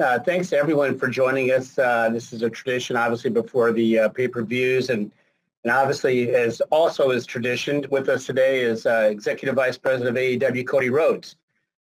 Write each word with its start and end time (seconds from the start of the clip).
Uh, 0.00 0.18
thanks 0.18 0.48
to 0.48 0.56
everyone 0.56 0.98
for 0.98 1.08
joining 1.08 1.50
us. 1.50 1.78
Uh, 1.78 2.08
this 2.08 2.32
is 2.32 2.40
a 2.40 2.48
tradition, 2.48 2.96
obviously, 2.96 3.28
before 3.28 3.70
the 3.70 3.98
uh, 3.98 4.08
pay-per-views, 4.08 4.88
and, 4.88 5.12
and 5.62 5.70
obviously, 5.70 6.34
as 6.34 6.62
also 6.70 7.10
is 7.10 7.26
tradition, 7.26 7.84
with 7.90 8.08
us 8.08 8.24
today 8.24 8.62
is 8.62 8.86
uh, 8.86 9.08
Executive 9.10 9.54
Vice 9.54 9.76
President 9.76 10.16
of 10.16 10.22
AEW, 10.22 10.66
Cody 10.66 10.88
Rhodes. 10.88 11.36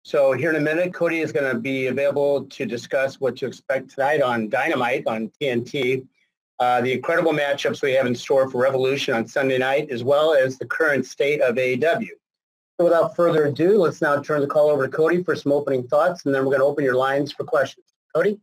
So 0.04 0.33
here 0.33 0.52
in 0.52 0.55
a 0.55 0.60
minute, 0.60 0.94
Cody 0.94 1.21
is 1.21 1.31
going 1.31 1.52
to 1.52 1.60
be 1.60 1.88
available 1.88 2.44
to 2.46 2.68
discuss 2.68 3.20
what 3.20 3.38
to 3.38 3.47
expect 3.47 3.96
tonight 3.96 4.22
on 4.22 4.49
Dynamite 4.49 5.08
on 5.08 5.31
TNT, 5.42 6.06
uh, 6.60 6.81
the 6.81 6.94
incredible 6.94 7.31
matchups 7.31 7.81
we 7.81 7.94
have 7.94 8.06
in 8.06 8.13
store 8.13 8.47
for 8.51 8.62
Revolution 8.62 9.15
on 9.15 9.28
Sunday 9.28 9.58
night, 9.58 9.90
as 9.90 10.03
well 10.03 10.35
as 10.35 10.60
the 10.60 10.65
current 10.67 11.08
state 11.08 11.42
of 11.42 11.56
AEW. 11.56 12.10
So 12.78 12.83
without 12.83 13.15
further 13.15 13.46
ado, 13.46 13.79
let's 13.79 13.99
now 13.99 14.22
turn 14.22 14.42
the 14.42 14.47
call 14.47 14.69
over 14.69 14.85
to 14.85 14.96
Cody 14.96 15.24
for 15.24 15.35
some 15.35 15.51
opening 15.51 15.87
thoughts, 15.87 16.27
and 16.27 16.35
then 16.35 16.44
we're 16.44 16.52
going 16.52 16.59
to 16.59 16.66
open 16.66 16.84
your 16.84 16.95
lines 16.95 17.31
for 17.31 17.44
questions. 17.44 17.84
Cody? 18.16 18.40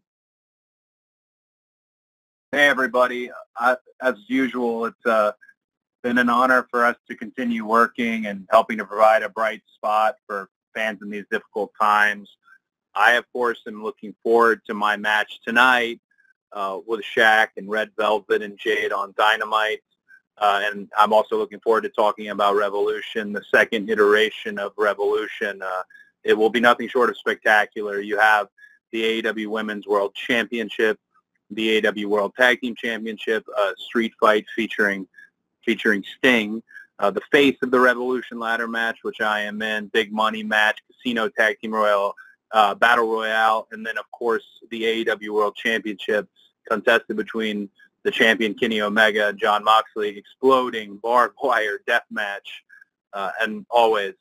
Hey, 2.52 2.69
everybody. 2.69 3.30
Uh, 3.59 3.77
as 4.02 4.16
usual, 4.27 4.84
it's 4.84 5.06
uh, 5.06 5.33
been 6.02 6.19
an 6.19 6.29
honor 6.29 6.69
for 6.70 6.84
us 6.84 6.96
to 7.09 7.16
continue 7.16 7.65
working 7.65 8.27
and 8.27 8.46
helping 8.51 8.77
to 8.77 8.84
provide 8.84 9.23
a 9.23 9.30
bright 9.30 9.62
spot 9.74 10.16
for 10.27 10.51
fans 10.74 10.98
in 11.01 11.09
these 11.09 11.24
difficult 11.30 11.73
times. 11.80 12.29
I, 12.95 13.12
of 13.12 13.24
course, 13.32 13.62
am 13.66 13.82
looking 13.82 14.15
forward 14.23 14.60
to 14.66 14.74
my 14.74 14.98
match 14.98 15.41
tonight 15.43 16.02
uh, 16.52 16.80
with 16.87 17.01
Shaq 17.01 17.48
and 17.57 17.70
Red 17.70 17.93
Velvet 17.96 18.43
and 18.43 18.59
Jade 18.59 18.93
on 18.93 19.15
Dynamite. 19.16 19.80
Uh, 20.37 20.60
and 20.65 20.91
I'm 20.98 21.15
also 21.15 21.38
looking 21.38 21.60
forward 21.60 21.84
to 21.84 21.88
talking 21.88 22.29
about 22.29 22.57
Revolution, 22.57 23.32
the 23.32 23.45
second 23.51 23.88
iteration 23.88 24.59
of 24.59 24.73
Revolution. 24.77 25.62
Uh, 25.62 25.82
it 26.24 26.34
will 26.37 26.51
be 26.51 26.60
nothing 26.60 26.88
short 26.88 27.09
of 27.09 27.16
spectacular. 27.16 28.01
You 28.01 28.18
have 28.18 28.48
the 28.92 29.23
AEW 29.23 29.48
Women's 29.48 29.87
World 29.87 30.14
Championship, 30.14 30.98
the 31.51 31.80
AEW 31.80 32.06
World 32.06 32.32
Tag 32.38 32.60
Team 32.60 32.74
Championship, 32.77 33.45
uh, 33.57 33.73
Street 33.79 34.12
Fight 34.21 34.46
featuring 34.54 35.09
featuring 35.65 36.04
Sting, 36.18 36.62
uh, 36.98 37.10
the 37.10 37.20
face 37.30 37.57
of 37.63 37.70
the 37.70 37.79
Revolution 37.79 38.38
ladder 38.38 38.66
match, 38.66 38.98
which 39.02 39.20
I 39.20 39.40
am 39.40 39.63
in, 39.63 39.87
big 39.88 40.13
money 40.13 40.43
match, 40.43 40.79
Casino 40.90 41.29
Tag 41.29 41.59
Team 41.60 41.73
Royal 41.73 42.15
uh, 42.52 42.74
Battle 42.74 43.10
Royale, 43.10 43.66
and 43.73 43.85
then 43.85 43.98
of 43.98 44.10
course 44.10 44.45
the 44.70 44.82
AEW 44.82 45.30
World 45.30 45.57
Championship 45.57 46.29
contested 46.68 47.16
between 47.16 47.68
the 48.04 48.10
champion 48.10 48.54
Kenny 48.54 48.80
Omega 48.80 49.29
and 49.29 49.38
Jon 49.38 49.65
Moxley, 49.65 50.16
exploding 50.18 50.96
barbed 50.96 51.37
wire 51.43 51.80
death 51.87 52.04
match, 52.10 52.63
uh, 53.13 53.30
and 53.40 53.65
always 53.70 54.15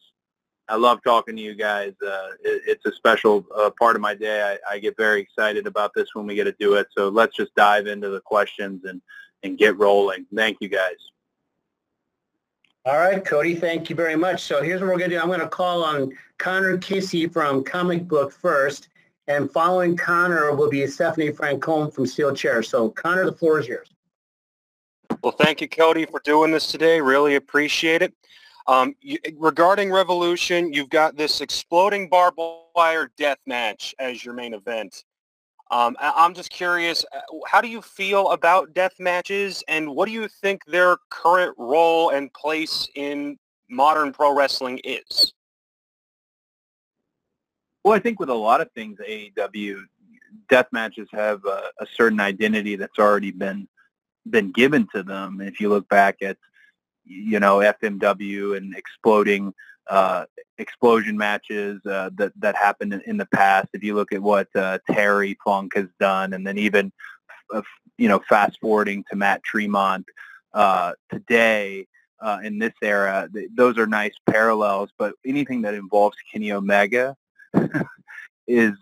I 0.72 0.76
love 0.76 1.04
talking 1.04 1.36
to 1.36 1.42
you 1.42 1.54
guys. 1.54 1.92
Uh, 2.02 2.28
it, 2.46 2.62
it's 2.66 2.86
a 2.86 2.94
special 2.94 3.46
uh, 3.54 3.72
part 3.78 3.98
of 3.98 4.02
my 4.02 4.16
day. 4.16 4.58
I, 4.70 4.76
I, 4.76 4.80
get 4.80 4.96
very 4.96 5.20
excited 5.20 5.68
about 5.68 5.92
this 5.94 6.08
when 6.14 6.26
we 6.26 6.34
get 6.34 6.46
to 6.46 6.56
do 6.62 6.76
it. 6.76 6.88
So 6.98 7.10
let's 7.10 7.36
just 7.36 7.54
dive 7.56 7.88
into 7.88 8.08
the 8.08 8.22
questions 8.22 8.86
and, 8.86 9.02
and 9.44 9.58
get 9.58 9.78
rolling. 9.78 10.26
Thank 10.34 10.60
you, 10.62 10.70
guys. 10.70 10.96
All 12.86 12.98
right, 12.98 13.24
Cody, 13.24 13.54
thank 13.54 13.90
you 13.90 13.98
very 13.98 14.16
much. 14.16 14.44
So 14.44 14.64
here's 14.64 14.80
what 14.80 14.88
we're 14.88 14.98
going 14.98 15.10
to 15.10 15.18
do. 15.18 15.22
I'm 15.22 15.28
going 15.28 15.42
to 15.42 15.50
call 15.50 15.84
on 15.84 16.14
Connor 16.38 16.78
Casey 16.78 17.28
from 17.28 17.66
Comic 17.66 18.08
Book 18.08 18.32
first, 18.32 18.88
and 19.28 19.52
following 19.52 19.98
Connor 19.98 20.56
will 20.56 20.70
be 20.70 20.88
Stephanie 20.88 21.32
Francome 21.32 21.94
from 21.94 22.06
Steel 22.06 22.34
Chair. 22.34 22.64
So 22.64 22.92
Connor, 22.92 23.26
the 23.26 23.34
floor 23.34 23.60
is 23.60 23.68
yours. 23.68 23.90
Well, 25.22 25.34
thank 25.34 25.60
you, 25.60 25.68
Cody, 25.68 26.06
for 26.06 26.22
doing 26.24 26.50
this 26.50 26.68
today. 26.68 27.02
Really 27.02 27.36
appreciate 27.36 28.02
it. 28.02 28.14
Um, 28.68 28.96
you, 29.02 29.18
regarding 29.38 29.92
Revolution, 29.92 30.74
you've 30.74 30.90
got 30.90 31.18
this 31.18 31.42
exploding 31.42 32.10
barbed 32.10 32.38
wire 32.76 33.12
death 33.18 33.40
match 33.46 33.96
as 34.00 34.24
your 34.24 34.34
main 34.34 34.54
event. 34.54 35.04
Um, 35.72 35.96
I, 36.00 36.26
am 36.26 36.34
just 36.34 36.50
curious, 36.50 37.06
uh, 37.16 37.20
how 37.48 37.62
do 37.62 37.70
you 37.70 37.82
feel 37.82 38.32
about 38.32 38.74
death 38.74 38.94
matches, 39.00 39.64
and 39.70 39.96
what 39.96 40.06
do 40.06 40.12
you 40.12 40.28
think 40.28 40.66
their 40.66 40.98
current 41.10 41.56
role 41.58 42.10
and 42.10 42.32
place 42.34 42.90
in 42.96 43.38
modern 43.70 44.12
pro 44.12 44.36
wrestling 44.36 44.82
is? 44.84 45.34
Well, 47.84 47.94
I 47.94 48.00
think 48.00 48.20
with 48.20 48.30
a 48.30 48.36
lot 48.36 48.60
of 48.60 48.70
things, 48.74 49.00
AEW 49.00 49.82
death 50.50 50.68
matches 50.74 51.08
have 51.14 51.44
a, 51.46 51.72
a 51.80 51.88
certain 51.96 52.20
identity 52.20 52.76
that's 52.76 53.00
already 53.00 53.32
been 53.32 53.68
been 54.30 54.52
given 54.52 54.88
to 54.94 55.02
them. 55.02 55.42
If 55.42 55.60
you 55.60 55.70
look 55.70 55.88
back 55.90 56.18
at 56.22 56.38
you 57.12 57.40
know, 57.40 57.58
FMW 57.58 58.58
and 58.58 58.76
exploding 58.76 59.54
uh, 59.90 60.26
explosion 60.58 61.18
matches 61.18 61.86
uh, 61.86 62.10
that 62.16 62.32
that 62.40 62.56
happened 62.56 63.02
in, 63.06 63.18
the 63.18 63.26
past. 63.28 63.70
If 63.74 63.84
you 63.84 63.96
look 63.96 64.14
at 64.14 64.22
what 64.22 64.48
uh, 64.56 64.80
Terry 64.90 65.38
Funk 65.44 65.74
has 65.76 65.88
done, 66.00 66.34
and 66.34 66.46
then 66.46 66.58
even 66.58 66.92
uh, 67.54 67.62
you 67.98 68.08
know, 68.08 68.22
fast 68.30 68.58
forwarding 68.62 69.04
to 69.10 69.16
Matt 69.16 69.44
Tremont 69.44 70.06
uh, 70.54 70.94
today 71.12 71.88
uh, 72.22 72.40
in 72.44 72.60
this 72.60 72.74
era, 72.82 73.30
th- 73.34 73.50
those 73.54 73.78
are 73.78 73.88
nice 73.88 74.14
parallels. 74.30 74.90
But 74.98 75.16
anything 75.26 75.62
that 75.64 75.74
involves 75.74 76.18
Kenny 76.32 76.52
Omega 76.52 77.16
is 78.48 78.74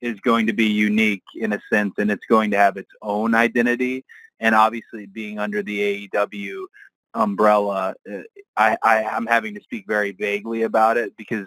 is 0.00 0.20
going 0.20 0.46
to 0.46 0.52
be 0.52 0.66
unique 0.66 1.24
in 1.34 1.52
a 1.52 1.60
sense, 1.70 1.94
and 1.98 2.10
it's 2.10 2.26
going 2.26 2.52
to 2.52 2.56
have 2.56 2.76
its 2.76 2.90
own 3.02 3.34
identity. 3.34 4.04
And 4.40 4.54
obviously, 4.54 5.06
being 5.06 5.38
under 5.38 5.62
the 5.62 6.08
AEW 6.08 6.66
umbrella, 7.14 7.94
uh, 8.10 8.18
I, 8.56 8.76
I 8.82 9.02
am 9.02 9.26
having 9.26 9.54
to 9.54 9.60
speak 9.62 9.86
very 9.86 10.12
vaguely 10.12 10.62
about 10.62 10.96
it 10.96 11.16
because 11.16 11.46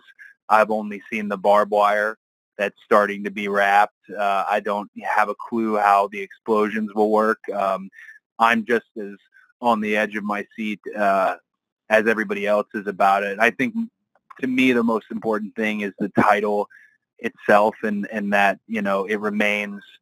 I've 0.50 0.72
only 0.72 1.02
seen 1.12 1.30
the 1.30 1.38
barbed 1.38 1.72
wire 1.72 2.18
that's 2.58 2.76
starting 2.84 3.24
to 3.24 3.32
be 3.32 3.48
wrapped. 3.48 3.96
Uh, 4.10 4.46
I 4.50 4.60
don't 4.60 4.90
have 5.04 5.30
a 5.30 5.36
clue 5.36 5.78
how 5.78 6.08
the 6.08 6.20
explosions 6.20 6.94
will 6.94 7.10
work. 7.12 7.40
Um, 7.54 7.90
I'm 8.40 8.66
just 8.66 8.86
as 9.00 9.16
on 9.62 9.82
the 9.82 9.96
edge 9.98 10.16
of 10.16 10.24
my 10.24 10.46
seat 10.56 10.80
uh, 10.98 11.36
as 11.90 12.08
everybody 12.08 12.48
else 12.48 12.68
is 12.74 12.88
about 12.88 13.24
it. 13.24 13.40
I 13.40 13.52
think 13.52 13.76
to 14.42 14.48
me 14.48 14.74
the 14.74 14.84
most 14.84 15.06
important 15.12 15.56
thing 15.56 15.82
is 15.82 15.94
the 16.00 16.10
title 16.10 16.68
itself 17.20 17.76
and, 17.84 18.08
and 18.12 18.34
that, 18.34 18.60
you 18.68 18.82
know, 18.82 19.06
it 19.06 19.20
remains– 19.20 19.82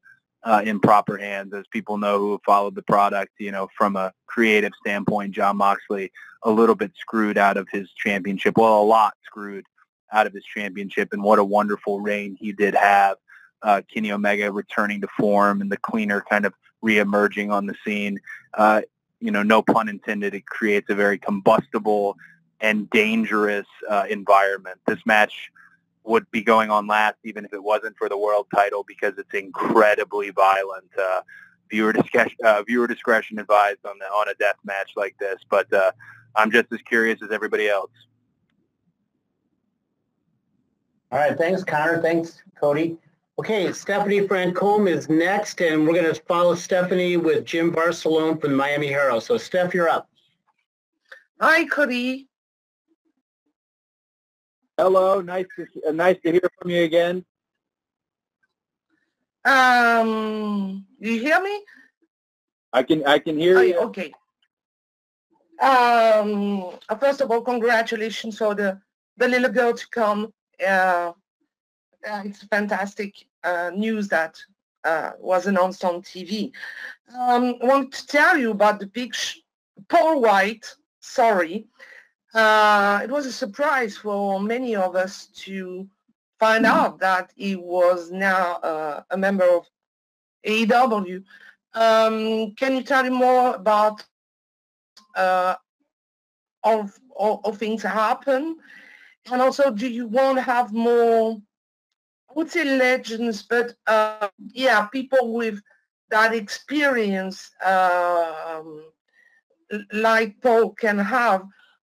uh, 0.44 0.62
in 0.66 0.80
proper 0.80 1.18
hands, 1.18 1.54
as 1.54 1.66
people 1.68 1.98
know 1.98 2.18
who 2.18 2.32
have 2.32 2.44
followed 2.46 2.76
the 2.76 2.82
product. 2.82 3.34
You 3.40 3.52
know, 3.52 3.68
from 3.78 3.96
a 3.96 4.14
creative 4.28 4.72
standpoint, 4.80 5.34
Jon 5.34 5.58
Moxley 5.58 6.12
a 6.44 6.52
little 6.52 6.76
bit 6.76 6.92
screwed 6.98 7.38
out 7.38 7.58
of 7.58 7.68
his 7.72 7.90
championship. 7.92 8.58
Well, 8.58 8.82
a 8.82 8.84
lot 8.84 9.16
screwed 9.26 9.66
out 10.12 10.28
of 10.28 10.34
his 10.34 10.44
championship, 10.44 11.10
and 11.12 11.24
what 11.24 11.40
a 11.40 11.44
wonderful 11.44 12.00
reign 12.00 12.38
he 12.40 12.52
did 12.52 12.74
have. 12.74 13.18
Uh, 13.62 13.82
Kenny 13.94 14.12
Omega 14.12 14.52
returning 14.52 15.02
to 15.02 15.08
form 15.18 15.62
and 15.62 15.70
the 15.70 15.78
cleaner 15.78 16.24
kind 16.30 16.46
of 16.46 16.54
reemerging 16.84 17.52
on 17.52 17.66
the 17.66 17.76
scene. 17.86 18.20
Uh, 18.54 18.82
you 19.20 19.32
know, 19.32 19.44
no 19.44 19.62
pun 19.62 19.90
intended. 19.90 20.34
It 20.34 20.46
creates 20.46 20.90
a 20.90 20.96
very 20.96 21.18
combustible 21.18 22.16
and 22.62 22.90
dangerous 22.90 23.68
uh, 23.90 24.06
environment. 24.10 24.80
This 24.88 25.00
match 25.06 25.52
would 26.10 26.30
be 26.32 26.42
going 26.42 26.72
on 26.72 26.88
last 26.88 27.18
even 27.24 27.46
if 27.46 27.54
it 27.54 27.64
wasn't 27.64 27.96
for 27.96 28.10
the 28.10 28.18
world 28.18 28.48
title 28.54 28.84
because 28.88 29.14
it's 29.18 29.34
incredibly 29.34 30.32
violent. 30.32 30.90
Uh, 31.00 31.22
viewer 31.70 31.94
discretion, 31.94 32.38
uh, 32.44 32.64
viewer 32.64 32.88
discretion 32.88 33.38
advised 33.38 33.86
on 33.86 33.98
the, 34.00 34.06
on 34.06 34.28
a 34.28 34.34
death 34.40 34.56
match 34.66 34.92
like 34.96 35.16
this. 35.20 35.40
But 35.50 35.72
uh, 35.72 35.92
I'm 36.36 36.52
just 36.52 36.72
as 36.74 36.80
curious 36.82 37.22
as 37.22 37.32
everybody 37.32 37.70
else. 37.70 37.92
All 41.12 41.20
right, 41.20 41.38
thanks, 41.38 41.64
Connor. 41.64 42.02
Thanks, 42.02 42.42
Cody. 42.60 42.98
Okay, 43.38 43.72
Stephanie 43.72 44.28
Francome 44.28 44.90
is 44.90 45.10
next, 45.10 45.62
and 45.62 45.88
we're 45.88 45.94
going 45.94 46.14
to 46.14 46.22
follow 46.24 46.56
Stephanie 46.56 47.18
with 47.18 47.46
Jim 47.46 47.72
Varsallone 47.72 48.42
from 48.42 48.52
the 48.52 48.58
Miami 48.58 48.88
Herald. 48.88 49.24
So, 49.24 49.38
Steph, 49.38 49.74
you're 49.74 49.90
up. 49.90 50.10
Hi, 51.40 51.66
Cody. 51.66 52.29
Hello, 54.80 55.20
nice 55.20 55.46
to 55.58 55.68
uh, 55.90 55.92
nice 55.92 56.16
to 56.24 56.32
hear 56.32 56.50
from 56.58 56.72
you 56.72 56.84
again. 56.84 57.26
Um, 59.44 60.86
you 61.00 61.20
hear 61.20 61.44
me? 61.44 61.66
I 62.72 62.84
can 62.84 63.06
I 63.06 63.20
can 63.20 63.38
hear 63.38 63.58
oh, 63.58 63.62
you. 63.62 63.78
Okay. 63.78 64.14
Um, 65.62 66.80
uh, 66.88 66.96
first 66.96 67.20
of 67.20 67.30
all, 67.30 67.42
congratulations 67.42 68.38
for 68.38 68.56
the 68.56 68.80
the 69.18 69.28
little 69.28 69.50
girl 69.50 69.74
to 69.74 69.88
come. 69.90 70.32
Uh, 70.66 71.12
uh 72.10 72.22
it's 72.24 72.44
fantastic 72.46 73.14
uh, 73.44 73.72
news 73.76 74.08
that 74.08 74.40
uh, 74.86 75.12
was 75.20 75.48
announced 75.48 75.84
on 75.84 76.02
TV. 76.02 76.54
Um, 77.14 77.56
I 77.62 77.66
want 77.66 77.92
to 77.96 78.08
tell 78.08 78.38
you 78.38 78.52
about 78.52 78.80
the 78.80 78.88
big 78.88 79.14
Paul 79.90 80.22
White. 80.22 80.66
Sorry, 81.02 81.68
uh, 82.34 83.00
it 83.04 83.10
was 83.10 83.26
a 83.26 83.32
surprise 83.32 83.98
for 83.98 84.40
many 84.40 84.76
of 84.76 84.96
us 84.96 85.28
to 85.28 85.88
find 86.40 86.66
mm-hmm. 86.66 86.78
out 86.78 87.00
that 87.00 87.32
he 87.36 87.56
was 87.56 88.12
now 88.12 88.56
uh, 88.58 89.04
a 89.12 89.18
member 89.18 89.46
of 89.46 89.66
AEW. 90.46 91.24
Um, 91.74 92.54
can 92.56 92.76
you 92.76 92.84
tell 92.84 93.04
me 93.04 93.10
more 93.10 93.56
about 93.56 94.04
uh, 95.16 95.56
of, 96.64 96.98
of, 97.18 97.46
of 97.46 97.58
things 97.58 97.84
happen? 97.84 98.58
And 99.32 99.42
also, 99.42 99.72
do 99.72 99.88
you 99.88 100.08
want 100.08 100.38
to 100.38 100.42
have 100.42 100.74
more? 100.74 101.38
I 102.30 102.34
would 102.36 102.52
say 102.52 102.64
legends, 102.64 103.44
but 103.44 103.74
uh, 103.88 104.30
yeah, 104.54 104.86
people 104.88 105.34
with 105.34 105.62
that 106.10 106.34
experience 106.34 107.52
um, 107.66 108.84
like 109.92 110.40
Paul 110.42 110.72
can 110.72 110.98
have 110.98 111.44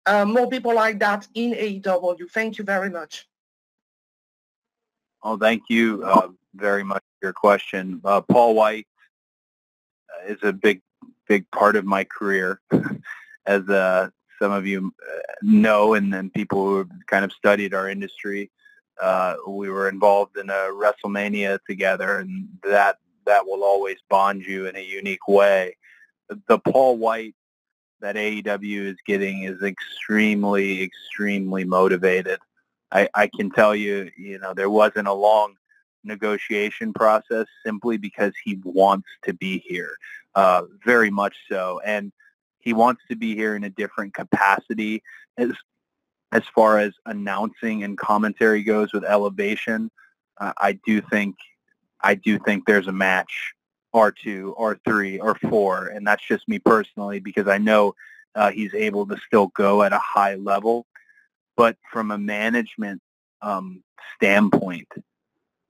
uh, 0.07 0.25
more 0.25 0.49
people 0.49 0.75
like 0.75 0.99
that 1.01 1.27
in 1.35 1.53
AEW. 1.53 2.31
Thank 2.31 2.59
you 2.59 2.65
very 2.65 2.91
much. 2.91 3.27
Oh, 5.23 5.37
thank 5.37 5.65
you 5.69 6.03
uh, 6.05 6.29
very 6.55 6.83
much 6.83 7.03
for 7.21 7.27
your 7.27 7.33
question. 7.33 8.01
Uh, 8.05 8.21
Paul 8.21 8.55
White 8.55 8.89
uh, 10.11 10.33
is 10.33 10.39
a 10.43 10.53
big, 10.53 10.83
big 11.29 11.49
part 11.53 11.77
of 11.77 11.85
my 11.85 12.05
career, 12.05 12.61
as 13.47 13.69
uh, 13.69 14.09
some 14.41 14.51
of 14.51 14.67
you 14.67 14.93
uh, 15.01 15.21
know, 15.43 15.95
and 15.95 16.13
then 16.13 16.31
people 16.31 16.65
who 16.65 16.79
have 16.79 16.91
kind 17.07 17.25
of 17.25 17.33
studied 17.33 17.73
our 17.73 17.89
industry. 17.89 18.51
We 19.47 19.71
were 19.71 19.89
involved 19.89 20.37
in 20.37 20.51
a 20.51 20.71
WrestleMania 20.71 21.61
together, 21.69 22.19
and 22.19 22.49
that 22.65 22.99
that 23.25 23.47
will 23.47 23.63
always 23.63 23.99
bond 24.11 24.45
you 24.45 24.67
in 24.67 24.75
a 24.75 24.85
unique 24.85 25.29
way. 25.29 25.77
The 26.49 26.59
Paul 26.59 26.97
White 26.97 27.37
that 28.03 28.17
AEW 28.17 28.93
is 28.93 28.97
getting 29.07 29.45
is 29.45 29.63
extremely, 29.63 30.83
extremely 30.83 31.65
motivated. 31.65 32.39
I, 32.91 33.09
I 33.15 33.29
can 33.29 33.51
tell 33.51 33.75
you, 33.75 34.11
you 34.19 34.39
know, 34.39 34.53
there 34.53 34.69
wasn't 34.69 35.09
a 35.09 35.13
long 35.13 35.55
negotiation 36.05 36.93
process 36.93 37.47
simply 37.65 37.97
because 37.97 38.33
he 38.45 38.61
wants 38.65 39.09
to 39.23 39.33
be 39.33 39.65
here, 39.67 39.97
uh, 40.35 40.63
very 40.85 41.11
much 41.11 41.35
so. 41.49 41.81
And 41.85 42.13
he 42.59 42.73
wants 42.75 43.03
to 43.09 43.17
be 43.17 43.35
here 43.35 43.57
in 43.57 43.65
a 43.65 43.71
different 43.71 44.15
capacity 44.15 45.03
as, 45.39 45.53
as 46.33 46.43
far 46.55 46.81
as 46.81 46.93
announcing 47.07 47.85
and 47.85 47.97
commentary 47.97 48.63
goes 48.63 48.93
with 48.93 49.05
Elevation. 49.05 49.91
Uh, 50.39 50.53
I 50.59 50.79
do 50.85 51.01
think, 51.01 51.37
I 52.03 52.17
do 52.17 52.39
think 52.41 52.67
there's 52.67 52.89
a 52.89 52.93
match 52.93 53.55
R2, 53.95 54.57
R3, 54.59 55.19
R4, 55.19 55.97
and 55.97 56.07
that's 56.07 56.27
just 56.27 56.49
me 56.49 56.59
personally 56.59 57.21
because 57.21 57.49
I 57.49 57.59
know 57.59 57.95
uh, 58.35 58.51
he's 58.51 58.75
able 58.75 59.07
to 59.07 59.17
still 59.27 59.49
go 59.49 59.83
at 59.83 59.93
a 59.93 59.99
high 59.99 60.37
level. 60.37 60.87
But 61.57 61.77
from 61.93 62.11
a 62.11 62.19
management 62.19 63.03
um, 63.43 63.83
standpoint, 64.17 64.89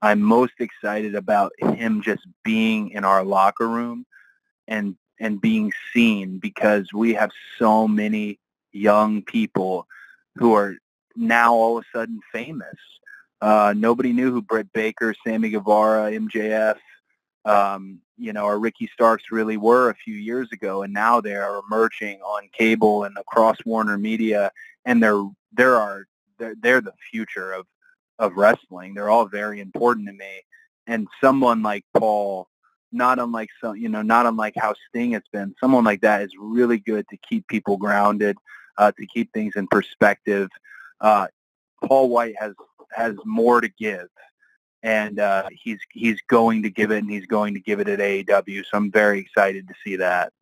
I'm 0.01 0.23
most 0.23 0.55
excited 0.59 1.15
about 1.15 1.53
him 1.59 2.03
just 2.03 2.27
being 2.45 2.91
in 2.91 3.05
our 3.05 3.25
locker 3.25 3.69
room 3.69 4.07
and 4.69 4.97
and 5.21 5.41
being 5.41 5.73
seen 5.93 6.39
because 6.39 6.93
we 6.93 7.15
have 7.15 7.31
so 7.59 7.87
many 7.87 8.41
young 8.73 9.23
people 9.23 9.87
who 10.37 10.55
are 10.55 10.77
now 11.15 11.55
all 11.55 11.79
of 11.79 11.85
a 11.85 11.97
sudden 11.97 12.21
famous. 12.33 12.77
Uh, 13.41 13.75
nobody 13.77 14.13
knew 14.13 14.33
who 14.33 14.43
Britt 14.43 14.73
Baker, 14.73 15.15
Sammy 15.25 15.51
Guevara, 15.51 16.11
MJF, 16.11 16.79
um, 17.45 18.01
you 18.23 18.33
know, 18.33 18.45
or 18.45 18.59
Ricky 18.59 18.89
Starks 18.95 19.25
really 19.33 19.57
were 19.57 19.91
a 19.91 19.95
few 19.95 20.15
years 20.15 20.49
ago, 20.53 20.83
and 20.83 20.93
now 20.93 21.21
they 21.21 21.35
are 21.35 21.61
emerging 21.67 22.21
on 22.21 22.49
cable 22.57 23.03
and 23.03 23.17
across 23.19 23.57
Warner 23.65 23.99
Media, 23.99 24.53
and 24.85 25.03
they're 25.03 25.25
there 25.53 25.77
are 25.77 26.07
they're, 26.39 26.55
they're 26.61 26.81
the 26.81 26.95
future 27.11 27.53
of 27.53 27.67
of 28.21 28.37
wrestling. 28.37 28.95
They're 28.95 29.11
all 29.11 29.27
very 29.27 29.61
important 29.61 30.07
to 30.07 30.13
me, 30.13 30.43
and 30.87 31.09
someone 31.21 31.63
like 31.63 31.85
Paul, 31.95 32.49
not 32.93 33.19
unlike 33.19 33.51
some, 33.61 33.77
you 33.77 33.89
know, 33.89 34.03
not 34.03 34.27
unlike 34.27 34.55
how 34.57 34.75
Sting 34.89 35.13
has 35.13 35.25
been, 35.33 35.57
someone 35.61 35.85
like 35.85 36.03
that 36.03 36.23
is 36.23 36.31
really 36.39 36.79
good 36.79 37.05
to 37.09 37.17
keep 37.29 37.49
people 37.49 37.77
grounded, 37.77 38.37
uh, 38.79 38.93
to 38.93 39.07
keep 39.07 39.33
things 39.33 39.55
in 39.57 39.67
perspective. 39.67 40.49
Uh, 41.01 41.27
Paul 41.85 42.09
White 42.09 42.37
has 42.39 42.55
has 42.93 43.17
more 43.25 43.61
to 43.61 43.69
give 43.69 44.07
and 44.83 45.19
uh, 45.19 45.49
he's 45.53 45.79
he's 45.91 46.21
going 46.29 46.63
to 46.63 46.71
give 46.71 46.91
it, 46.91 46.99
and 46.99 47.11
he's 47.11 47.27
going 47.27 47.55
to 47.55 47.61
give 47.61 47.81
it 47.81 47.89
at 47.89 47.99
AEW. 47.99 48.65
So 48.65 48.77
I'm 48.77 48.91
very 48.91 49.21
excited 49.21 49.69
to 49.69 49.75
see 49.85 49.97
that. 49.97 50.33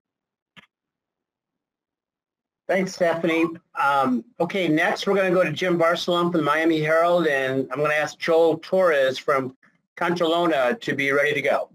Thanks, 2.70 2.94
Stephanie. 2.94 3.46
Um, 3.74 4.24
okay, 4.38 4.68
next 4.68 5.06
we're 5.06 5.16
going 5.16 5.28
to 5.28 5.34
go 5.34 5.42
to 5.42 5.52
Jim 5.52 5.76
Varsallone 5.76 6.30
from 6.30 6.40
the 6.40 6.42
Miami 6.42 6.80
Herald, 6.80 7.26
and 7.26 7.68
I'm 7.72 7.78
going 7.78 7.90
to 7.90 7.96
ask 7.96 8.16
Joel 8.16 8.58
Torres 8.58 9.18
from 9.18 9.56
Contralona 9.96 10.80
to 10.80 10.94
be 10.94 11.10
ready 11.10 11.34
to 11.34 11.42
go. 11.42 11.68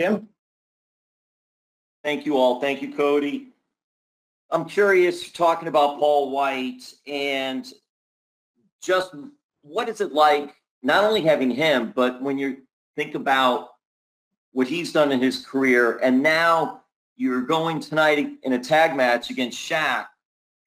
Jim? 0.00 0.28
Thank 2.02 2.24
you 2.24 2.38
all. 2.38 2.60
Thank 2.60 2.80
you, 2.80 2.94
Cody. 2.94 3.48
I'm 4.50 4.64
curious, 4.64 5.30
talking 5.32 5.68
about 5.68 5.98
Paul 5.98 6.30
White 6.30 6.94
and 7.06 7.70
just 8.80 9.14
what 9.62 9.88
is 9.88 10.00
it 10.00 10.12
like 10.12 10.55
not 10.82 11.04
only 11.04 11.22
having 11.22 11.50
him, 11.50 11.92
but 11.94 12.22
when 12.22 12.38
you 12.38 12.58
think 12.94 13.14
about 13.14 13.68
what 14.52 14.66
he's 14.66 14.92
done 14.92 15.12
in 15.12 15.20
his 15.20 15.44
career, 15.44 15.98
and 15.98 16.22
now 16.22 16.82
you're 17.16 17.42
going 17.42 17.80
tonight 17.80 18.38
in 18.42 18.52
a 18.52 18.58
tag 18.58 18.96
match 18.96 19.30
against 19.30 19.58
Shaq, 19.58 20.06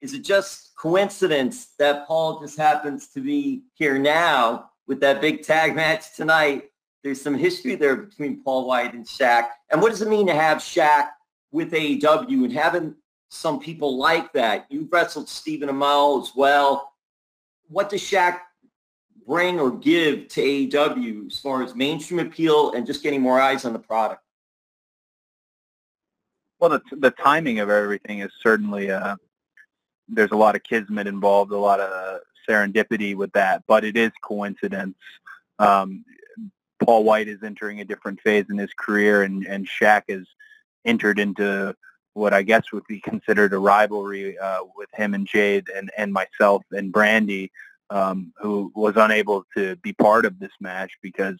is 0.01 0.13
it 0.13 0.23
just 0.23 0.75
coincidence 0.77 1.73
that 1.77 2.07
Paul 2.07 2.39
just 2.39 2.57
happens 2.57 3.07
to 3.09 3.21
be 3.21 3.63
here 3.73 3.99
now 3.99 4.69
with 4.87 4.99
that 5.01 5.21
big 5.21 5.43
tag 5.43 5.75
match 5.75 6.15
tonight? 6.15 6.69
There's 7.03 7.21
some 7.21 7.35
history 7.35 7.75
there 7.75 7.95
between 7.95 8.43
Paul 8.43 8.67
White 8.67 8.93
and 8.93 9.05
Shaq. 9.05 9.49
And 9.69 9.81
what 9.81 9.89
does 9.89 10.01
it 10.01 10.09
mean 10.09 10.27
to 10.27 10.35
have 10.35 10.57
Shaq 10.57 11.09
with 11.51 11.71
AEW 11.71 12.45
and 12.45 12.53
having 12.53 12.95
some 13.29 13.59
people 13.59 13.97
like 13.97 14.31
that? 14.33 14.65
You've 14.69 14.91
wrestled 14.91 15.29
Stephen 15.29 15.69
Amell 15.69 16.21
as 16.21 16.33
well. 16.35 16.93
What 17.67 17.89
does 17.89 18.01
Shaq 18.01 18.39
bring 19.29 19.59
or 19.59 19.69
give 19.69 20.27
to 20.27 20.41
AEW 20.41 21.27
as 21.27 21.39
far 21.39 21.61
as 21.61 21.75
mainstream 21.75 22.19
appeal 22.19 22.71
and 22.71 22.87
just 22.87 23.03
getting 23.03 23.21
more 23.21 23.39
eyes 23.39 23.63
on 23.63 23.73
the 23.73 23.79
product? 23.79 24.23
Well, 26.59 26.71
the, 26.71 26.81
the 26.97 27.11
timing 27.11 27.59
of 27.59 27.69
everything 27.69 28.19
is 28.19 28.31
certainly, 28.41 28.89
uh, 28.89 29.17
there's 30.07 30.31
a 30.31 30.35
lot 30.35 30.55
of 30.55 30.63
kismet 30.63 31.05
involved, 31.05 31.51
a 31.51 31.57
lot 31.57 31.79
of 31.79 32.21
serendipity 32.49 33.15
with 33.15 33.31
that, 33.33 33.63
but 33.67 33.85
it 33.85 33.95
is 33.95 34.11
coincidence. 34.23 34.97
Um, 35.59 36.03
Paul 36.83 37.03
White 37.03 37.27
is 37.27 37.43
entering 37.43 37.81
a 37.81 37.85
different 37.85 38.19
phase 38.21 38.45
in 38.49 38.57
his 38.57 38.73
career, 38.73 39.21
and, 39.21 39.45
and 39.45 39.69
Shaq 39.69 40.09
has 40.09 40.25
entered 40.85 41.19
into 41.19 41.75
what 42.13 42.33
I 42.33 42.41
guess 42.41 42.71
would 42.73 42.87
be 42.87 42.99
considered 42.99 43.53
a 43.53 43.59
rivalry 43.59 44.39
uh, 44.39 44.61
with 44.75 44.89
him 44.93 45.13
and 45.13 45.27
Jade 45.27 45.69
and, 45.73 45.91
and 45.95 46.11
myself 46.11 46.63
and 46.71 46.91
Brandi 46.91 47.51
um, 47.89 48.33
who 48.37 48.71
was 48.75 48.95
unable 48.95 49.45
to 49.55 49.75
be 49.77 49.93
part 49.93 50.25
of 50.25 50.39
this 50.39 50.51
match 50.59 50.91
because 51.01 51.37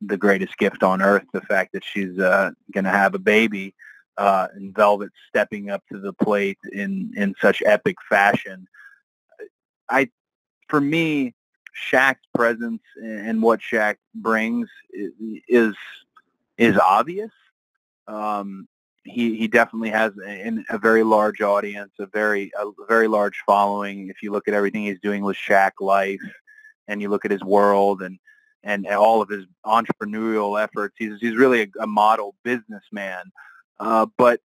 the 0.00 0.16
greatest 0.16 0.56
gift 0.58 0.82
on 0.82 1.00
earth, 1.00 1.24
the 1.32 1.40
fact 1.40 1.72
that 1.72 1.84
she's 1.84 2.18
uh, 2.18 2.50
going 2.72 2.84
to 2.84 2.90
have 2.90 3.14
a 3.14 3.18
baby, 3.18 3.74
uh, 4.18 4.48
and 4.54 4.74
Velvet 4.74 5.10
stepping 5.28 5.70
up 5.70 5.82
to 5.90 5.98
the 5.98 6.12
plate 6.12 6.58
in 6.72 7.12
in 7.16 7.34
such 7.40 7.62
epic 7.64 7.96
fashion. 8.08 8.66
I, 9.88 10.10
for 10.68 10.80
me, 10.80 11.34
Shaq's 11.90 12.26
presence 12.34 12.82
and 13.02 13.42
what 13.42 13.60
Shaq 13.60 13.96
brings 14.14 14.68
is 15.48 15.74
is 16.58 16.78
obvious. 16.78 17.30
Um, 18.06 18.68
he 19.04 19.36
he 19.36 19.48
definitely 19.48 19.90
has 19.90 20.12
a, 20.26 20.64
a 20.70 20.78
very 20.78 21.02
large 21.02 21.40
audience, 21.40 21.92
a 21.98 22.06
very 22.06 22.52
a 22.58 22.66
very 22.88 23.08
large 23.08 23.42
following. 23.46 24.08
If 24.08 24.22
you 24.22 24.30
look 24.32 24.48
at 24.48 24.54
everything 24.54 24.84
he's 24.84 25.00
doing 25.00 25.24
with 25.24 25.36
Shaq 25.36 25.72
Life, 25.80 26.20
and 26.88 27.00
you 27.00 27.08
look 27.08 27.24
at 27.24 27.30
his 27.30 27.42
world 27.42 28.02
and 28.02 28.18
and 28.64 28.86
all 28.86 29.20
of 29.20 29.28
his 29.28 29.44
entrepreneurial 29.66 30.62
efforts, 30.62 30.94
he's 30.98 31.18
he's 31.20 31.36
really 31.36 31.62
a, 31.62 31.66
a 31.80 31.86
model 31.86 32.34
businessman. 32.44 33.24
Uh, 33.80 34.06
but 34.16 34.40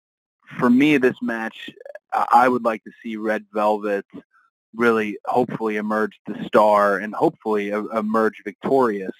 for 0.58 0.68
me, 0.68 0.98
this 0.98 1.16
match, 1.22 1.70
I 2.12 2.48
would 2.48 2.64
like 2.64 2.84
to 2.84 2.90
see 3.02 3.16
Red 3.16 3.46
Velvet 3.54 4.04
really, 4.74 5.18
hopefully, 5.24 5.76
emerge 5.76 6.20
the 6.26 6.44
star 6.44 6.98
and 6.98 7.14
hopefully 7.14 7.70
emerge 7.70 8.42
victorious 8.44 9.12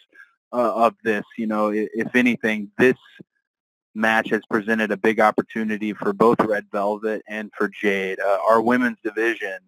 uh, 0.52 0.74
of 0.74 0.94
this. 1.02 1.24
You 1.38 1.46
know, 1.46 1.70
if 1.72 2.14
anything, 2.14 2.70
this 2.76 2.96
match 3.94 4.30
has 4.30 4.42
presented 4.50 4.90
a 4.90 4.96
big 4.96 5.20
opportunity 5.20 5.92
for 5.92 6.12
both 6.12 6.40
Red 6.40 6.66
Velvet 6.72 7.22
and 7.28 7.50
for 7.56 7.68
Jade. 7.68 8.20
Uh, 8.20 8.38
our 8.48 8.60
women's 8.60 8.98
division 9.04 9.58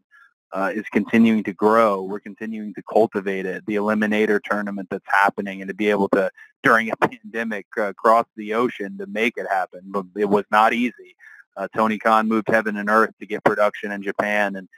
uh, 0.52 0.71
is 0.73 0.85
continuing 0.93 1.43
to 1.43 1.52
grow. 1.52 2.02
We're 2.02 2.21
continuing 2.21 2.73
to 2.75 2.83
cultivate 2.90 3.45
it. 3.45 3.66
The 3.66 3.75
Eliminator 3.75 4.40
tournament 4.43 4.88
that's 4.90 5.04
happening 5.07 5.61
and 5.61 5.69
to 5.69 5.75
be 5.75 5.90
able 5.90 6.09
to, 6.11 6.31
during 6.62 6.90
a 6.90 6.97
pandemic, 7.09 7.66
uh, 7.78 7.93
cross 7.95 8.26
the 8.37 8.54
ocean 8.54 8.97
to 8.99 9.07
make 9.07 9.35
it 9.37 9.47
happen. 9.50 9.83
But 9.87 10.07
it 10.16 10.28
was 10.28 10.45
not 10.50 10.73
easy. 10.73 11.16
Uh, 11.57 11.69
Tony 11.75 11.99
Khan 11.99 12.28
moved 12.28 12.49
heaven 12.49 12.76
and 12.76 12.88
earth 12.88 13.14
to 13.21 13.26
get 13.26 13.45
production 13.45 13.93
in 13.93 14.02
Japan, 14.02 14.57
and 14.57 14.69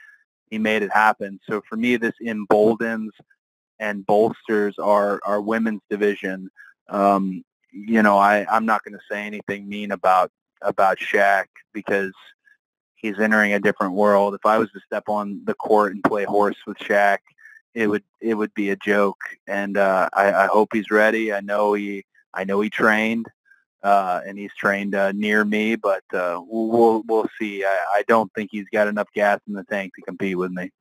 he 0.49 0.57
made 0.57 0.83
it 0.83 0.91
happen. 0.91 1.39
So 1.49 1.61
for 1.67 1.75
me, 1.75 1.97
this 1.97 2.13
emboldens 2.21 3.13
and 3.79 4.05
bolsters 4.05 4.75
our, 4.79 5.19
our 5.23 5.41
women's 5.41 5.81
division. 5.89 6.49
Um, 6.89 7.43
you 7.85 8.01
know, 8.01 8.17
I, 8.17 8.45
I'm 8.49 8.65
not 8.65 8.83
going 8.83 8.97
to 8.97 9.03
say 9.09 9.25
anything 9.25 9.67
mean 9.67 9.91
about 9.91 10.31
about 10.61 10.97
Shaq 10.97 11.45
because 11.73 12.13
he's 12.95 13.19
entering 13.19 13.53
a 13.53 13.59
different 13.59 13.93
world. 13.93 14.33
If 14.33 14.45
I 14.45 14.57
was 14.57 14.71
to 14.71 14.79
step 14.85 15.03
on 15.07 15.41
the 15.45 15.53
court 15.53 15.93
and 15.93 16.03
play 16.03 16.23
horse 16.25 16.57
with 16.65 16.77
Shaq 16.77 17.19
it 17.77 17.87
would 17.87 18.03
it 18.19 18.33
would 18.33 18.53
be 18.55 18.71
a 18.71 18.75
joke. 18.75 19.19
And 19.45 19.77
uh, 19.77 20.09
I, 20.11 20.33
I 20.33 20.45
hope 20.47 20.69
he's 20.73 20.89
ready. 20.89 21.31
I 21.31 21.41
know 21.41 21.73
he 21.73 22.05
I 22.33 22.43
know 22.43 22.59
he 22.59 22.71
trained, 22.71 23.27
uh, 23.83 24.21
and 24.25 24.37
he's 24.37 24.53
trained 24.57 24.95
uh, 24.95 25.11
near 25.11 25.45
me, 25.45 25.75
but 25.75 26.03
uh, 26.11 26.41
we'll 26.43 27.03
we'll 27.07 27.29
see. 27.39 27.63
I, 27.63 27.77
I 27.97 28.03
don't 28.07 28.33
think 28.33 28.49
he's 28.51 28.65
got 28.73 28.87
enough 28.87 29.09
gas 29.13 29.39
in 29.47 29.53
the 29.53 29.63
tank 29.63 29.93
to 29.95 30.01
compete 30.01 30.37
with 30.37 30.51
me. 30.51 30.71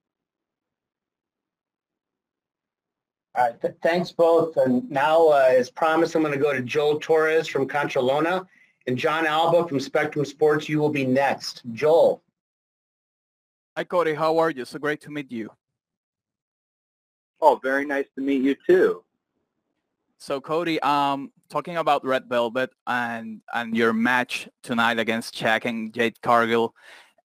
All 3.36 3.44
right, 3.44 3.60
th- 3.60 3.74
thanks 3.82 4.12
both. 4.12 4.56
And 4.56 4.88
now, 4.90 5.28
uh, 5.28 5.48
as 5.50 5.70
promised, 5.70 6.14
I'm 6.14 6.22
going 6.22 6.32
to 6.32 6.40
go 6.40 6.52
to 6.54 6.62
Joel 6.62 6.98
Torres 6.98 7.46
from 7.46 7.68
Contralona 7.68 8.46
and 8.86 8.96
John 8.96 9.26
Alba 9.26 9.68
from 9.68 9.78
Spectrum 9.78 10.24
Sports. 10.24 10.68
You 10.68 10.78
will 10.78 10.88
be 10.88 11.04
next. 11.04 11.62
Joel. 11.72 12.22
Hi, 13.76 13.84
Cody. 13.84 14.14
How 14.14 14.38
are 14.38 14.50
you? 14.50 14.64
So 14.64 14.78
great 14.78 15.02
to 15.02 15.10
meet 15.10 15.30
you. 15.30 15.50
Oh, 17.42 17.60
very 17.62 17.84
nice 17.84 18.06
to 18.14 18.22
meet 18.22 18.42
you 18.42 18.56
too. 18.66 19.02
So, 20.16 20.40
Cody, 20.40 20.80
um, 20.80 21.30
talking 21.50 21.76
about 21.76 22.02
Red 22.06 22.24
Velvet 22.26 22.70
and 22.86 23.42
and 23.52 23.76
your 23.76 23.92
match 23.92 24.48
tonight 24.62 24.98
against 24.98 25.34
Shaq 25.34 25.66
and 25.66 25.92
Jade 25.92 26.22
Cargill, 26.22 26.74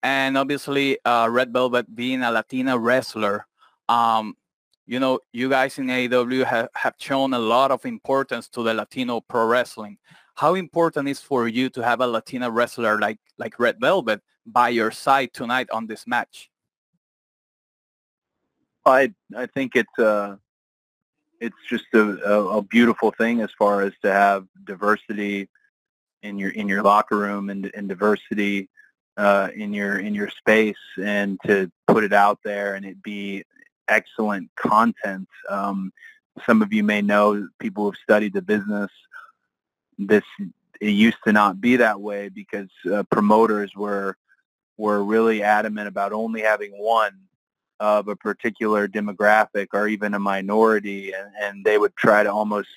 and 0.02 0.36
obviously 0.36 0.98
uh, 1.06 1.28
Red 1.30 1.54
Velvet 1.54 1.96
being 1.96 2.22
a 2.22 2.30
Latina 2.30 2.76
wrestler, 2.76 3.46
um, 3.88 4.36
you 4.86 4.98
know, 4.98 5.20
you 5.32 5.48
guys 5.48 5.78
in 5.78 5.86
AEW 5.86 6.44
have, 6.44 6.68
have 6.74 6.94
shown 6.98 7.34
a 7.34 7.38
lot 7.38 7.70
of 7.70 7.84
importance 7.84 8.48
to 8.48 8.62
the 8.62 8.74
Latino 8.74 9.20
pro 9.20 9.46
wrestling. 9.46 9.98
How 10.34 10.54
important 10.54 11.08
is 11.08 11.20
for 11.20 11.46
you 11.46 11.68
to 11.70 11.82
have 11.82 12.00
a 12.00 12.06
Latina 12.06 12.50
wrestler 12.50 12.98
like 12.98 13.18
like 13.38 13.58
Red 13.58 13.76
Velvet 13.80 14.22
by 14.46 14.70
your 14.70 14.90
side 14.90 15.32
tonight 15.32 15.68
on 15.70 15.86
this 15.86 16.06
match? 16.06 16.50
I 18.84 19.12
I 19.36 19.46
think 19.46 19.76
it's 19.76 19.98
uh 19.98 20.36
it's 21.40 21.56
just 21.68 21.84
a, 21.92 22.18
a, 22.24 22.58
a 22.58 22.62
beautiful 22.62 23.10
thing 23.10 23.40
as 23.40 23.50
far 23.58 23.82
as 23.82 23.92
to 24.02 24.12
have 24.12 24.46
diversity 24.64 25.48
in 26.22 26.38
your 26.38 26.50
in 26.50 26.68
your 26.68 26.82
locker 26.82 27.18
room 27.18 27.50
and, 27.50 27.70
and 27.74 27.88
diversity 27.88 28.68
uh, 29.16 29.48
in 29.54 29.74
your 29.74 29.98
in 29.98 30.14
your 30.14 30.30
space 30.30 30.84
and 31.02 31.38
to 31.46 31.70
put 31.86 32.04
it 32.04 32.12
out 32.12 32.38
there 32.44 32.74
and 32.74 32.86
it 32.86 33.02
be 33.02 33.44
excellent 33.92 34.50
content. 34.56 35.28
Um, 35.48 35.92
some 36.46 36.62
of 36.62 36.72
you 36.72 36.82
may 36.82 37.02
know 37.02 37.48
people 37.58 37.84
who've 37.84 38.02
studied 38.02 38.32
the 38.32 38.42
business. 38.42 38.90
This 39.98 40.24
it 40.80 40.90
used 40.90 41.18
to 41.26 41.32
not 41.32 41.60
be 41.60 41.76
that 41.76 42.00
way 42.00 42.28
because 42.28 42.70
uh, 42.92 43.04
promoters 43.04 43.70
were 43.76 44.16
were 44.78 45.04
really 45.04 45.42
adamant 45.42 45.86
about 45.86 46.12
only 46.12 46.40
having 46.40 46.72
one 46.72 47.12
of 47.78 48.08
a 48.08 48.16
particular 48.16 48.88
demographic 48.88 49.68
or 49.72 49.88
even 49.88 50.14
a 50.14 50.18
minority, 50.18 51.12
and, 51.12 51.30
and 51.40 51.64
they 51.64 51.78
would 51.78 51.94
try 51.96 52.22
to 52.22 52.32
almost 52.32 52.68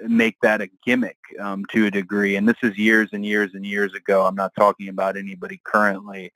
make 0.00 0.36
that 0.42 0.60
a 0.60 0.68
gimmick 0.84 1.18
um, 1.40 1.64
to 1.72 1.86
a 1.86 1.90
degree. 1.90 2.36
And 2.36 2.48
this 2.48 2.56
is 2.62 2.76
years 2.78 3.08
and 3.12 3.24
years 3.26 3.50
and 3.54 3.66
years 3.66 3.94
ago. 3.94 4.26
I'm 4.26 4.34
not 4.34 4.52
talking 4.56 4.88
about 4.88 5.16
anybody 5.16 5.60
currently, 5.64 6.32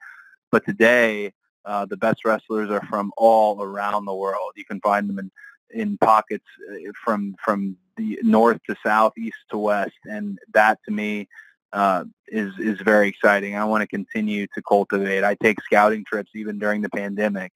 but 0.51 0.65
today 0.65 1.33
uh, 1.67 1.85
the 1.85 1.97
best 1.97 2.25
wrestlers 2.25 2.71
are 2.71 2.85
from 2.89 3.11
all 3.17 3.61
around 3.61 4.05
the 4.05 4.15
world. 4.15 4.53
You 4.55 4.65
can 4.65 4.79
find 4.81 5.07
them 5.07 5.19
in 5.19 5.31
in 5.69 5.97
pockets 5.97 6.45
uh, 6.71 6.91
from 7.03 7.35
from 7.43 7.77
the 7.97 8.17
north 8.23 8.59
to 8.69 8.75
south, 8.85 9.13
east 9.17 9.37
to 9.51 9.57
west, 9.57 9.97
and 10.05 10.39
that 10.53 10.79
to 10.85 10.91
me 10.91 11.27
uh, 11.73 12.05
is 12.29 12.53
is 12.57 12.79
very 12.81 13.09
exciting. 13.09 13.55
I 13.55 13.65
want 13.65 13.81
to 13.81 13.87
continue 13.87 14.47
to 14.55 14.61
cultivate. 14.61 15.23
I 15.23 15.35
take 15.35 15.61
scouting 15.61 16.05
trips 16.05 16.31
even 16.35 16.57
during 16.57 16.81
the 16.81 16.89
pandemic, 16.89 17.51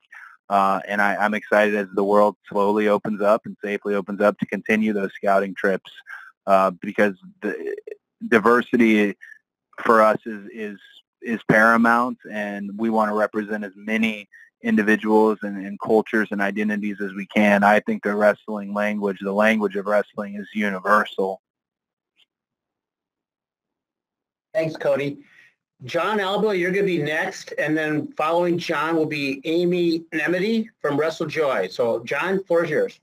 uh, 0.50 0.82
and 0.88 1.02
I, 1.02 1.16
I'm 1.16 1.34
excited 1.34 1.76
as 1.76 1.88
the 1.96 2.04
world 2.04 2.36
slowly 2.50 2.90
opens 2.90 3.22
up 3.22 3.46
and 3.46 3.56
safely 3.64 3.96
opens 3.96 4.20
up 4.20 4.38
to 4.40 4.46
continue 4.46 4.92
those 4.92 5.14
scouting 5.16 5.56
trips 5.56 5.92
uh, 6.48 6.72
because 6.82 7.16
the 7.42 7.78
diversity 8.28 9.16
for 9.84 10.02
us 10.02 10.20
is 10.26 10.46
is 10.54 10.80
is 11.22 11.40
paramount, 11.50 12.18
and 12.32 12.72
we 12.78 12.90
want 12.90 13.10
to 13.10 13.16
represent 13.16 13.64
as 13.64 13.74
many 13.76 14.28
individuals 14.64 15.40
and, 15.42 15.66
and, 15.66 15.80
cultures 15.80 16.28
and 16.32 16.42
identities 16.42 17.02
as 17.02 17.14
we 17.14 17.26
can. 17.26 17.64
I 17.64 17.80
think 17.80 18.04
the 18.04 18.16
wrestling 18.16 18.74
language, 18.74 19.18
the 19.22 19.32
language 19.32 19.76
of 19.76 19.88
wrestling 19.88 20.36
is 20.36 20.48
universal. 20.54 21.42
Thanks, 24.54 24.76
Cody. 24.76 25.20
John 25.84 26.20
Alba, 26.20 26.56
you're 26.56 26.72
going 26.72 26.86
to 26.86 26.92
be 26.92 27.02
next, 27.02 27.54
and 27.58 27.76
then 27.76 28.12
following 28.12 28.60
John 28.60 28.96
will 28.96 29.08
be 29.08 29.42
Amy 29.46 30.02
Nemmity 30.14 30.68
from 30.80 30.98
WrestleJoy. 30.98 31.72
So, 31.72 32.04
John, 32.04 32.44
floor 32.44 32.66
is 32.66 32.70
yours. 32.70 33.00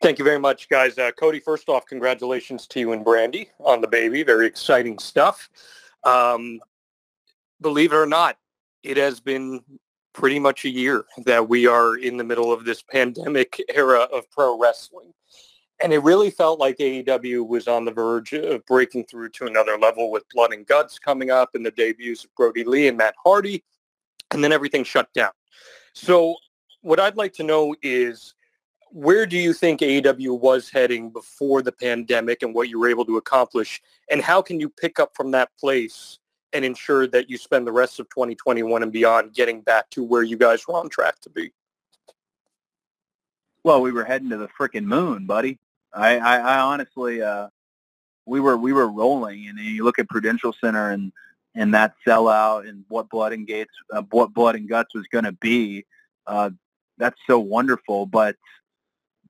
Thank 0.00 0.18
you 0.18 0.24
very 0.24 0.38
much, 0.38 0.68
guys. 0.68 0.96
Uh, 0.96 1.10
Cody, 1.18 1.40
first 1.40 1.68
off, 1.68 1.84
congratulations 1.84 2.66
to 2.68 2.80
you 2.80 2.92
and 2.92 3.04
Brandi 3.04 3.48
on 3.58 3.80
the 3.80 3.88
baby. 3.88 4.22
Very 4.22 4.46
exciting 4.46 4.98
stuff. 4.98 5.50
Um, 6.04 6.60
believe 7.60 7.92
it 7.92 7.96
or 7.96 8.06
not, 8.06 8.36
it 8.82 8.96
has 8.96 9.20
been 9.20 9.60
pretty 10.12 10.38
much 10.38 10.64
a 10.64 10.68
year 10.68 11.04
that 11.24 11.48
we 11.48 11.66
are 11.66 11.96
in 11.96 12.16
the 12.16 12.24
middle 12.24 12.52
of 12.52 12.64
this 12.64 12.82
pandemic 12.82 13.60
era 13.74 14.00
of 14.12 14.30
pro 14.30 14.58
wrestling. 14.58 15.12
And 15.80 15.92
it 15.92 16.02
really 16.02 16.30
felt 16.30 16.58
like 16.58 16.78
AEW 16.78 17.46
was 17.46 17.68
on 17.68 17.84
the 17.84 17.92
verge 17.92 18.32
of 18.32 18.66
breaking 18.66 19.04
through 19.04 19.28
to 19.30 19.46
another 19.46 19.78
level 19.78 20.10
with 20.10 20.24
Blood 20.34 20.52
and 20.52 20.66
Guts 20.66 20.98
coming 20.98 21.30
up 21.30 21.50
and 21.54 21.64
the 21.64 21.70
debuts 21.70 22.24
of 22.24 22.34
Brodie 22.34 22.64
Lee 22.64 22.88
and 22.88 22.98
Matt 22.98 23.14
Hardy. 23.22 23.62
And 24.32 24.42
then 24.42 24.50
everything 24.50 24.82
shut 24.82 25.12
down. 25.14 25.30
So 25.94 26.34
what 26.82 26.98
I'd 26.98 27.16
like 27.16 27.32
to 27.34 27.44
know 27.44 27.76
is 27.80 28.34
where 28.90 29.24
do 29.24 29.38
you 29.38 29.52
think 29.52 29.80
AEW 29.80 30.40
was 30.40 30.68
heading 30.68 31.10
before 31.10 31.62
the 31.62 31.72
pandemic 31.72 32.42
and 32.42 32.54
what 32.54 32.68
you 32.68 32.80
were 32.80 32.88
able 32.88 33.04
to 33.04 33.16
accomplish? 33.16 33.80
And 34.10 34.20
how 34.20 34.42
can 34.42 34.58
you 34.58 34.68
pick 34.68 34.98
up 34.98 35.14
from 35.14 35.30
that 35.32 35.50
place 35.60 36.18
and 36.52 36.64
ensure 36.64 37.06
that 37.08 37.28
you 37.28 37.36
spend 37.36 37.66
the 37.66 37.72
rest 37.72 38.00
of 38.00 38.08
2021 38.10 38.82
and 38.82 38.92
beyond 38.92 39.34
getting 39.34 39.60
back 39.60 39.88
to 39.90 40.02
where 40.02 40.22
you 40.22 40.36
guys 40.36 40.66
were 40.66 40.74
on 40.74 40.88
track 40.88 41.20
to 41.20 41.30
be? 41.30 41.52
Well, 43.64 43.82
we 43.82 43.92
were 43.92 44.04
heading 44.04 44.30
to 44.30 44.36
the 44.36 44.48
freaking 44.58 44.84
moon, 44.84 45.26
buddy. 45.26 45.58
I, 45.92 46.18
I, 46.18 46.36
I 46.38 46.60
honestly, 46.60 47.22
uh, 47.22 47.48
we 48.24 48.40
were 48.40 48.56
we 48.56 48.72
were 48.72 48.88
rolling, 48.88 49.48
and 49.48 49.58
you 49.58 49.84
look 49.84 49.98
at 49.98 50.08
Prudential 50.08 50.54
Center 50.60 50.90
and 50.90 51.12
and 51.54 51.74
that 51.74 51.94
sellout 52.06 52.68
and 52.68 52.84
what 52.88 53.08
Blood 53.08 53.32
and 53.32 53.46
Gates, 53.46 53.72
uh, 53.92 54.02
what 54.10 54.32
Blood 54.32 54.54
and 54.54 54.68
Guts 54.68 54.94
was 54.94 55.06
going 55.08 55.24
to 55.24 55.32
be. 55.32 55.84
Uh, 56.26 56.50
that's 56.98 57.18
so 57.26 57.38
wonderful, 57.38 58.06
but 58.06 58.36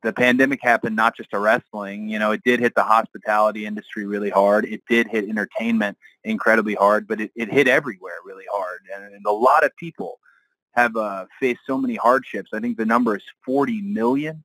the 0.02 0.12
pandemic 0.12 0.60
happened 0.62 0.96
not 0.96 1.16
just 1.16 1.30
to 1.30 1.38
wrestling. 1.38 2.08
You 2.08 2.18
know, 2.18 2.30
it 2.30 2.42
did 2.44 2.60
hit 2.60 2.74
the 2.74 2.84
hospitality 2.84 3.66
industry 3.66 4.06
really 4.06 4.30
hard. 4.30 4.64
It 4.64 4.82
did 4.88 5.08
hit 5.08 5.28
entertainment 5.28 5.98
incredibly 6.24 6.74
hard, 6.74 7.08
but 7.08 7.20
it, 7.20 7.32
it 7.34 7.52
hit 7.52 7.66
everywhere 7.68 8.14
really 8.24 8.44
hard. 8.52 8.80
And, 8.94 9.14
and 9.14 9.26
a 9.26 9.32
lot 9.32 9.64
of 9.64 9.74
people 9.76 10.20
have 10.72 10.96
uh, 10.96 11.26
faced 11.40 11.60
so 11.66 11.76
many 11.76 11.96
hardships. 11.96 12.50
I 12.52 12.60
think 12.60 12.76
the 12.76 12.86
number 12.86 13.16
is 13.16 13.22
40 13.44 13.82
million 13.82 14.44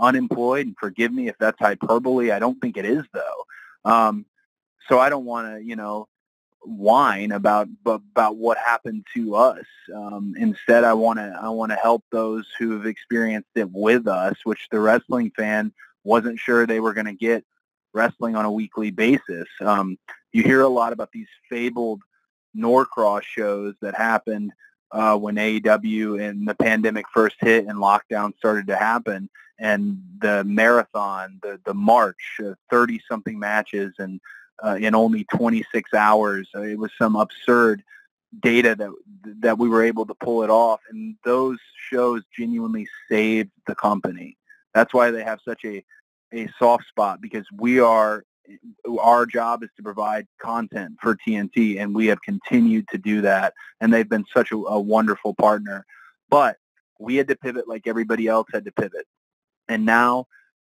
unemployed. 0.00 0.66
And 0.66 0.76
forgive 0.78 1.12
me 1.12 1.28
if 1.28 1.36
that's 1.38 1.58
hyperbole. 1.58 2.30
I 2.30 2.38
don't 2.38 2.60
think 2.60 2.76
it 2.76 2.86
is, 2.86 3.04
though. 3.12 3.44
Um, 3.90 4.24
so 4.88 4.98
I 4.98 5.10
don't 5.10 5.24
want 5.24 5.48
to, 5.48 5.62
you 5.62 5.76
know, 5.76 6.08
whine 6.64 7.32
about 7.32 7.68
about 7.86 8.36
what 8.36 8.58
happened 8.58 9.06
to 9.14 9.34
us. 9.36 9.64
Um, 9.94 10.34
instead, 10.38 10.84
I 10.84 10.94
want 10.94 11.18
to 11.18 11.38
I 11.40 11.48
want 11.50 11.72
to 11.72 11.76
help 11.76 12.04
those 12.10 12.46
who 12.58 12.72
have 12.72 12.86
experienced 12.86 13.50
it 13.54 13.70
with 13.70 14.06
us, 14.06 14.36
which 14.44 14.68
the 14.70 14.80
wrestling 14.80 15.30
fan 15.36 15.72
wasn't 16.04 16.38
sure 16.38 16.66
they 16.66 16.80
were 16.80 16.94
going 16.94 17.06
to 17.06 17.14
get 17.14 17.44
wrestling 17.92 18.36
on 18.36 18.44
a 18.44 18.52
weekly 18.52 18.90
basis. 18.90 19.48
Um, 19.60 19.98
you 20.32 20.42
hear 20.42 20.62
a 20.62 20.68
lot 20.68 20.92
about 20.92 21.12
these 21.12 21.28
fabled 21.48 22.02
Norcross 22.54 23.22
shows 23.22 23.74
that 23.80 23.94
happened 23.94 24.52
uh, 24.92 25.16
when 25.16 25.36
AEW 25.36 26.20
and 26.20 26.46
the 26.46 26.54
pandemic 26.54 27.06
first 27.12 27.36
hit 27.40 27.66
and 27.66 27.78
lockdown 27.78 28.36
started 28.36 28.66
to 28.68 28.76
happen, 28.76 29.28
and 29.58 29.98
the 30.20 30.44
marathon, 30.44 31.38
the 31.42 31.60
the 31.64 31.74
march, 31.74 32.40
thirty 32.70 32.96
uh, 32.96 33.02
something 33.08 33.38
matches, 33.38 33.94
and 33.98 34.20
uh, 34.62 34.76
in 34.80 34.94
only 34.94 35.24
26 35.24 35.94
hours. 35.94 36.48
Uh, 36.54 36.62
it 36.62 36.78
was 36.78 36.90
some 36.98 37.16
absurd 37.16 37.82
data 38.40 38.74
that 38.74 38.90
that 39.40 39.58
we 39.58 39.68
were 39.68 39.84
able 39.84 40.06
to 40.06 40.14
pull 40.14 40.42
it 40.42 40.50
off, 40.50 40.80
and 40.90 41.16
those 41.24 41.58
shows 41.90 42.22
genuinely 42.36 42.86
saved 43.08 43.50
the 43.66 43.74
company. 43.74 44.36
That's 44.74 44.92
why 44.92 45.10
they 45.10 45.22
have 45.22 45.40
such 45.44 45.64
a 45.64 45.84
a 46.32 46.48
soft 46.58 46.86
spot 46.88 47.20
because 47.20 47.46
we 47.56 47.80
are 47.80 48.24
our 49.00 49.24
job 49.24 49.62
is 49.62 49.70
to 49.76 49.82
provide 49.82 50.26
content 50.38 50.96
for 51.00 51.16
TNT, 51.16 51.80
and 51.80 51.94
we 51.94 52.06
have 52.06 52.20
continued 52.22 52.86
to 52.88 52.98
do 52.98 53.20
that, 53.22 53.54
and 53.80 53.92
they've 53.92 54.08
been 54.08 54.26
such 54.34 54.52
a, 54.52 54.56
a 54.56 54.80
wonderful 54.80 55.34
partner. 55.34 55.86
But 56.28 56.56
we 56.98 57.16
had 57.16 57.28
to 57.28 57.36
pivot 57.36 57.68
like 57.68 57.86
everybody 57.86 58.26
else 58.26 58.48
had 58.52 58.64
to 58.64 58.72
pivot, 58.72 59.06
and 59.68 59.86
now 59.86 60.26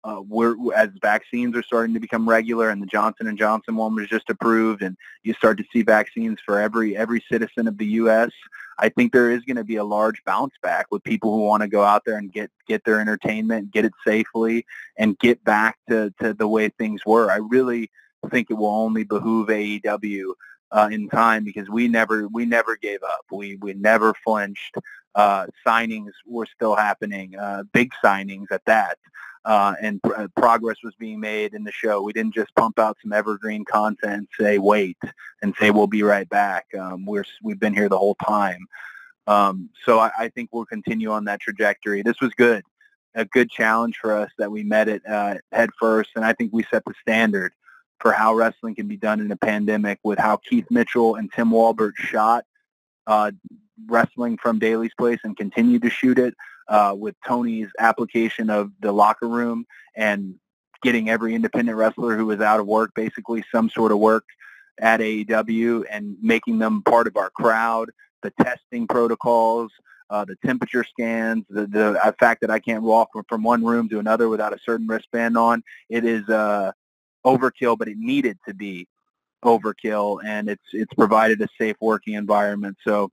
uh, 0.04 0.20
we're 0.26 0.54
as 0.74 0.88
vaccines 1.02 1.56
are 1.56 1.62
starting 1.62 1.94
to 1.94 2.00
become 2.00 2.28
regular, 2.28 2.70
and 2.70 2.80
the 2.80 2.86
Johnson 2.86 3.26
and 3.26 3.38
Johnson 3.38 3.76
one 3.76 3.94
was 3.94 4.08
just 4.08 4.30
approved, 4.30 4.82
and 4.82 4.96
you 5.22 5.34
start 5.34 5.58
to 5.58 5.64
see 5.72 5.82
vaccines 5.82 6.38
for 6.44 6.58
every 6.58 6.96
every 6.96 7.22
citizen 7.30 7.68
of 7.68 7.76
the 7.78 7.86
U.S. 7.86 8.30
I 8.78 8.88
think 8.88 9.12
there 9.12 9.30
is 9.30 9.42
going 9.42 9.56
to 9.56 9.64
be 9.64 9.76
a 9.76 9.84
large 9.84 10.24
bounce 10.24 10.54
back 10.62 10.86
with 10.90 11.04
people 11.04 11.34
who 11.34 11.44
want 11.44 11.62
to 11.62 11.68
go 11.68 11.82
out 11.82 12.02
there 12.06 12.16
and 12.16 12.32
get 12.32 12.50
get 12.66 12.84
their 12.84 13.00
entertainment, 13.00 13.72
get 13.72 13.84
it 13.84 13.92
safely, 14.06 14.64
and 14.96 15.18
get 15.18 15.44
back 15.44 15.76
to 15.90 16.12
to 16.20 16.32
the 16.32 16.48
way 16.48 16.68
things 16.70 17.02
were. 17.04 17.30
I 17.30 17.36
really 17.36 17.90
think 18.30 18.50
it 18.50 18.54
will 18.54 18.66
only 18.68 19.04
behoove 19.04 19.48
AEW 19.48 20.34
uh, 20.72 20.88
in 20.90 21.08
time 21.08 21.44
because 21.44 21.68
we 21.68 21.88
never 21.88 22.28
we 22.28 22.44
never 22.46 22.76
gave 22.76 23.02
up. 23.02 23.24
We 23.30 23.56
we 23.56 23.74
never 23.74 24.14
flinched. 24.24 24.76
Uh, 25.14 25.46
signings 25.66 26.12
were 26.24 26.46
still 26.46 26.76
happening, 26.76 27.36
uh, 27.36 27.64
big 27.72 27.90
signings 28.02 28.46
at 28.52 28.64
that, 28.64 28.96
uh, 29.44 29.74
and 29.82 30.00
pr- 30.02 30.14
uh, 30.14 30.28
progress 30.36 30.76
was 30.84 30.94
being 31.00 31.18
made 31.18 31.52
in 31.52 31.64
the 31.64 31.72
show. 31.72 32.00
We 32.00 32.12
didn't 32.12 32.34
just 32.34 32.54
pump 32.54 32.78
out 32.78 32.96
some 33.02 33.12
evergreen 33.12 33.64
content, 33.64 34.28
say 34.38 34.58
wait, 34.58 34.98
and 35.42 35.52
say 35.58 35.72
we'll 35.72 35.88
be 35.88 36.04
right 36.04 36.28
back. 36.28 36.66
Um, 36.78 37.04
we're 37.06 37.24
we've 37.42 37.58
been 37.58 37.74
here 37.74 37.88
the 37.88 37.98
whole 37.98 38.14
time, 38.14 38.66
um, 39.26 39.70
so 39.84 39.98
I, 39.98 40.10
I, 40.16 40.28
think 40.28 40.50
we'll 40.52 40.66
continue 40.66 41.10
on 41.10 41.24
that 41.24 41.40
trajectory. 41.40 42.02
This 42.02 42.20
was 42.20 42.32
good, 42.34 42.62
a 43.16 43.24
good 43.24 43.50
challenge 43.50 43.96
for 44.00 44.12
us 44.12 44.30
that 44.38 44.52
we 44.52 44.62
met 44.62 44.88
it 44.88 45.02
uh, 45.08 45.36
head 45.50 45.70
first, 45.78 46.10
and 46.14 46.24
I 46.24 46.34
think 46.34 46.52
we 46.52 46.64
set 46.70 46.84
the 46.84 46.94
standard 47.02 47.52
for 48.00 48.12
how 48.12 48.34
wrestling 48.34 48.74
can 48.74 48.88
be 48.88 48.96
done 48.96 49.20
in 49.20 49.30
a 49.30 49.36
pandemic 49.36 49.98
with 50.02 50.18
how 50.18 50.36
Keith 50.36 50.66
Mitchell 50.70 51.16
and 51.16 51.30
Tim 51.32 51.50
Walbert 51.50 51.94
shot 51.96 52.44
uh, 53.06 53.30
wrestling 53.86 54.38
from 54.38 54.58
Daly's 54.58 54.94
Place 54.98 55.20
and 55.24 55.36
continued 55.36 55.82
to 55.82 55.90
shoot 55.90 56.18
it 56.18 56.34
uh, 56.68 56.94
with 56.96 57.14
Tony's 57.26 57.68
application 57.78 58.50
of 58.50 58.70
the 58.80 58.92
locker 58.92 59.28
room 59.28 59.66
and 59.96 60.34
getting 60.82 61.10
every 61.10 61.34
independent 61.34 61.76
wrestler 61.76 62.16
who 62.16 62.26
was 62.26 62.40
out 62.40 62.60
of 62.60 62.66
work 62.66 62.92
basically 62.94 63.44
some 63.52 63.68
sort 63.68 63.92
of 63.92 63.98
work 63.98 64.24
at 64.78 65.00
AEW 65.00 65.84
and 65.90 66.16
making 66.22 66.58
them 66.58 66.82
part 66.82 67.06
of 67.06 67.16
our 67.16 67.30
crowd, 67.30 67.90
the 68.22 68.32
testing 68.42 68.86
protocols, 68.86 69.70
uh, 70.08 70.24
the 70.24 70.36
temperature 70.44 70.84
scans, 70.84 71.44
the, 71.50 71.66
the 71.66 72.14
fact 72.18 72.40
that 72.40 72.50
I 72.50 72.58
can't 72.58 72.82
walk 72.82 73.10
from 73.28 73.42
one 73.42 73.64
room 73.64 73.88
to 73.90 73.98
another 73.98 74.28
without 74.28 74.54
a 74.54 74.58
certain 74.64 74.86
wristband 74.86 75.36
on. 75.36 75.62
It 75.88 76.04
is 76.04 76.28
uh, 76.28 76.72
overkill, 77.24 77.78
but 77.78 77.88
it 77.88 77.98
needed 77.98 78.38
to 78.46 78.54
be 78.54 78.86
overkill, 79.44 80.20
and 80.24 80.48
it's 80.48 80.64
it's 80.72 80.92
provided 80.94 81.40
a 81.40 81.48
safe 81.58 81.76
working 81.80 82.14
environment. 82.14 82.76
So 82.84 83.10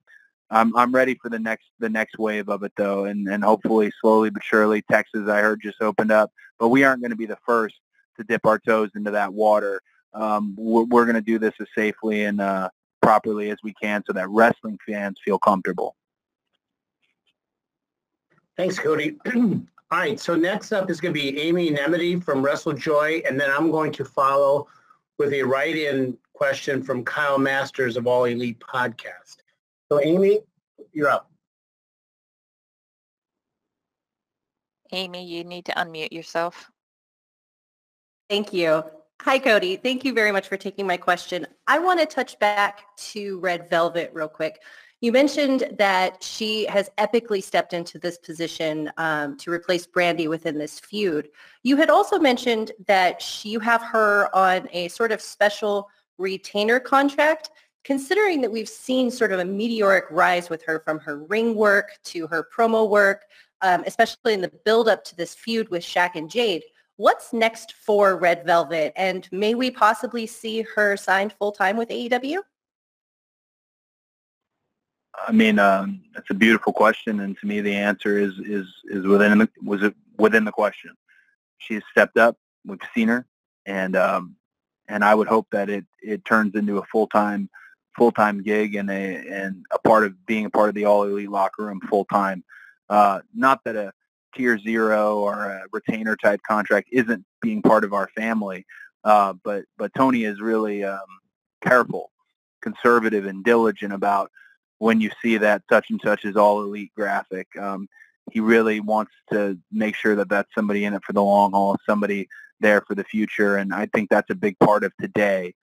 I'm 0.49 0.75
I'm 0.75 0.93
ready 0.93 1.15
for 1.15 1.29
the 1.29 1.39
next 1.39 1.65
the 1.79 1.89
next 1.89 2.17
wave 2.17 2.49
of 2.49 2.63
it 2.63 2.73
though, 2.77 3.05
and 3.05 3.27
and 3.27 3.43
hopefully 3.43 3.91
slowly 4.01 4.29
but 4.29 4.43
surely 4.43 4.81
Texas 4.83 5.27
I 5.29 5.41
heard 5.41 5.61
just 5.61 5.81
opened 5.81 6.11
up, 6.11 6.31
but 6.59 6.69
we 6.69 6.83
aren't 6.83 7.01
going 7.01 7.11
to 7.11 7.17
be 7.17 7.25
the 7.25 7.37
first 7.45 7.75
to 8.17 8.23
dip 8.23 8.45
our 8.45 8.59
toes 8.59 8.89
into 8.95 9.11
that 9.11 9.33
water. 9.33 9.81
Um, 10.13 10.55
we're, 10.57 10.83
we're 10.83 11.05
going 11.05 11.15
to 11.15 11.21
do 11.21 11.37
this 11.37 11.53
as 11.59 11.67
safely 11.75 12.23
and 12.23 12.41
uh, 12.41 12.69
properly 13.01 13.51
as 13.51 13.57
we 13.63 13.73
can, 13.81 14.03
so 14.07 14.13
that 14.13 14.29
wrestling 14.29 14.79
fans 14.87 15.19
feel 15.23 15.37
comfortable. 15.37 15.95
Thanks, 18.55 18.79
Cody. 18.79 19.17
All 19.89 19.99
right, 19.99 20.19
so 20.19 20.35
next 20.35 20.73
up 20.73 20.89
is 20.89 20.99
going 20.99 21.13
to 21.13 21.19
be 21.19 21.39
Amy 21.39 21.71
Nemmity 21.71 22.21
from 22.21 22.43
WrestleJoy, 22.43 23.25
and 23.25 23.39
then 23.39 23.49
I'm 23.49 23.71
going 23.71 23.93
to 23.93 24.03
follow 24.03 24.67
with 25.17 25.31
a 25.31 25.43
write-in 25.43 26.17
question 26.33 26.83
from 26.83 27.05
Kyle 27.05 27.37
Masters 27.37 27.95
of 27.95 28.05
All 28.05 28.25
Elite 28.25 28.59
Podcast. 28.59 29.37
So 29.89 30.01
Amy, 30.01 30.41
you're 30.91 31.07
up. 31.07 31.31
Amy, 34.91 35.25
you 35.25 35.45
need 35.45 35.63
to 35.65 35.71
unmute 35.73 36.11
yourself. 36.11 36.69
Thank 38.29 38.51
you. 38.51 38.83
Hi, 39.21 39.39
Cody. 39.39 39.77
Thank 39.77 40.03
you 40.03 40.13
very 40.13 40.33
much 40.33 40.47
for 40.49 40.57
taking 40.57 40.85
my 40.85 40.97
question. 40.97 41.47
I 41.65 41.79
want 41.79 41.99
to 42.01 42.05
touch 42.05 42.37
back 42.39 42.95
to 42.97 43.39
Red 43.39 43.69
Velvet 43.69 44.11
real 44.13 44.27
quick. 44.27 44.59
You 44.99 45.11
mentioned 45.11 45.75
that 45.77 46.23
she 46.23 46.65
has 46.65 46.89
epically 46.97 47.43
stepped 47.43 47.73
into 47.73 47.99
this 47.99 48.17
position 48.17 48.91
um, 48.97 49.37
to 49.37 49.51
replace 49.51 49.85
Brandi 49.85 50.27
within 50.27 50.57
this 50.57 50.79
feud. 50.79 51.29
You 51.61 51.77
had 51.77 51.91
also 51.91 52.17
mentioned 52.17 52.71
that 52.87 53.21
she, 53.21 53.49
you 53.49 53.59
have 53.59 53.83
her 53.83 54.35
on 54.35 54.67
a 54.71 54.87
sort 54.87 55.11
of 55.11 55.21
special 55.21 55.87
retainer 56.17 56.79
contract. 56.79 57.51
Considering 57.83 58.41
that 58.41 58.51
we've 58.51 58.67
seen 58.67 59.09
sort 59.09 59.31
of 59.31 59.39
a 59.39 59.45
meteoric 59.45 60.05
rise 60.09 60.49
with 60.49 60.61
her 60.63 60.79
from 60.79 60.99
her 60.99 61.23
ring 61.25 61.55
work 61.55 61.99
to 62.03 62.27
her 62.27 62.45
promo 62.53 62.89
work, 62.89 63.25
um, 63.61 63.83
especially 63.85 64.33
in 64.33 64.41
the 64.41 64.51
build 64.65 64.89
up 64.89 65.03
to 65.05 65.15
this 65.15 65.35
feud 65.35 65.69
with 65.69 65.83
Shaq 65.83 66.15
and 66.15 66.29
Jade, 66.29 66.63
what's 66.97 67.31
next 67.31 67.73
for 67.73 68.17
Red 68.17 68.45
Velvet? 68.45 68.93
And 68.95 69.29
may 69.31 69.53
we 69.55 69.71
possibly 69.71 70.25
see 70.25 70.63
her 70.75 70.97
signed 70.97 71.33
full 71.33 71.51
time 71.51 71.77
with 71.77 71.89
AEW? 71.89 72.41
I 75.25 75.31
mean, 75.31 75.59
um, 75.59 76.01
that's 76.13 76.29
a 76.29 76.35
beautiful 76.35 76.73
question, 76.73 77.21
and 77.21 77.37
to 77.39 77.47
me, 77.47 77.61
the 77.61 77.75
answer 77.75 78.17
is 78.17 78.33
is 78.39 78.67
is 78.85 79.05
within 79.05 79.39
the 79.39 79.49
was 79.63 79.83
it 79.83 79.95
within 80.17 80.45
the 80.45 80.51
question. 80.51 80.91
She's 81.57 81.81
stepped 81.91 82.17
up. 82.17 82.37
We've 82.65 82.79
seen 82.93 83.07
her, 83.07 83.25
and 83.65 83.95
um, 83.95 84.35
and 84.87 85.03
I 85.03 85.15
would 85.15 85.27
hope 85.27 85.47
that 85.51 85.69
it 85.69 85.85
it 86.01 86.23
turns 86.25 86.55
into 86.55 86.77
a 86.77 86.85
full 86.85 87.07
time 87.07 87.49
full 87.97 88.11
time 88.11 88.43
gig 88.43 88.75
and 88.75 88.89
a 88.89 89.17
and 89.27 89.65
a 89.71 89.79
part 89.79 90.05
of 90.05 90.25
being 90.25 90.45
a 90.45 90.49
part 90.49 90.69
of 90.69 90.75
the 90.75 90.85
all 90.85 91.03
elite 91.03 91.31
locker 91.31 91.65
room 91.65 91.81
full 91.89 92.05
time. 92.05 92.43
Uh, 92.89 93.19
not 93.33 93.63
that 93.65 93.75
a 93.75 93.91
tier 94.35 94.59
zero 94.59 95.17
or 95.17 95.45
a 95.45 95.63
retainer 95.71 96.15
type 96.15 96.39
contract 96.47 96.89
isn't 96.91 97.25
being 97.41 97.61
part 97.61 97.83
of 97.83 97.93
our 97.93 98.07
family, 98.15 98.65
uh, 99.03 99.33
but 99.43 99.65
but 99.77 99.91
Tony 99.95 100.23
is 100.23 100.39
really 100.39 100.83
um, 100.83 100.99
careful, 101.63 102.11
conservative, 102.61 103.25
and 103.25 103.43
diligent 103.43 103.93
about 103.93 104.31
when 104.79 105.01
you 105.01 105.09
see 105.21 105.37
that 105.37 105.63
such 105.69 105.89
and 105.89 105.99
such 106.03 106.25
is 106.25 106.35
all 106.35 106.61
elite 106.61 106.91
graphic. 106.95 107.47
Um, 107.57 107.87
he 108.31 108.39
really 108.39 108.79
wants 108.79 109.13
to 109.31 109.57
make 109.71 109.95
sure 109.95 110.15
that 110.15 110.29
that's 110.29 110.53
somebody 110.53 110.85
in 110.85 110.93
it 110.93 111.03
for 111.03 111.13
the 111.13 111.23
long 111.23 111.51
haul, 111.51 111.77
somebody 111.85 112.27
there 112.59 112.81
for 112.81 112.95
the 112.95 113.03
future, 113.03 113.57
and 113.57 113.73
I 113.73 113.87
think 113.87 114.09
that's 114.09 114.29
a 114.29 114.35
big 114.35 114.57
part 114.59 114.83
of 114.83 114.91
today 114.99 115.53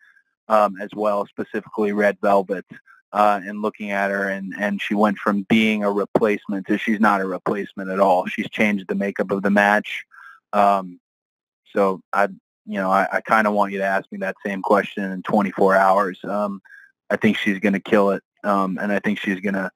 um, 0.49 0.77
as 0.81 0.91
well, 0.95 1.27
specifically 1.27 1.93
Red 1.93 2.19
Velvet. 2.23 2.67
Uh, 3.13 3.41
and 3.47 3.63
looking 3.63 3.93
at 3.93 4.11
her, 4.11 4.29
and, 4.29 4.53
and 4.59 4.83
she 4.83 4.93
went 4.93 5.17
from 5.19 5.47
being 5.49 5.85
a 5.85 5.93
replacement 5.93 6.67
to 6.67 6.77
she's 6.77 6.99
not 6.99 7.21
a 7.21 7.25
replacement 7.25 7.89
at 7.89 8.01
all. 8.01 8.27
She's 8.27 8.51
changed 8.51 8.87
the 8.89 8.97
makeup 8.97 9.31
of 9.31 9.45
the 9.45 9.51
match. 9.51 10.05
Um, 10.53 10.99
so 11.73 12.01
I, 12.13 12.25
you 12.67 12.75
know, 12.75 12.91
I, 12.91 13.07
I 13.13 13.21
kind 13.21 13.47
of 13.47 13.53
want 13.53 13.71
you 13.71 13.79
to 13.79 13.85
ask 13.85 14.11
me 14.11 14.19
that 14.19 14.35
same 14.45 14.63
question 14.63 15.05
in 15.05 15.23
24 15.23 15.77
hours. 15.77 16.19
Um, 16.25 16.61
I 17.09 17.15
think 17.15 17.37
she's 17.37 17.61
going 17.61 17.75
to 17.75 17.79
kill 17.79 18.11
it 18.11 18.25
um, 18.45 18.79
and 18.81 18.93
I 18.93 18.99
think 19.01 19.19
she's 19.19 19.41
going 19.41 19.55
to 19.55 19.71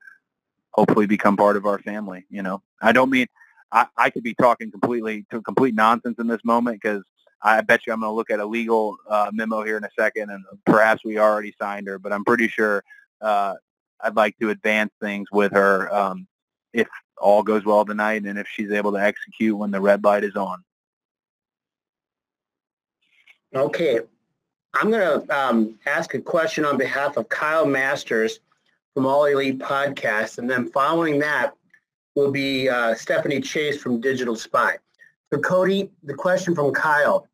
hopefully 0.71 1.07
become 1.07 1.37
part 1.37 1.57
of 1.57 1.67
our 1.67 1.79
family. 1.79 2.27
You 2.31 2.43
know, 2.43 2.63
I 2.81 2.93
don't 2.93 3.11
mean 3.11 3.27
I, 3.73 3.87
I 3.97 4.11
could 4.11 4.23
be 4.23 4.35
talking 4.35 4.71
completely 4.71 5.27
to 5.31 5.43
complete 5.43 5.75
nonsense 5.75 6.19
in 6.19 6.27
this 6.27 6.45
moment 6.45 6.81
because 6.83 7.03
I 7.43 7.61
bet 7.61 7.87
you 7.87 7.93
I'm 7.93 8.01
going 8.01 8.11
to 8.11 8.15
look 8.15 8.31
at 8.31 8.41
a 8.41 8.47
legal 8.47 8.97
uh, 9.09 9.31
memo 9.33 9.63
here 9.63 9.77
in 9.77 9.85
a 9.85 9.91
second, 9.99 10.31
and 10.31 10.45
perhaps 10.67 11.05
we 11.05 11.19
already 11.19 11.55
signed 11.61 11.87
her, 11.87 11.99
but 11.99 12.13
I'm 12.13 12.25
pretty 12.25 12.49
sure 12.49 12.83
uh, 13.21 13.55
I'd 14.01 14.17
like 14.17 14.37
to 14.39 14.51
advance 14.51 14.93
things 15.01 15.29
with 15.31 15.53
her 15.53 15.93
um, 15.95 16.27
if 16.73 16.89
all 17.17 17.43
goes 17.43 17.65
well 17.65 17.85
tonight 17.85 18.25
and 18.25 18.39
if 18.39 18.47
she's 18.49 18.71
able 18.71 18.93
to 18.93 18.99
execute 18.99 19.57
when 19.57 19.71
the 19.71 19.81
red 19.81 20.05
light 20.05 20.25
is 20.25 20.37
on. 20.37 20.63
Okay. 23.55 24.01
I'm 24.75 24.91
going 24.91 25.27
to 25.27 25.37
um, 25.37 25.79
ask 25.87 26.15
a 26.15 26.21
question 26.21 26.65
on 26.65 26.77
behalf 26.77 27.17
of 27.17 27.29
Kyle 27.29 27.67
Masters 27.67 28.41
from 28.95 29.07
All 29.07 29.25
Elite 29.27 29.59
Podcast. 29.59 30.39
And 30.39 30.49
then 30.49 30.71
following 30.71 31.19
that 31.21 31.55
will 32.15 32.31
be 32.31 32.69
uh, 32.69 32.95
Stephanie 32.95 33.41
Chase 33.41 33.81
from 33.81 34.01
Digital 34.01 34.35
Spy. 34.35 34.77
So 35.33 35.39
Cody, 35.41 35.91
the 36.03 36.15
question 36.15 36.55
from 36.55 36.73
Kyle. 36.73 37.29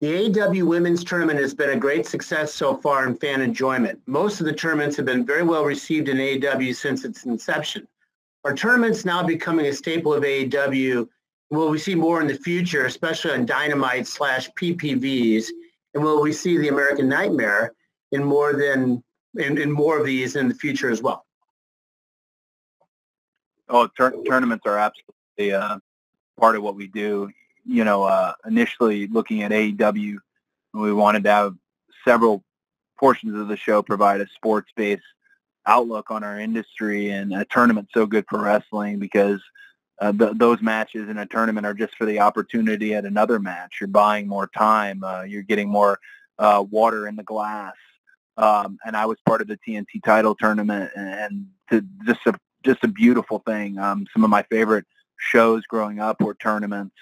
The 0.00 0.30
AEW 0.30 0.62
Women's 0.62 1.02
Tournament 1.02 1.40
has 1.40 1.52
been 1.52 1.70
a 1.70 1.76
great 1.76 2.06
success 2.06 2.54
so 2.54 2.76
far 2.76 3.06
in 3.06 3.16
fan 3.16 3.42
enjoyment. 3.42 4.00
Most 4.06 4.38
of 4.38 4.46
the 4.46 4.52
tournaments 4.52 4.96
have 4.96 5.06
been 5.06 5.26
very 5.26 5.42
well 5.42 5.64
received 5.64 6.08
in 6.08 6.18
AEW 6.18 6.74
since 6.74 7.04
its 7.04 7.24
inception. 7.24 7.88
Are 8.44 8.54
tournaments 8.54 9.04
now 9.04 9.24
becoming 9.24 9.66
a 9.66 9.72
staple 9.72 10.14
of 10.14 10.22
AEW? 10.22 11.08
Will 11.50 11.68
we 11.68 11.78
see 11.78 11.96
more 11.96 12.20
in 12.20 12.28
the 12.28 12.34
future, 12.34 12.86
especially 12.86 13.32
on 13.32 13.44
Dynamite 13.44 14.06
slash 14.06 14.48
PPVs? 14.52 15.46
And 15.94 16.04
will 16.04 16.22
we 16.22 16.32
see 16.32 16.56
the 16.56 16.68
American 16.68 17.08
Nightmare 17.08 17.74
in 18.12 18.22
more 18.22 18.52
than 18.52 19.02
and, 19.38 19.72
more 19.72 19.98
of 19.98 20.06
these 20.06 20.36
in 20.36 20.48
the 20.48 20.54
future 20.54 20.90
as 20.90 21.02
well. 21.02 21.24
Oh, 23.68 23.88
tur- 23.96 24.22
tournaments 24.26 24.64
are 24.66 24.78
absolutely 24.78 25.54
uh, 25.54 25.78
part 26.38 26.56
of 26.56 26.62
what 26.62 26.74
we 26.74 26.86
do. 26.86 27.30
You 27.64 27.84
know, 27.84 28.04
uh, 28.04 28.32
initially 28.46 29.06
looking 29.08 29.42
at 29.42 29.50
AEW, 29.50 30.16
we 30.74 30.92
wanted 30.92 31.24
to 31.24 31.30
have 31.30 31.54
several 32.06 32.42
portions 32.98 33.38
of 33.38 33.48
the 33.48 33.56
show 33.56 33.82
provide 33.82 34.20
a 34.20 34.26
sports-based 34.34 35.02
outlook 35.66 36.10
on 36.10 36.24
our 36.24 36.40
industry, 36.40 37.10
and 37.10 37.34
a 37.34 37.44
tournament's 37.44 37.92
so 37.92 38.06
good 38.06 38.24
for 38.28 38.40
wrestling 38.40 38.98
because 38.98 39.40
uh, 40.00 40.12
th- 40.12 40.32
those 40.36 40.62
matches 40.62 41.08
in 41.08 41.18
a 41.18 41.26
tournament 41.26 41.66
are 41.66 41.74
just 41.74 41.94
for 41.96 42.06
the 42.06 42.20
opportunity 42.20 42.94
at 42.94 43.04
another 43.04 43.38
match. 43.38 43.76
You're 43.80 43.88
buying 43.88 44.26
more 44.26 44.48
time. 44.56 45.04
Uh, 45.04 45.22
you're 45.22 45.42
getting 45.42 45.68
more 45.68 45.98
uh, 46.38 46.64
water 46.70 47.06
in 47.06 47.16
the 47.16 47.22
glass. 47.22 47.74
Um, 48.38 48.78
and 48.86 48.96
I 48.96 49.04
was 49.04 49.18
part 49.26 49.42
of 49.42 49.48
the 49.48 49.58
TNT 49.58 50.02
title 50.02 50.34
tournament, 50.34 50.90
and 50.96 51.48
to, 51.70 51.84
just 52.06 52.20
a 52.26 52.34
just 52.64 52.82
a 52.84 52.88
beautiful 52.88 53.40
thing. 53.46 53.78
Um, 53.78 54.06
some 54.12 54.24
of 54.24 54.30
my 54.30 54.42
favorite 54.44 54.86
shows 55.18 55.64
growing 55.64 55.98
up 55.98 56.22
were 56.22 56.34
tournaments, 56.34 56.94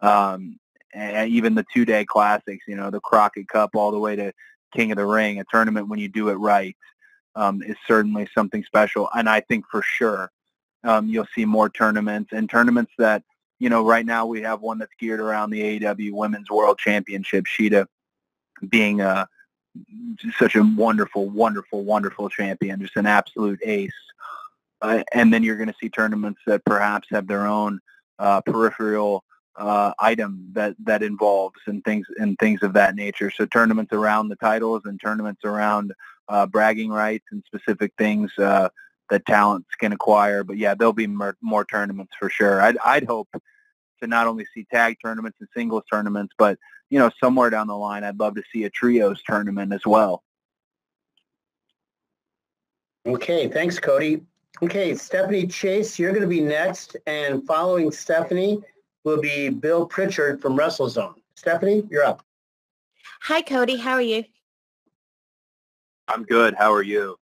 um, 0.00 0.60
and 0.92 1.30
even 1.30 1.54
the 1.54 1.64
two-day 1.74 2.04
classics. 2.04 2.64
You 2.68 2.76
know, 2.76 2.90
the 2.90 3.00
Crockett 3.00 3.48
Cup 3.48 3.70
all 3.74 3.90
the 3.90 3.98
way 3.98 4.14
to 4.14 4.32
King 4.74 4.92
of 4.92 4.98
the 4.98 5.06
Ring. 5.06 5.40
A 5.40 5.44
tournament 5.50 5.88
when 5.88 5.98
you 5.98 6.08
do 6.08 6.28
it 6.28 6.34
right 6.34 6.76
um, 7.36 7.62
is 7.62 7.76
certainly 7.86 8.28
something 8.34 8.64
special. 8.64 9.08
And 9.14 9.28
I 9.28 9.40
think 9.40 9.64
for 9.70 9.82
sure 9.82 10.30
um, 10.82 11.08
you'll 11.08 11.26
see 11.34 11.44
more 11.44 11.68
tournaments 11.68 12.32
and 12.32 12.48
tournaments 12.48 12.92
that, 12.98 13.22
you 13.58 13.68
know, 13.68 13.84
right 13.84 14.04
now 14.04 14.26
we 14.26 14.42
have 14.42 14.60
one 14.60 14.78
that's 14.78 14.92
geared 14.98 15.20
around 15.20 15.50
the 15.50 15.80
AEW 15.80 16.12
Women's 16.12 16.50
World 16.50 16.78
Championship. 16.78 17.44
Shida 17.44 17.86
being 18.68 19.00
a, 19.00 19.28
such 20.38 20.56
a 20.56 20.62
wonderful, 20.62 21.28
wonderful, 21.28 21.84
wonderful 21.84 22.28
champion, 22.28 22.80
just 22.80 22.96
an 22.96 23.06
absolute 23.06 23.60
ace. 23.64 23.92
Uh, 24.80 25.02
and 25.12 25.32
then 25.32 25.42
you're 25.42 25.56
going 25.56 25.68
to 25.68 25.74
see 25.80 25.88
tournaments 25.88 26.40
that 26.46 26.64
perhaps 26.64 27.08
have 27.10 27.26
their 27.26 27.46
own 27.46 27.80
uh, 28.18 28.40
peripheral 28.42 29.24
uh, 29.56 29.92
item 29.98 30.48
that 30.52 30.74
that 30.82 31.02
involves 31.02 31.60
and 31.66 31.84
things 31.84 32.06
and 32.18 32.36
things 32.38 32.62
of 32.62 32.72
that 32.72 32.94
nature. 32.94 33.30
So 33.30 33.46
tournaments 33.46 33.92
around 33.92 34.28
the 34.28 34.36
titles 34.36 34.82
and 34.84 35.00
tournaments 35.00 35.44
around 35.44 35.92
uh, 36.28 36.46
bragging 36.46 36.90
rights 36.90 37.26
and 37.30 37.42
specific 37.46 37.92
things 37.96 38.32
uh, 38.38 38.68
that 39.10 39.26
talents 39.26 39.68
can 39.78 39.92
acquire. 39.92 40.42
But 40.44 40.56
yeah, 40.56 40.74
there'll 40.74 40.92
be 40.92 41.06
more, 41.06 41.36
more 41.40 41.64
tournaments 41.64 42.14
for 42.18 42.28
sure. 42.28 42.60
I'd, 42.60 42.78
I'd 42.84 43.04
hope 43.04 43.28
to 44.00 44.06
not 44.06 44.26
only 44.26 44.46
see 44.52 44.66
tag 44.72 44.96
tournaments 45.02 45.38
and 45.40 45.48
singles 45.54 45.84
tournaments, 45.90 46.34
but 46.36 46.58
you 46.90 46.98
know, 46.98 47.10
somewhere 47.22 47.50
down 47.50 47.66
the 47.66 47.76
line, 47.76 48.04
I'd 48.04 48.18
love 48.18 48.34
to 48.36 48.42
see 48.52 48.64
a 48.64 48.70
trios 48.70 49.22
tournament 49.26 49.72
as 49.72 49.82
well. 49.86 50.22
Okay, 53.06 53.48
thanks, 53.48 53.78
Cody. 53.78 54.22
Okay, 54.62 54.94
Stephanie 54.94 55.46
Chase, 55.46 55.98
you're 55.98 56.12
going 56.12 56.22
to 56.22 56.28
be 56.28 56.40
next, 56.40 56.96
and 57.06 57.44
following 57.46 57.90
Stephanie 57.90 58.62
will 59.04 59.20
be 59.20 59.48
Bill 59.48 59.84
Pritchard 59.84 60.40
from 60.40 60.56
WrestleZone. 60.56 61.14
Stephanie, 61.34 61.86
you're 61.90 62.04
up. 62.04 62.24
Hi, 63.22 63.42
Cody. 63.42 63.76
How 63.76 63.92
are 63.94 64.02
you? 64.02 64.24
I'm 66.08 66.22
good. 66.24 66.54
How 66.54 66.72
are 66.72 66.82
you? 66.82 67.16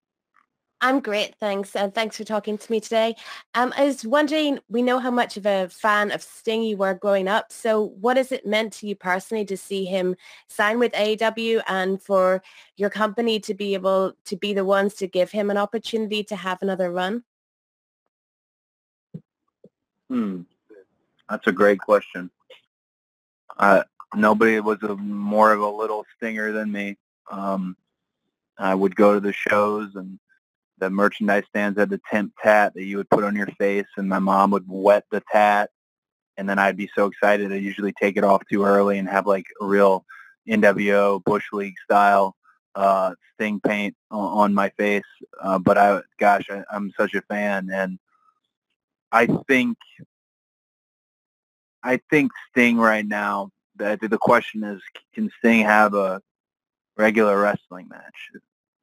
I'm 0.85 0.99
great, 0.99 1.37
thanks. 1.37 1.77
And 1.77 1.95
thanks 1.95 2.17
for 2.17 2.25
talking 2.25 2.59
to 2.59 2.73
me 2.73 2.81
today. 2.81 3.15
Um, 3.55 3.73
I 3.77 3.85
was 3.85 4.05
wondering, 4.05 4.59
we 4.69 4.83
know 4.83 4.99
how 4.99 5.13
much 5.13 5.37
of 5.37 5.47
a 5.47 5.69
fan 5.69 6.11
of 6.11 6.21
Sting 6.21 6.65
you 6.65 6.77
were 6.77 6.95
growing 6.95 7.29
up. 7.29 7.53
So 7.53 7.95
what 8.01 8.17
has 8.17 8.33
it 8.33 8.45
meant 8.45 8.73
to 8.75 8.89
you 8.89 8.97
personally 8.97 9.45
to 9.45 9.57
see 9.57 9.85
him 9.85 10.17
sign 10.49 10.81
with 10.81 10.91
AEW 10.95 11.63
and 11.69 12.03
for 12.03 12.43
your 12.77 12.91
company 12.91 13.39
to 13.41 13.55
be 13.55 13.75
able 13.75 14.15
to 14.25 14.37
be 14.37 14.55
the 14.55 14.65
ones 14.65 14.95
to 14.95 15.07
give 15.07 15.31
him 15.31 15.51
an 15.51 15.57
opportunity 15.57 16.25
to 16.25 16.35
have 16.35 16.59
another 16.63 16.91
run? 16.91 17.23
Hmm. 20.11 20.43
That's 21.31 21.47
a 21.47 21.53
great 21.53 21.79
question. 21.79 22.29
Uh, 23.57 23.85
nobody 24.17 24.59
was 24.59 24.83
a, 24.83 24.97
more 24.97 25.53
of 25.53 25.61
a 25.61 25.71
little 25.71 26.05
stinger 26.17 26.51
than 26.51 26.73
me. 26.73 26.99
Um, 27.31 27.77
I 28.59 28.75
would 28.75 28.97
go 28.97 29.15
to 29.15 29.21
the 29.21 29.33
shows 29.33 29.95
and 29.95 30.19
the 30.79 30.91
merchandise 30.91 31.45
stands 31.49 31.79
had 31.79 31.91
the 31.91 32.01
temp 32.11 32.33
tat 32.43 32.73
that 32.75 32.85
you 32.85 32.97
would 32.97 33.11
put 33.11 33.25
on 33.25 33.37
your 33.37 33.49
face 33.59 33.87
and 33.97 34.09
my 34.09 34.19
mom 34.19 34.51
would 34.51 34.65
wet 34.67 35.05
the 35.11 35.23
tat 35.31 35.71
and 36.37 36.49
then 36.49 36.59
I'd 36.59 36.77
be 36.77 36.91
so 36.95 37.07
excited 37.07 37.53
I 37.53 37.57
usually 37.57 37.93
take 38.01 38.17
it 38.17 38.25
off 38.25 38.43
too 38.51 38.65
early 38.65 38.99
and 38.99 39.09
have 39.09 39.27
like 39.27 39.47
a 39.61 39.67
real 39.67 40.05
NWO 40.49 41.23
Bush 41.25 41.45
League 41.53 41.77
style 41.85 42.35
uh, 42.75 43.15
sting 43.35 43.61
paint 43.61 43.95
on, 44.11 44.55
my 44.55 44.71
face. 44.71 45.03
Uh, 45.41 45.59
but 45.59 45.77
I, 45.77 46.01
gosh, 46.19 46.47
I, 46.51 46.63
I'm 46.73 46.91
such 46.99 47.15
a 47.15 47.21
fan 47.23 47.69
and 47.71 47.99
I 49.13 49.27
think 49.47 49.77
I 51.83 52.01
think 52.11 52.33
Sting 52.51 52.79
right 52.79 53.07
now. 53.07 53.51
The, 53.77 53.99
the 54.01 54.19
question 54.19 54.63
is, 54.65 54.81
can 55.15 55.31
Sting 55.39 55.65
have 55.65 55.95
a 55.95 56.21
regular 56.97 57.41
wrestling 57.41 57.89
match? 57.89 58.31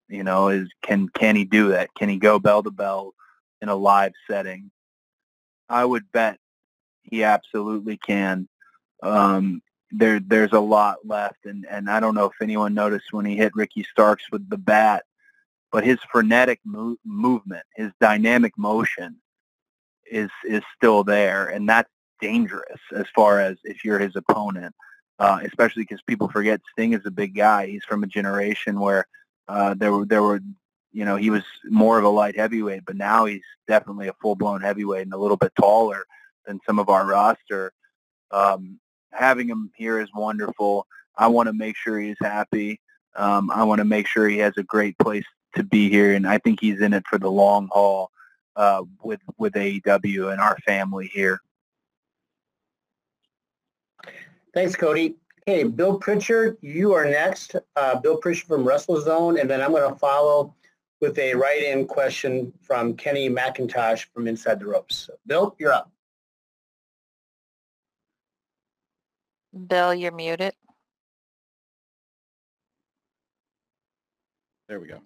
You 0.10 0.24
know, 0.24 0.50
is 0.50 0.68
can 0.82 1.08
can 1.10 1.36
he 1.36 1.46
do 1.46 1.70
that? 1.70 1.94
Can 1.96 2.10
he 2.10 2.18
go 2.18 2.40
bell 2.40 2.64
to 2.64 2.72
bell 2.72 3.14
in 3.62 3.70
a 3.70 3.76
live 3.76 4.14
setting? 4.30 4.72
I 5.70 5.86
would 5.86 6.12
bet 6.12 6.40
he 7.04 7.24
absolutely 7.24 7.98
can. 7.98 8.48
Um, 9.04 9.62
there 9.92 10.20
there's 10.20 10.54
a 10.54 10.60
lot 10.60 10.98
left, 11.06 11.46
and 11.46 11.66
and 11.70 11.90
I 11.90 12.00
don't 12.00 12.16
know 12.16 12.26
if 12.26 12.42
anyone 12.42 12.74
noticed 12.74 13.12
when 13.14 13.26
he 13.26 13.36
hit 13.36 13.56
Ricky 13.56 13.86
Starks 13.92 14.24
with 14.32 14.50
the 14.50 14.58
bat, 14.58 15.06
but 15.72 15.84
his 15.84 16.00
frenetic 16.12 16.60
mo- 16.66 16.98
movement, 17.06 17.66
his 17.76 17.92
dynamic 18.02 18.58
motion, 18.58 19.18
is 20.12 20.30
is 20.48 20.64
still 20.76 21.04
there, 21.04 21.48
and 21.48 21.70
that's 21.70 21.90
dangerous 22.20 22.80
as 22.96 23.06
far 23.16 23.40
as 23.40 23.58
if 23.64 23.86
you're 23.86 24.00
his 24.00 24.16
opponent. 24.16 24.74
Uh, 25.20 25.42
especially 25.44 25.84
because 25.84 26.02
people 26.04 26.30
forget 26.30 26.62
Sting 26.72 26.94
is 26.94 27.06
a 27.06 27.12
big 27.12 27.36
guy. 27.36 27.68
He's 27.68 27.84
from 27.84 28.04
a 28.04 28.08
generation 28.08 28.80
where 28.80 29.06
uh, 29.50 29.74
there 29.74 29.92
were 29.92 30.06
there 30.06 30.22
were 30.22 30.40
you 30.92 31.04
know 31.04 31.16
he 31.16 31.32
was 31.32 31.44
more 31.66 31.98
of 31.98 32.06
a 32.06 32.10
light 32.10 32.38
heavyweight, 32.38 32.86
but 32.86 32.96
now 32.96 33.26
he's 33.26 33.42
definitely 33.68 34.08
a 34.08 34.14
full 34.22 34.36
blown 34.36 34.62
heavyweight 34.62 35.04
and 35.04 35.14
a 35.14 35.18
little 35.18 35.38
bit 35.38 35.52
taller 35.60 36.06
than 36.46 36.60
some 36.66 36.78
of 36.78 36.88
our 36.88 37.06
roster. 37.06 37.74
Um, 38.32 38.80
having 39.12 39.50
him 39.50 39.72
here 39.76 40.00
is 40.00 40.10
wonderful. 40.14 40.86
I 41.18 41.28
want 41.28 41.48
to 41.48 41.54
make 41.54 41.76
sure 41.76 42.00
he's 42.00 42.16
happy. 42.22 42.80
Um, 43.16 43.50
I 43.50 43.64
want 43.64 43.80
to 43.80 43.86
make 43.86 44.08
sure 44.08 44.30
he 44.30 44.38
has 44.38 44.54
a 44.58 44.64
great 44.64 44.98
place 45.00 45.26
to 45.56 45.64
be 45.64 45.90
here, 45.90 46.14
and 46.14 46.28
I 46.28 46.38
think 46.38 46.62
he's 46.62 46.80
in 46.80 46.94
it 46.94 47.04
for 47.10 47.18
the 47.18 47.32
long 47.32 47.70
haul 47.72 48.12
uh, 48.56 48.84
with 49.02 49.22
with 49.40 49.54
AEW 49.54 50.32
and 50.32 50.40
our 50.40 50.58
family 50.60 51.08
here. 51.12 51.40
Thanks, 54.54 54.76
Cody. 54.76 55.16
Okay, 55.50 55.64
Bill 55.64 55.98
Pritchard, 55.98 56.58
you 56.62 56.94
are 56.94 57.06
next. 57.06 57.56
Uh, 57.76 58.00
Bill 58.00 58.18
Pritchard 58.18 58.46
from 58.48 58.64
WrestleZone, 58.64 59.42
and 59.42 59.50
then 59.50 59.62
I'm 59.62 59.72
going 59.72 59.92
to 59.92 59.98
follow 59.98 60.54
with 61.02 61.18
a 61.18 61.34
write-in 61.34 61.88
question 61.88 62.54
from 62.62 62.96
Kenny 62.96 63.32
McIntosh 63.32 64.06
from 64.14 64.28
Inside 64.28 64.60
the 64.60 64.68
Ropes. 64.68 65.10
Bill, 65.26 65.56
you're 65.58 65.74
up. 65.74 65.92
Bill, 69.66 69.92
you're 69.92 70.12
muted. 70.12 70.54
There 74.68 74.80
we 74.80 74.88
go. 74.88 75.00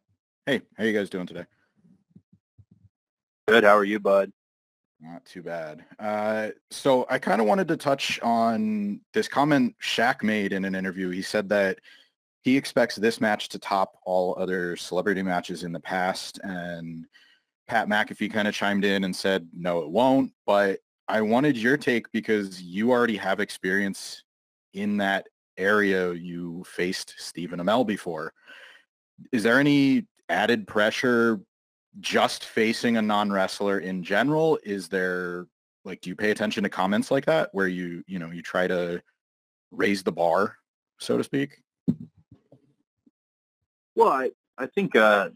Hey, 0.46 0.62
how 0.78 0.84
you 0.84 0.92
guys 0.92 1.10
doing 1.10 1.26
today? 1.26 1.46
Good. 3.48 3.64
How 3.64 3.78
are 3.78 3.86
you, 3.86 4.02
bud? 4.02 4.30
Not 5.04 5.26
too 5.26 5.44
bad. 5.44 5.84
Uh, 6.00 6.50
so 6.72 7.06
I 7.10 7.20
kind 7.20 7.42
of 7.42 7.48
wanted 7.48 7.68
to 7.68 7.78
touch 7.78 8.22
on 8.22 9.02
this 9.14 9.28
comment 9.28 9.76
Shaq 9.82 10.24
made 10.24 10.54
in 10.54 10.64
an 10.64 10.76
interview. 10.76 11.10
He 11.10 11.22
said 11.22 11.50
that 11.50 11.80
he 12.44 12.56
expects 12.56 12.96
this 12.96 13.20
match 13.20 13.50
to 13.50 13.60
top 13.60 13.96
all 14.06 14.34
other 14.40 14.78
celebrity 14.78 15.22
matches 15.22 15.64
in 15.64 15.74
the 15.74 15.80
past. 15.80 16.40
And 16.44 17.06
Pat 17.68 17.90
McAfee 17.90 18.32
kind 18.32 18.48
of 18.48 18.54
chimed 18.54 18.86
in 18.86 19.04
and 19.04 19.14
said, 19.14 19.46
no, 19.54 19.82
it 19.82 19.90
won't. 19.90 20.32
But 20.46 20.80
I 21.10 21.20
wanted 21.20 21.58
your 21.58 21.76
take 21.76 22.10
because 22.14 22.62
you 22.62 22.92
already 22.92 23.18
have 23.18 23.42
experience 23.42 24.24
in 24.74 24.96
that 24.98 25.28
area. 25.58 26.14
You 26.14 26.64
faced 26.66 27.16
Stephen 27.18 27.60
Amell 27.60 27.86
before. 27.86 28.32
Is 29.34 29.44
there 29.44 29.60
any 29.60 30.06
added 30.30 30.66
pressure 30.66 31.42
just 32.00 32.46
facing 32.46 32.98
a 32.98 33.02
non-wrestler 33.02 33.80
in 33.80 34.04
general? 34.04 34.60
Is 34.64 34.88
there 34.88 35.48
like 35.86 36.02
do 36.02 36.10
you 36.10 36.16
pay 36.16 36.32
attention 36.32 36.64
to 36.64 36.70
comments 36.70 37.12
like 37.12 37.26
that 37.26 37.50
where 37.52 37.68
you 37.68 38.04
you 38.08 38.20
know 38.20 38.32
you 38.32 38.42
try 38.42 38.68
to 38.68 39.02
raise 39.72 40.04
the 40.04 40.12
bar, 40.12 40.58
so 41.00 41.18
to 41.18 41.24
speak? 41.24 41.62
Well, 43.96 44.10
I 44.10 44.32
I 44.58 44.68
think 44.68 44.96
uh, 44.96 45.30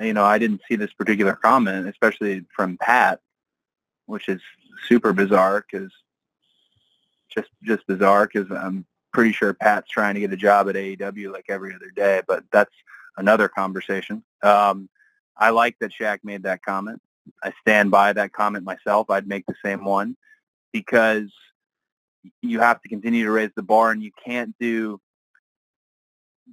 you 0.00 0.12
know 0.12 0.24
I 0.24 0.38
didn't 0.38 0.62
see 0.68 0.76
this 0.76 0.92
particular 0.92 1.34
comment, 1.34 1.88
especially 1.88 2.44
from 2.54 2.78
Pat, 2.78 3.20
which 4.06 4.28
is 4.28 4.40
super 4.86 5.12
bizarre 5.12 5.64
because 5.70 5.92
just 7.28 7.50
just 7.62 7.86
bizarre 7.86 8.28
because 8.32 8.50
I'm 8.50 8.86
pretty 9.12 9.32
sure 9.32 9.54
Pat's 9.54 9.90
trying 9.90 10.14
to 10.14 10.20
get 10.20 10.32
a 10.32 10.36
job 10.36 10.68
at 10.68 10.74
AEW 10.74 11.32
like 11.32 11.46
every 11.48 11.74
other 11.74 11.90
day, 11.94 12.22
but 12.28 12.44
that's 12.52 12.74
another 13.16 13.48
conversation. 13.48 14.22
Um, 14.42 14.88
I 15.38 15.50
like 15.50 15.78
that 15.80 15.92
Shaq 15.92 16.20
made 16.24 16.44
that 16.44 16.62
comment. 16.62 17.00
I 17.42 17.52
stand 17.60 17.90
by 17.90 18.12
that 18.12 18.32
comment 18.32 18.64
myself. 18.64 19.10
I'd 19.10 19.26
make 19.26 19.46
the 19.46 19.54
same 19.64 19.84
one 19.84 20.16
because 20.72 21.30
you 22.42 22.60
have 22.60 22.80
to 22.82 22.88
continue 22.88 23.24
to 23.24 23.30
raise 23.30 23.50
the 23.56 23.62
bar 23.62 23.90
and 23.90 24.02
you 24.02 24.10
can't 24.24 24.54
do 24.58 25.00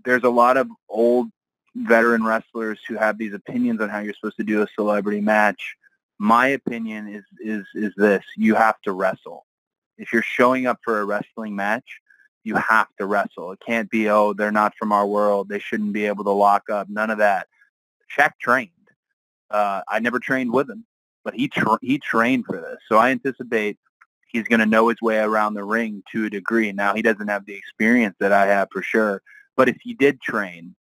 there's 0.05 0.23
a 0.23 0.29
lot 0.29 0.57
of 0.57 0.67
old 0.89 1.29
veteran 1.75 2.23
wrestlers 2.23 2.79
who 2.87 2.95
have 2.95 3.17
these 3.17 3.33
opinions 3.33 3.81
on 3.81 3.89
how 3.89 3.99
you're 3.99 4.13
supposed 4.13 4.37
to 4.37 4.43
do 4.43 4.61
a 4.61 4.67
celebrity 4.75 5.21
match. 5.21 5.75
my 6.19 6.47
opinion 6.47 7.07
is 7.07 7.23
is 7.39 7.65
is 7.73 7.93
this: 7.97 8.23
you 8.37 8.55
have 8.55 8.79
to 8.81 8.91
wrestle. 8.91 9.45
If 9.97 10.13
you're 10.13 10.21
showing 10.21 10.67
up 10.67 10.79
for 10.83 10.99
a 10.99 11.05
wrestling 11.05 11.55
match, 11.55 11.99
you 12.43 12.55
have 12.55 12.87
to 12.99 13.05
wrestle. 13.05 13.51
It 13.51 13.59
can't 13.65 13.89
be 13.89 14.09
oh 14.09 14.33
they're 14.33 14.51
not 14.51 14.75
from 14.77 14.91
our 14.91 15.07
world, 15.07 15.49
they 15.49 15.59
shouldn't 15.59 15.93
be 15.93 16.05
able 16.05 16.23
to 16.25 16.31
lock 16.31 16.69
up. 16.69 16.89
None 16.89 17.09
of 17.09 17.17
that. 17.19 17.47
Shaq 18.17 18.31
trained. 18.39 18.69
Uh, 19.49 19.81
I 19.87 19.99
never 19.99 20.19
trained 20.19 20.51
with 20.51 20.69
him, 20.69 20.85
but 21.23 21.33
he 21.33 21.47
tra- 21.47 21.79
he 21.81 21.99
trained 21.99 22.45
for 22.45 22.59
this, 22.59 22.77
so 22.89 22.97
I 22.97 23.11
anticipate 23.11 23.77
he's 24.27 24.47
going 24.47 24.59
to 24.59 24.65
know 24.65 24.89
his 24.89 25.01
way 25.01 25.19
around 25.19 25.53
the 25.53 25.63
ring 25.63 26.03
to 26.11 26.25
a 26.25 26.29
degree. 26.29 26.71
Now 26.71 26.95
he 26.95 27.01
doesn't 27.01 27.27
have 27.27 27.45
the 27.45 27.55
experience 27.55 28.15
that 28.19 28.31
I 28.31 28.47
have 28.47 28.69
for 28.71 28.81
sure, 28.81 29.21
but 29.55 29.69
if 29.69 29.77
he 29.81 29.93
did 29.93 30.21
train, 30.21 30.75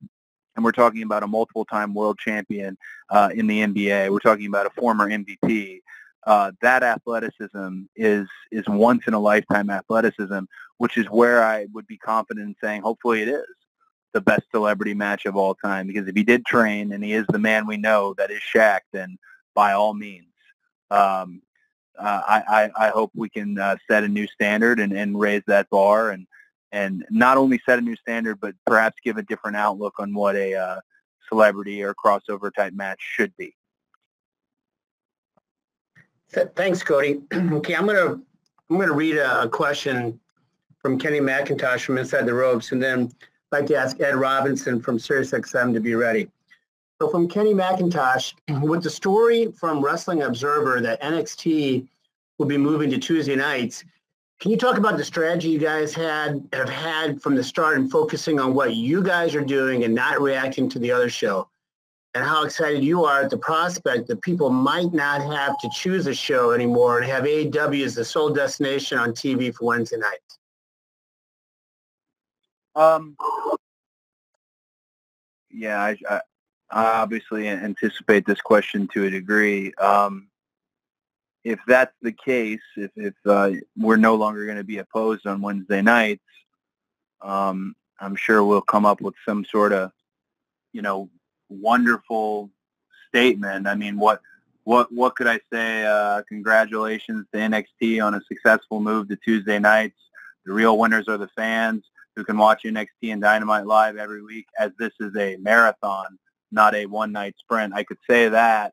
and 0.56 0.64
we're 0.64 0.72
talking 0.72 1.02
about 1.02 1.22
a 1.22 1.26
multiple-time 1.26 1.94
world 1.94 2.18
champion 2.18 2.76
uh, 3.10 3.30
in 3.34 3.46
the 3.46 3.60
NBA, 3.60 4.10
we're 4.10 4.18
talking 4.18 4.46
about 4.46 4.66
a 4.66 4.70
former 4.70 5.08
MVP. 5.08 5.80
Uh, 6.24 6.52
that 6.60 6.82
athleticism 6.82 7.82
is 7.96 8.28
is 8.52 8.64
once 8.68 9.04
in 9.06 9.14
a 9.14 9.18
lifetime 9.18 9.70
athleticism, 9.70 10.40
which 10.78 10.96
is 10.96 11.06
where 11.06 11.42
I 11.42 11.66
would 11.72 11.86
be 11.86 11.98
confident 11.98 12.46
in 12.46 12.54
saying, 12.62 12.82
hopefully, 12.82 13.22
it 13.22 13.28
is 13.28 13.44
the 14.12 14.20
best 14.20 14.42
celebrity 14.50 14.94
match 14.94 15.26
of 15.26 15.36
all 15.36 15.54
time. 15.54 15.86
Because 15.86 16.08
if 16.08 16.14
he 16.14 16.22
did 16.22 16.44
train 16.44 16.92
and 16.92 17.02
he 17.02 17.12
is 17.12 17.26
the 17.28 17.38
man 17.38 17.66
we 17.66 17.76
know 17.76 18.14
that 18.18 18.30
is 18.30 18.40
Shaq, 18.54 18.80
then 18.92 19.18
by 19.54 19.72
all 19.72 19.94
means, 19.94 20.26
um, 20.90 21.42
uh, 21.98 22.22
I, 22.26 22.42
I, 22.48 22.86
I 22.86 22.88
hope 22.90 23.10
we 23.14 23.28
can 23.28 23.58
uh, 23.58 23.76
set 23.90 24.04
a 24.04 24.08
new 24.08 24.26
standard 24.26 24.80
and, 24.80 24.92
and 24.92 25.18
raise 25.18 25.42
that 25.46 25.68
bar 25.70 26.10
and 26.10 26.26
and 26.72 27.04
not 27.10 27.36
only 27.36 27.60
set 27.66 27.78
a 27.78 27.82
new 27.82 27.96
standard, 27.96 28.40
but 28.40 28.54
perhaps 28.64 28.96
give 29.04 29.18
a 29.18 29.22
different 29.22 29.58
outlook 29.58 29.92
on 29.98 30.14
what 30.14 30.34
a 30.36 30.54
uh, 30.54 30.80
celebrity 31.28 31.82
or 31.82 31.94
crossover 31.94 32.50
type 32.52 32.72
match 32.72 32.98
should 32.98 33.36
be. 33.36 33.54
Thanks, 36.56 36.82
Cody. 36.82 37.20
okay, 37.34 37.76
I'm 37.76 37.86
gonna 37.86 38.18
I'm 38.70 38.78
gonna 38.78 38.92
read 38.92 39.16
a, 39.16 39.42
a, 39.42 39.48
question 39.48 40.18
from 40.78 40.98
Kenny 40.98 41.20
McIntosh 41.20 41.80
from 41.80 41.98
Inside 41.98 42.24
the 42.24 42.32
Ropes, 42.32 42.72
and 42.72 42.82
then 42.82 43.12
I'd 43.52 43.58
like 43.58 43.66
to 43.66 43.76
ask 43.76 44.00
Ed 44.00 44.14
Robinson 44.14 44.80
from 44.80 44.96
SiriusXM 44.96 45.74
to 45.74 45.80
be 45.80 45.94
ready. 45.94 46.30
So 46.98 47.10
from 47.10 47.28
Kenny 47.28 47.52
McIntosh, 47.52 48.32
with 48.62 48.82
the 48.82 48.88
story 48.88 49.52
from 49.52 49.84
Wrestling 49.84 50.22
Observer 50.22 50.80
that 50.80 51.02
NXT 51.02 51.86
will 52.38 52.46
be 52.46 52.56
moving 52.56 52.88
to 52.90 52.98
Tuesday 52.98 53.36
nights, 53.36 53.84
can 54.40 54.50
you 54.50 54.56
talk 54.56 54.78
about 54.78 54.96
the 54.96 55.04
strategy 55.04 55.50
you 55.50 55.58
guys 55.58 55.92
had 55.92 56.48
have 56.54 56.70
had 56.70 57.20
from 57.20 57.34
the 57.34 57.44
start 57.44 57.76
and 57.76 57.90
focusing 57.90 58.40
on 58.40 58.54
what 58.54 58.74
you 58.74 59.02
guys 59.02 59.34
are 59.34 59.44
doing 59.44 59.84
and 59.84 59.94
not 59.94 60.22
reacting 60.22 60.66
to 60.70 60.78
the 60.78 60.90
other 60.90 61.10
show? 61.10 61.46
And 62.14 62.24
how 62.24 62.44
excited 62.44 62.82
you 62.82 63.04
are 63.04 63.20
at 63.20 63.30
the 63.30 63.36
prospect 63.36 64.08
that 64.08 64.22
people 64.22 64.48
might 64.48 64.94
not 64.94 65.20
have 65.20 65.58
to 65.58 65.68
choose 65.74 66.06
a 66.06 66.14
show 66.14 66.52
anymore 66.52 67.00
and 67.00 67.06
have 67.06 67.24
AEW 67.24 67.84
as 67.84 67.94
the 67.94 68.04
sole 68.04 68.30
destination 68.30 68.96
on 68.96 69.12
TV 69.12 69.54
for 69.54 69.66
Wednesday 69.66 69.98
nights? 69.98 70.38
Um, 72.74 73.16
yeah, 75.50 75.80
I, 75.80 75.96
I, 76.08 76.20
I 76.70 76.84
obviously 77.00 77.48
anticipate 77.48 78.26
this 78.26 78.40
question 78.40 78.88
to 78.94 79.04
a 79.04 79.10
degree. 79.10 79.72
Um, 79.74 80.28
if 81.44 81.58
that's 81.66 81.94
the 82.02 82.12
case, 82.12 82.60
if, 82.76 82.90
if 82.96 83.14
uh, 83.26 83.50
we're 83.76 83.96
no 83.96 84.14
longer 84.14 84.44
going 84.46 84.58
to 84.58 84.64
be 84.64 84.78
opposed 84.78 85.26
on 85.26 85.42
Wednesday 85.42 85.82
nights, 85.82 86.22
um, 87.20 87.74
I'm 88.00 88.16
sure 88.16 88.44
we'll 88.44 88.62
come 88.62 88.86
up 88.86 89.00
with 89.00 89.14
some 89.26 89.44
sort 89.44 89.72
of, 89.72 89.92
you 90.72 90.82
know, 90.82 91.10
wonderful 91.48 92.50
statement. 93.08 93.66
I 93.66 93.74
mean, 93.74 93.98
what 93.98 94.20
what 94.64 94.92
what 94.92 95.16
could 95.16 95.26
I 95.26 95.40
say? 95.52 95.84
Uh, 95.84 96.22
congratulations 96.28 97.26
to 97.32 97.38
NXT 97.38 98.04
on 98.04 98.14
a 98.14 98.20
successful 98.28 98.80
move 98.80 99.08
to 99.08 99.16
Tuesday 99.16 99.58
nights. 99.58 99.98
The 100.46 100.52
real 100.52 100.78
winners 100.78 101.08
are 101.08 101.18
the 101.18 101.28
fans 101.36 101.84
who 102.16 102.24
can 102.24 102.36
watch 102.36 102.62
NXT 102.64 103.12
and 103.12 103.22
Dynamite 103.22 103.66
live 103.66 103.96
every 103.96 104.22
week, 104.22 104.46
as 104.58 104.70
this 104.78 104.92
is 105.00 105.16
a 105.16 105.36
marathon, 105.36 106.18
not 106.50 106.74
a 106.74 106.86
one 106.86 107.12
night 107.12 107.34
sprint. 107.38 107.74
I 107.74 107.84
could 107.84 107.98
say 108.08 108.28
that 108.28 108.72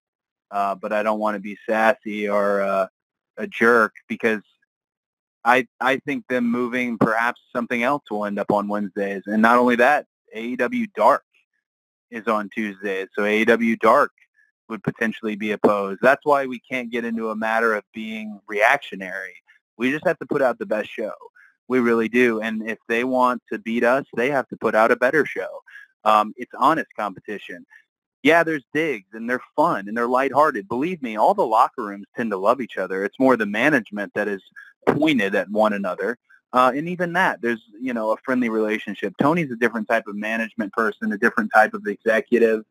uh, 0.51 0.75
but 0.75 0.93
I 0.93 1.03
don't 1.03 1.19
want 1.19 1.35
to 1.35 1.39
be 1.39 1.57
sassy 1.67 2.27
or 2.27 2.61
uh, 2.61 2.87
a 3.37 3.47
jerk 3.47 3.93
because 4.07 4.41
I 5.45 5.67
I 5.79 5.97
think 5.97 6.27
them 6.27 6.49
moving 6.49 6.97
perhaps 6.97 7.41
something 7.55 7.83
else 7.83 8.03
will 8.09 8.25
end 8.25 8.39
up 8.39 8.51
on 8.51 8.67
Wednesdays, 8.67 9.23
and 9.25 9.41
not 9.41 9.57
only 9.57 9.75
that, 9.77 10.05
AEW 10.35 10.87
Dark 10.95 11.23
is 12.11 12.27
on 12.27 12.49
Tuesdays, 12.53 13.07
so 13.15 13.23
AEW 13.23 13.79
Dark 13.79 14.11
would 14.67 14.83
potentially 14.83 15.35
be 15.35 15.51
opposed. 15.51 15.99
That's 16.01 16.25
why 16.25 16.45
we 16.45 16.59
can't 16.59 16.91
get 16.91 17.05
into 17.05 17.29
a 17.29 17.35
matter 17.35 17.73
of 17.73 17.83
being 17.93 18.39
reactionary. 18.47 19.35
We 19.77 19.91
just 19.91 20.05
have 20.05 20.19
to 20.19 20.25
put 20.25 20.41
out 20.41 20.59
the 20.59 20.65
best 20.65 20.89
show. 20.89 21.13
We 21.69 21.79
really 21.79 22.09
do. 22.09 22.41
And 22.41 22.69
if 22.69 22.79
they 22.89 23.05
want 23.05 23.41
to 23.51 23.59
beat 23.59 23.85
us, 23.85 24.05
they 24.15 24.29
have 24.29 24.47
to 24.49 24.57
put 24.57 24.75
out 24.75 24.91
a 24.91 24.97
better 24.97 25.25
show. 25.25 25.61
Um, 26.03 26.33
it's 26.37 26.51
honest 26.57 26.89
competition 26.97 27.65
yeah, 28.23 28.43
there's 28.43 28.63
digs 28.73 29.07
and 29.13 29.29
they're 29.29 29.41
fun 29.55 29.87
and 29.87 29.95
they're 29.95 30.07
lighthearted. 30.07 30.67
Believe 30.67 31.01
me, 31.01 31.15
all 31.15 31.33
the 31.33 31.45
locker 31.45 31.83
rooms 31.83 32.07
tend 32.15 32.31
to 32.31 32.37
love 32.37 32.59
each 32.59 32.77
other. 32.77 33.05
It's 33.05 33.19
more 33.19 33.37
the 33.37 33.45
management 33.45 34.13
that 34.13 34.27
is 34.27 34.41
pointed 34.87 35.35
at 35.35 35.49
one 35.49 35.73
another. 35.73 36.17
Uh, 36.51 36.71
and 36.75 36.89
even 36.89 37.13
that, 37.13 37.41
there's, 37.41 37.61
you 37.79 37.93
know, 37.93 38.11
a 38.11 38.17
friendly 38.17 38.49
relationship. 38.49 39.13
Tony's 39.21 39.51
a 39.51 39.55
different 39.55 39.87
type 39.87 40.07
of 40.07 40.15
management 40.15 40.73
person, 40.73 41.13
a 41.13 41.17
different 41.17 41.51
type 41.53 41.73
of 41.73 41.85
executive. 41.85 42.65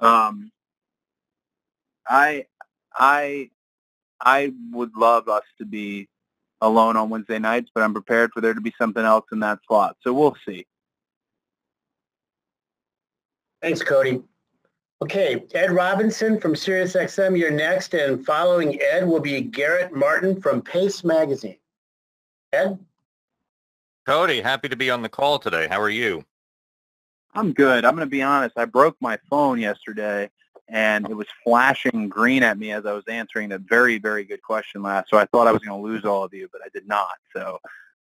Um, 0.00 0.52
I, 2.06 2.46
I, 2.94 3.50
I 4.20 4.52
would 4.70 4.94
love 4.96 5.28
us 5.28 5.44
to 5.58 5.64
be 5.64 6.08
alone 6.60 6.96
on 6.96 7.10
Wednesday 7.10 7.38
nights, 7.38 7.70
but 7.74 7.82
I'm 7.82 7.92
prepared 7.92 8.30
for 8.32 8.40
there 8.40 8.54
to 8.54 8.60
be 8.60 8.74
something 8.78 9.04
else 9.04 9.26
in 9.32 9.40
that 9.40 9.58
slot. 9.66 9.96
So 10.02 10.12
we'll 10.12 10.36
see. 10.46 10.66
Thanks, 13.62 13.82
Cody. 13.82 14.22
Okay, 15.02 15.44
Ed 15.54 15.72
Robinson 15.72 16.40
from 16.40 16.54
SiriusXM, 16.54 17.38
you're 17.38 17.50
next, 17.50 17.92
and 17.92 18.24
following 18.24 18.80
Ed 18.80 19.06
will 19.06 19.20
be 19.20 19.42
Garrett 19.42 19.94
Martin 19.94 20.40
from 20.40 20.62
Paste 20.62 21.04
Magazine. 21.04 21.58
Ed? 22.52 22.78
Cody, 24.06 24.40
happy 24.40 24.68
to 24.68 24.76
be 24.76 24.88
on 24.90 25.02
the 25.02 25.08
call 25.08 25.38
today. 25.38 25.66
How 25.68 25.80
are 25.80 25.90
you? 25.90 26.24
I'm 27.34 27.52
good. 27.52 27.84
I'm 27.84 27.94
going 27.94 28.06
to 28.06 28.10
be 28.10 28.22
honest. 28.22 28.56
I 28.56 28.64
broke 28.64 28.96
my 29.00 29.18
phone 29.28 29.60
yesterday, 29.60 30.30
and 30.68 31.08
it 31.08 31.14
was 31.14 31.26
flashing 31.44 32.08
green 32.08 32.42
at 32.42 32.58
me 32.58 32.72
as 32.72 32.86
I 32.86 32.92
was 32.92 33.04
answering 33.08 33.52
a 33.52 33.58
very, 33.58 33.98
very 33.98 34.24
good 34.24 34.42
question 34.42 34.82
last. 34.82 35.10
So 35.10 35.16
I 35.16 35.26
thought 35.26 35.46
I 35.46 35.52
was 35.52 35.62
going 35.62 35.80
to 35.80 35.86
lose 35.86 36.04
all 36.04 36.24
of 36.24 36.34
you, 36.34 36.48
but 36.50 36.60
I 36.64 36.68
did 36.72 36.88
not. 36.88 37.14
So 37.34 37.60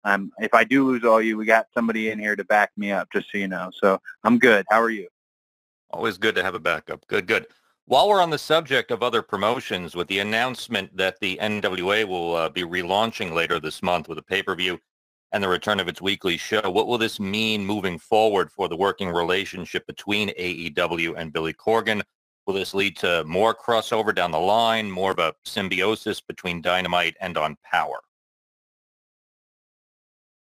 um, 0.05 0.31
if 0.39 0.53
I 0.53 0.65
do 0.65 0.87
lose 0.87 1.05
all 1.05 1.23
you, 1.23 1.37
we 1.37 1.47
got 1.47 1.67
somebody 1.75 2.11
in 2.11 2.19
here 2.19 2.37
to 2.37 2.45
back 2.45 2.71
me 2.77 2.93
up, 2.93 3.09
just 3.13 3.29
so 3.33 3.39
you 3.39 3.49
know. 3.49 3.71
So 3.81 4.01
I'm 4.25 4.39
good. 4.39 4.67
How 4.71 4.81
are 4.81 4.91
you? 4.91 5.09
Always 5.91 6.19
good 6.19 6.35
to 6.37 6.43
have 6.43 6.55
a 6.55 6.61
backup. 6.61 7.07
Good, 7.07 7.27
good. 7.27 7.47
While 7.87 8.09
we're 8.09 8.23
on 8.23 8.31
the 8.31 8.39
subject 8.39 8.93
of 8.93 9.03
other 9.03 9.23
promotions, 9.23 9.97
with 9.97 10.07
the 10.07 10.21
announcement 10.21 10.97
that 10.97 11.19
the 11.21 11.39
NWA 11.43 12.07
will 12.07 12.37
uh, 12.37 12.49
be 12.49 12.63
relaunching 12.63 13.33
later 13.33 13.59
this 13.59 13.83
month 13.83 14.09
with 14.09 14.19
a 14.19 14.23
pay-per-view 14.23 14.79
and 15.33 15.43
the 15.43 15.49
return 15.49 15.81
of 15.81 15.89
its 15.89 16.01
weekly 16.01 16.37
show, 16.37 16.71
what 16.71 16.87
will 16.87 16.99
this 16.99 17.19
mean 17.19 17.65
moving 17.65 17.99
forward 17.99 18.51
for 18.51 18.69
the 18.69 18.77
working 18.77 19.11
relationship 19.11 19.87
between 19.87 20.29
AEW 20.31 21.15
and 21.17 21.33
Billy 21.33 21.53
Corgan? 21.53 22.03
Will 22.47 22.55
this 22.55 22.75
lead 22.75 22.97
to 22.99 23.25
more 23.25 23.55
crossover 23.55 24.15
down 24.15 24.31
the 24.31 24.41
line, 24.41 24.91
more 24.91 25.13
of 25.13 25.19
a 25.19 25.35
symbiosis 25.45 26.21
between 26.21 26.61
Dynamite 26.61 27.17
and 27.21 27.37
on 27.37 27.57
Power? 27.65 28.01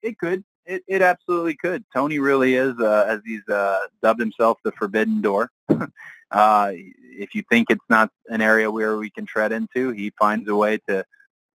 It 0.02 0.18
could. 0.18 0.44
It, 0.64 0.82
it 0.86 1.02
absolutely 1.02 1.56
could. 1.56 1.84
Tony 1.94 2.18
really 2.18 2.54
is, 2.54 2.74
uh, 2.78 3.06
as 3.08 3.20
he's 3.24 3.46
uh, 3.48 3.80
dubbed 4.02 4.20
himself, 4.20 4.58
the 4.64 4.72
forbidden 4.72 5.20
door. 5.22 5.50
uh, 6.30 6.72
if 6.72 7.34
you 7.34 7.42
think 7.50 7.70
it's 7.70 7.80
not 7.88 8.10
an 8.28 8.40
area 8.42 8.70
where 8.70 8.96
we 8.96 9.10
can 9.10 9.26
tread 9.26 9.50
into, 9.50 9.90
he 9.90 10.12
finds 10.18 10.48
a 10.48 10.54
way 10.54 10.78
to 10.88 11.04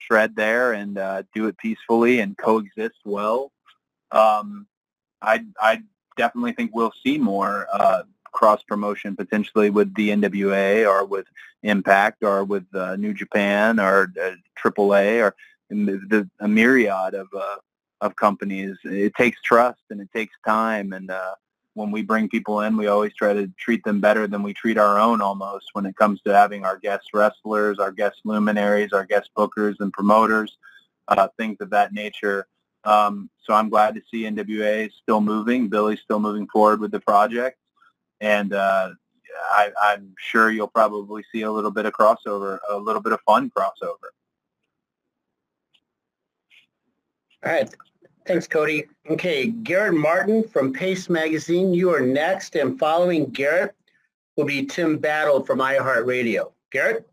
tread 0.01 0.37
there 0.37 0.73
and 0.73 0.99
uh, 0.99 1.23
do 1.35 1.47
it 1.47 1.59
peacefully 1.59 2.21
and 2.21 2.37
coexist 2.39 2.99
well. 3.05 3.51
Um, 4.11 4.67
I 5.21 5.45
I 5.61 5.83
definitely 6.17 6.53
think 6.53 6.75
we'll 6.75 6.93
see 7.03 7.19
more 7.19 7.67
uh, 7.73 8.03
cross 8.39 8.63
promotion 8.63 9.17
potentially 9.17 9.69
with 9.69 9.93
the 9.97 10.11
NWA 10.11 10.89
or 10.89 11.05
with 11.05 11.27
Impact 11.65 12.23
or 12.23 12.45
with 12.45 12.65
uh, 12.73 12.95
New 12.95 13.13
Japan 13.13 13.81
or 13.81 14.13
uh, 14.23 14.31
AAA 14.65 15.21
or 15.25 15.35
the, 15.71 16.01
the, 16.09 16.31
a 16.39 16.47
myriad 16.47 17.15
of 17.15 17.27
uh, 17.37 17.57
of 18.01 18.15
companies. 18.15 18.77
It 18.85 19.13
takes 19.17 19.43
trust 19.43 19.81
and 19.91 20.01
it 20.01 20.09
takes 20.15 20.37
time. 20.47 20.93
And 20.93 21.11
uh, 21.11 21.35
when 21.75 21.91
we 21.91 22.03
bring 22.03 22.29
people 22.29 22.61
in, 22.61 22.77
we 22.77 22.87
always 22.87 23.13
try 23.13 23.33
to 23.33 23.51
treat 23.59 23.83
them 23.83 24.01
better 24.01 24.29
than 24.29 24.45
we 24.45 24.55
treat 24.55 24.79
our 24.79 25.01
own 25.01 25.21
almost 25.21 25.71
when 25.73 25.85
it 25.85 25.97
comes 25.97 26.21
to 26.23 26.33
having 26.33 26.65
our 26.65 26.79
guest 26.79 27.09
wrestlers, 27.13 27.81
our 27.81 27.91
guest 27.91 28.21
luminaries, 28.25 28.93
our 28.93 29.05
guest 29.05 29.31
bookers 29.37 29.75
and 29.81 29.93
promoters, 29.93 30.59
uh, 31.09 31.27
things 31.37 31.57
of 31.61 31.71
that 31.71 31.93
nature. 31.93 32.47
Um, 32.85 33.31
so 33.43 33.53
I'm 33.53 33.69
glad 33.69 33.97
to 33.97 34.03
see 34.09 34.23
NWA 34.23 34.93
still 34.93 35.21
moving. 35.21 35.69
Billy's 35.69 36.01
still 36.01 36.21
moving 36.21 36.47
forward 36.47 36.79
with 36.81 36.93
the 36.93 37.01
project. 37.01 37.59
And 38.21 38.53
uh, 38.53 38.91
I, 39.51 39.71
I'm 39.83 40.15
sure 40.19 40.51
you'll 40.51 40.69
probably 40.69 41.25
see 41.33 41.43
a 41.43 41.53
little 41.53 41.71
bit 41.71 41.87
of 41.87 41.93
crossover, 41.93 42.59
a 42.71 42.77
little 42.77 43.03
bit 43.03 43.13
of 43.13 43.21
fun 43.23 43.51
crossover. 43.51 44.11
All 47.45 47.53
right. 47.53 47.75
Thanks, 48.27 48.47
Cody. 48.47 48.85
Okay, 49.09 49.47
Garrett 49.47 49.95
Martin 49.95 50.47
from 50.47 50.73
Paste 50.73 51.09
Magazine, 51.09 51.73
you 51.73 51.91
are 51.95 52.01
next, 52.01 52.57
and 52.57 52.79
following 52.79 53.31
Garrett 53.31 53.75
will 54.37 54.45
be 54.45 54.67
Tim 54.67 54.99
Battle 54.99 55.43
from 55.43 55.61
iHeartRadio. 55.61 56.53
Garrett? 56.71 57.09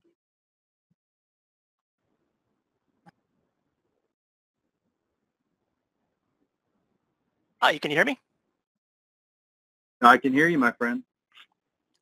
Hi, 7.61 7.71
you 7.71 7.79
can 7.79 7.91
hear 7.91 8.03
me? 8.03 8.19
I 10.01 10.17
can 10.17 10.33
hear 10.33 10.47
you, 10.47 10.57
my 10.57 10.71
friend. 10.71 11.03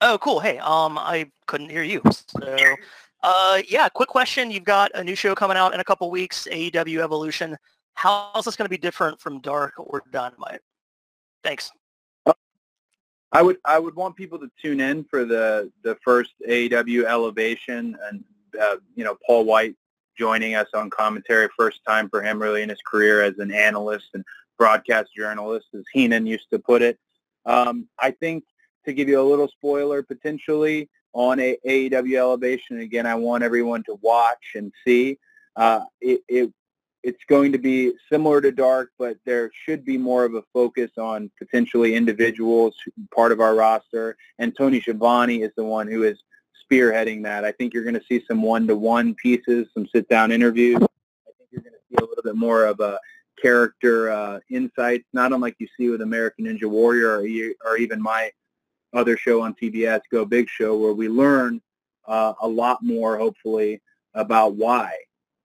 Oh, 0.02 0.18
cool. 0.20 0.40
Hey, 0.40 0.58
um, 0.60 0.98
I 0.98 1.32
couldn't 1.48 1.70
hear 1.70 1.84
you. 1.84 2.02
So, 2.12 2.76
uh, 3.24 3.62
yeah, 3.68 3.88
quick 3.90 4.10
question. 4.10 4.52
You've 4.52 4.66
got 4.66 4.92
a 4.96 5.04
new 5.04 5.16
show 5.16 5.34
coming 5.34 5.56
out 5.56 5.74
in 5.74 5.80
a 5.80 5.84
couple 5.84 6.10
weeks, 6.12 6.48
AEW 6.52 7.00
Elevation. 7.00 7.58
How 7.94 8.32
is 8.36 8.46
this 8.46 8.56
going 8.56 8.66
to 8.66 8.70
be 8.70 8.78
different 8.78 9.22
from 9.22 9.40
Dark 9.40 9.74
or 9.78 10.04
Dynamite? 10.12 10.60
Thanks. 11.44 11.72
I 13.32 13.42
would 13.42 13.58
I 13.66 13.80
would 13.80 13.96
want 13.96 14.16
people 14.16 14.38
to 14.40 14.52
tune 14.62 14.80
in 14.80 15.04
for 15.06 15.26
the 15.26 15.72
the 15.84 15.98
first 16.06 16.34
AEW 16.48 17.06
Elevation 17.06 17.98
and 18.08 18.24
uh, 18.62 18.76
you 18.96 19.04
know 19.04 19.18
Paul 19.26 19.46
White 19.46 19.76
joining 20.18 20.54
us 20.56 20.68
on 20.74 20.90
commentary, 20.90 21.50
first 21.58 21.80
time 21.88 22.10
for 22.10 22.22
him 22.22 22.40
really 22.40 22.62
in 22.62 22.70
his 22.70 22.82
career 22.86 23.24
as 23.24 23.38
an 23.40 23.52
analyst 23.52 24.10
and 24.14 24.24
broadcast 24.58 25.10
journalist, 25.16 25.68
as 25.74 25.84
Heenan 25.92 26.28
used 26.28 26.48
to 26.52 26.60
put 26.60 26.82
it. 26.82 27.00
Um, 27.46 27.88
I 28.00 28.12
think 28.12 28.44
to 28.86 28.94
give 28.94 29.10
you 29.10 29.20
a 29.20 29.24
little 29.24 29.48
spoiler 29.48 30.04
potentially 30.04 30.90
on 31.14 31.40
a 31.40 31.58
AEW 31.66 32.18
Elevation, 32.18 32.80
again, 32.80 33.06
I 33.06 33.16
want 33.16 33.44
everyone 33.44 33.84
to 33.84 33.98
watch 34.02 34.54
and 34.56 34.72
see. 34.86 35.18
Uh, 35.56 35.82
it, 36.02 36.22
it 36.28 36.54
it's 37.04 37.24
going 37.28 37.52
to 37.52 37.58
be 37.58 37.94
similar 38.10 38.40
to 38.40 38.52
Dark, 38.52 38.92
but 38.98 39.18
there 39.26 39.52
should 39.66 39.84
be 39.84 39.98
more 39.98 40.24
of 40.24 40.36
a 40.36 40.44
focus 40.54 40.92
on 40.98 41.30
potentially 41.38 41.96
individuals, 41.96 42.76
part 43.14 43.34
of 43.34 43.42
our 43.42 43.56
roster. 43.56 44.16
And 44.40 44.56
Tony 44.56 44.80
Schiavone 44.80 45.42
is 45.42 45.52
the 45.58 45.66
one 45.66 45.88
who 45.88 46.04
is 46.04 46.18
spearheading 46.72 47.24
that. 47.24 47.44
I 47.44 47.52
think 47.52 47.74
you're 47.74 47.84
going 47.84 48.00
to 48.00 48.06
see 48.08 48.24
some 48.26 48.42
one-to-one 48.42 49.16
pieces, 49.16 49.68
some 49.74 49.86
sit-down 49.94 50.32
interviews. 50.32 50.78
I 50.78 51.32
think 51.38 51.50
you're 51.52 51.62
going 51.62 51.74
to 51.74 51.80
see 51.90 51.98
a 52.02 52.08
little 52.08 52.24
bit 52.24 52.38
more 52.38 52.66
of 52.66 52.80
a 52.80 52.98
character 53.44 54.10
uh, 54.10 54.40
insights, 54.50 55.06
not 55.14 55.34
unlike 55.34 55.56
you 55.60 55.68
see 55.78 55.90
with 55.90 56.02
American 56.02 56.46
Ninja 56.46 56.66
Warrior 56.66 57.20
or, 57.20 57.70
or 57.70 57.78
even 57.78 58.02
my 58.02 58.32
other 58.94 59.18
show 59.18 59.42
on 59.42 59.54
TBS, 59.54 60.02
Go 60.12 60.24
Big 60.24 60.48
Show, 60.50 60.78
where 60.78 60.94
we 60.94 61.10
learn 61.10 61.62
uh, 62.08 62.34
a 62.42 62.48
lot 62.48 62.80
more, 62.82 63.18
hopefully, 63.18 63.82
about 64.14 64.56
why 64.56 64.96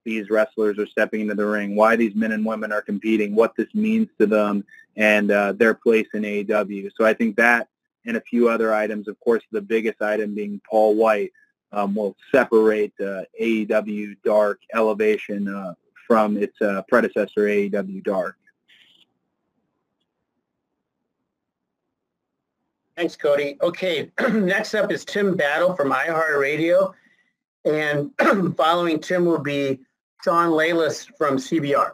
these 0.04 0.30
wrestlers 0.30 0.78
are 0.78 0.86
stepping 0.86 1.22
into 1.22 1.34
the 1.34 1.44
ring, 1.44 1.74
why 1.74 1.96
these 1.96 2.14
men 2.14 2.32
and 2.32 2.44
women 2.46 2.72
are 2.72 2.82
competing, 2.82 3.34
what 3.34 3.56
this 3.56 3.74
means 3.74 4.08
to 4.20 4.26
them, 4.26 4.64
and 4.96 5.30
uh, 5.30 5.52
their 5.52 5.74
place 5.74 6.06
in 6.14 6.22
AEW. 6.22 6.90
So 6.96 7.04
I 7.04 7.14
think 7.14 7.36
that 7.36 7.68
and 8.06 8.16
a 8.16 8.22
few 8.22 8.48
other 8.48 8.72
items, 8.72 9.08
of 9.08 9.18
course, 9.20 9.42
the 9.52 9.60
biggest 9.60 10.00
item 10.00 10.34
being 10.34 10.60
Paul 10.68 10.94
White, 10.94 11.32
um, 11.72 11.94
will 11.94 12.16
separate 12.32 12.94
uh, 13.00 13.22
AEW 13.38 14.16
Dark 14.24 14.60
Elevation 14.72 15.46
uh, 15.48 15.74
from 16.08 16.38
its 16.38 16.60
uh, 16.60 16.82
predecessor, 16.88 17.42
AEW 17.42 18.02
Dark. 18.02 18.36
Thanks, 22.96 23.14
Cody. 23.14 23.56
Okay, 23.62 24.10
next 24.32 24.74
up 24.74 24.90
is 24.90 25.04
Tim 25.04 25.36
Battle 25.36 25.76
from 25.76 25.92
iHeartRadio. 25.92 26.92
And 27.64 28.10
following 28.56 28.98
Tim 28.98 29.24
will 29.24 29.38
be 29.38 29.78
Sean 30.24 30.50
Layless 30.50 31.06
from 31.16 31.36
CBR. 31.36 31.92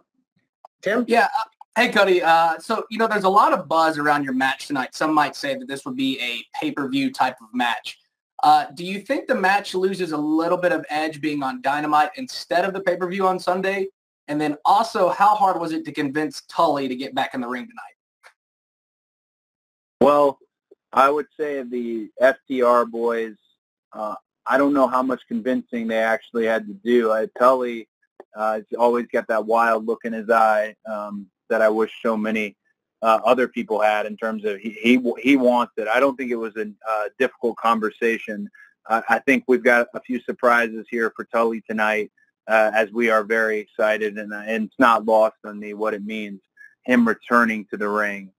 Tim? 0.80 1.04
Yeah. 1.06 1.24
Uh, 1.24 1.42
hey, 1.76 1.88
Cody. 1.90 2.22
Uh, 2.22 2.58
so, 2.58 2.84
you 2.90 2.96
know, 2.96 3.06
there's 3.06 3.24
a 3.24 3.28
lot 3.28 3.52
of 3.52 3.68
buzz 3.68 3.98
around 3.98 4.24
your 4.24 4.32
match 4.32 4.66
tonight. 4.68 4.94
Some 4.94 5.12
might 5.12 5.36
say 5.36 5.54
that 5.56 5.66
this 5.66 5.84
would 5.84 5.96
be 5.96 6.18
a 6.20 6.42
pay-per-view 6.58 7.12
type 7.12 7.36
of 7.42 7.48
match. 7.52 7.98
Uh, 8.42 8.66
do 8.74 8.84
you 8.84 9.00
think 9.00 9.26
the 9.26 9.34
match 9.34 9.74
loses 9.74 10.12
a 10.12 10.16
little 10.16 10.58
bit 10.58 10.72
of 10.72 10.84
edge 10.88 11.20
being 11.20 11.42
on 11.42 11.60
Dynamite 11.62 12.10
instead 12.16 12.64
of 12.64 12.72
the 12.72 12.80
pay-per-view 12.80 13.26
on 13.26 13.38
Sunday? 13.38 13.88
And 14.28 14.40
then 14.40 14.56
also, 14.64 15.10
how 15.10 15.34
hard 15.34 15.60
was 15.60 15.72
it 15.72 15.84
to 15.84 15.92
convince 15.92 16.42
Tully 16.42 16.88
to 16.88 16.96
get 16.96 17.14
back 17.14 17.34
in 17.34 17.40
the 17.40 17.48
ring 17.48 17.66
tonight? 17.66 17.94
Well, 20.00 20.38
I 20.92 21.10
would 21.10 21.26
say 21.38 21.62
the 21.62 22.08
FTR 22.22 22.90
boys, 22.90 23.34
uh, 23.92 24.14
I 24.46 24.58
don't 24.58 24.72
know 24.72 24.86
how 24.86 25.02
much 25.02 25.20
convincing 25.28 25.88
they 25.88 25.98
actually 25.98 26.46
had 26.46 26.66
to 26.66 26.74
do. 26.74 27.12
I, 27.12 27.28
Tully 27.38 27.88
uh, 28.36 28.60
always 28.78 29.06
got 29.12 29.26
that 29.28 29.44
wild 29.44 29.86
look 29.86 30.04
in 30.04 30.12
his 30.12 30.30
eye 30.30 30.74
um, 30.90 31.26
that 31.50 31.62
I 31.62 31.68
wish 31.68 31.92
so 32.02 32.16
many 32.16 32.56
uh, 33.02 33.20
other 33.24 33.48
people 33.48 33.80
had 33.80 34.06
in 34.06 34.16
terms 34.16 34.44
of 34.44 34.58
he 34.58 34.70
he, 34.70 35.12
he 35.22 35.36
wants 35.36 35.72
it. 35.76 35.88
I 35.88 36.00
don't 36.00 36.16
think 36.16 36.30
it 36.30 36.36
was 36.36 36.56
a 36.56 36.70
uh, 36.88 37.04
difficult 37.18 37.56
conversation. 37.56 38.48
I 38.86 39.18
think 39.20 39.44
we've 39.48 39.64
got 39.64 39.86
a 39.94 40.00
few 40.00 40.20
surprises 40.20 40.86
here 40.90 41.10
for 41.16 41.24
Tully 41.24 41.62
tonight, 41.62 42.12
uh, 42.46 42.70
as 42.74 42.90
we 42.92 43.10
are 43.10 43.24
very 43.24 43.58
excited, 43.58 44.18
and, 44.18 44.32
and 44.32 44.66
it's 44.66 44.78
not 44.78 45.04
lost 45.04 45.36
on 45.44 45.58
me 45.58 45.74
what 45.74 45.94
it 45.94 46.04
means 46.04 46.40
him 46.84 47.06
returning 47.08 47.66
to 47.70 47.76
the 47.76 47.88
ring. 47.88 48.30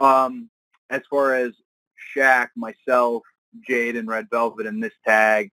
Um, 0.00 0.48
as 0.90 1.02
far 1.10 1.34
as 1.34 1.52
Shaq, 2.16 2.48
myself, 2.56 3.22
Jade, 3.66 3.96
and 3.96 4.08
Red 4.08 4.28
Velvet 4.30 4.66
in 4.66 4.80
this 4.80 4.94
tag, 5.06 5.50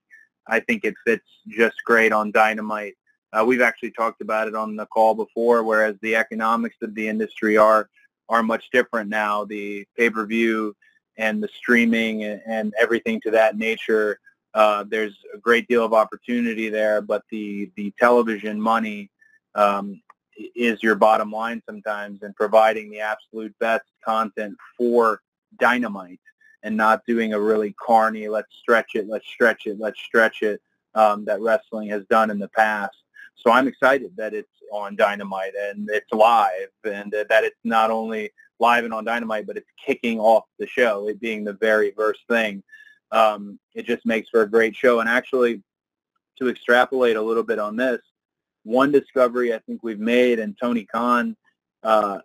I 0.48 0.60
think 0.62 0.84
it 0.84 0.96
fits 1.06 1.26
just 1.48 1.76
great 1.86 2.12
on 2.12 2.32
Dynamite. 2.32 2.96
Uh, 3.32 3.44
we've 3.46 3.62
actually 3.62 3.92
talked 3.92 4.22
about 4.22 4.48
it 4.48 4.56
on 4.56 4.76
the 4.76 4.88
call 4.88 5.14
before, 5.14 5.64
whereas 5.64 5.96
the 6.02 6.16
economics 6.16 6.78
of 6.82 6.96
the 6.96 7.08
industry 7.08 7.58
are 7.58 7.90
are 8.30 8.44
much 8.44 8.70
different 8.72 9.10
now. 9.10 9.44
The 9.44 9.86
pay-per-view 9.98 10.76
and 11.18 11.44
the 11.44 11.50
streaming 11.50 12.24
and, 12.24 12.42
and 12.48 12.74
everything 12.80 13.20
to 13.22 13.32
that 13.32 13.58
nature, 13.58 14.20
uh, 14.54 14.84
there's 14.88 15.18
a 15.34 15.38
great 15.38 15.68
deal 15.68 15.86
of 15.86 15.94
opportunity 15.94 16.70
there, 16.70 17.02
but 17.02 17.24
the, 17.30 17.72
the 17.76 17.94
television 18.00 18.60
money 18.60 19.10
um, 19.56 20.02
is 20.56 20.82
your 20.82 20.96
bottom 20.96 21.32
line 21.32 21.62
sometimes 21.66 22.24
and 22.24 22.36
providing 22.36 22.90
the 22.90 23.00
absolute 23.00 23.54
best 23.60 23.86
content 24.04 24.56
for 24.78 25.22
Dynamite 25.60 26.20
and 26.64 26.76
not 26.76 27.06
doing 27.06 27.34
a 27.34 27.40
really 27.40 27.76
carny, 27.86 28.28
let's 28.28 28.54
stretch 28.62 28.96
it, 28.96 29.08
let's 29.08 29.28
stretch 29.28 29.66
it, 29.66 29.80
let's 29.80 30.00
stretch 30.00 30.42
it 30.42 30.62
um, 30.96 31.26
that 31.26 31.42
wrestling 31.42 31.90
has 31.90 32.06
done 32.10 32.30
in 32.30 32.40
the 32.40 32.50
past. 32.50 32.96
So 33.36 33.52
I'm 33.52 33.68
excited 33.68 34.12
that 34.18 34.34
it's 34.34 34.50
on 34.72 34.96
Dynamite 34.96 35.54
and 35.56 35.90
it's 35.92 36.12
live 36.12 36.70
and 36.84 37.12
that 37.12 37.44
it's 37.44 37.60
not 37.64 37.90
only 37.92 38.32
live 38.60 38.84
and 38.84 38.94
on 38.94 39.06
Dynamite, 39.06 39.48
but 39.48 39.58
it's 39.58 39.70
kicking 39.84 40.20
off 40.20 40.44
the 40.58 40.68
show, 40.68 41.08
it 41.08 41.20
being 41.20 41.44
the 41.44 41.54
very 41.54 41.92
first 41.92 42.22
thing. 42.28 42.62
Um, 43.12 43.60
it 43.74 43.86
just 43.86 44.06
makes 44.06 44.30
for 44.30 44.42
a 44.42 44.50
great 44.50 44.76
show. 44.76 45.00
And 45.00 45.10
actually, 45.10 45.62
to 46.38 46.50
extrapolate 46.50 47.16
a 47.16 47.22
little 47.22 47.44
bit 47.44 47.60
on 47.60 47.76
this, 47.76 48.02
one 48.64 48.92
discovery 48.92 49.54
I 49.54 49.60
think 49.60 49.84
we've 49.84 50.00
made, 50.00 50.40
and 50.40 50.58
Tony 50.60 50.86
Khan 50.86 51.36
uh, 51.84 52.20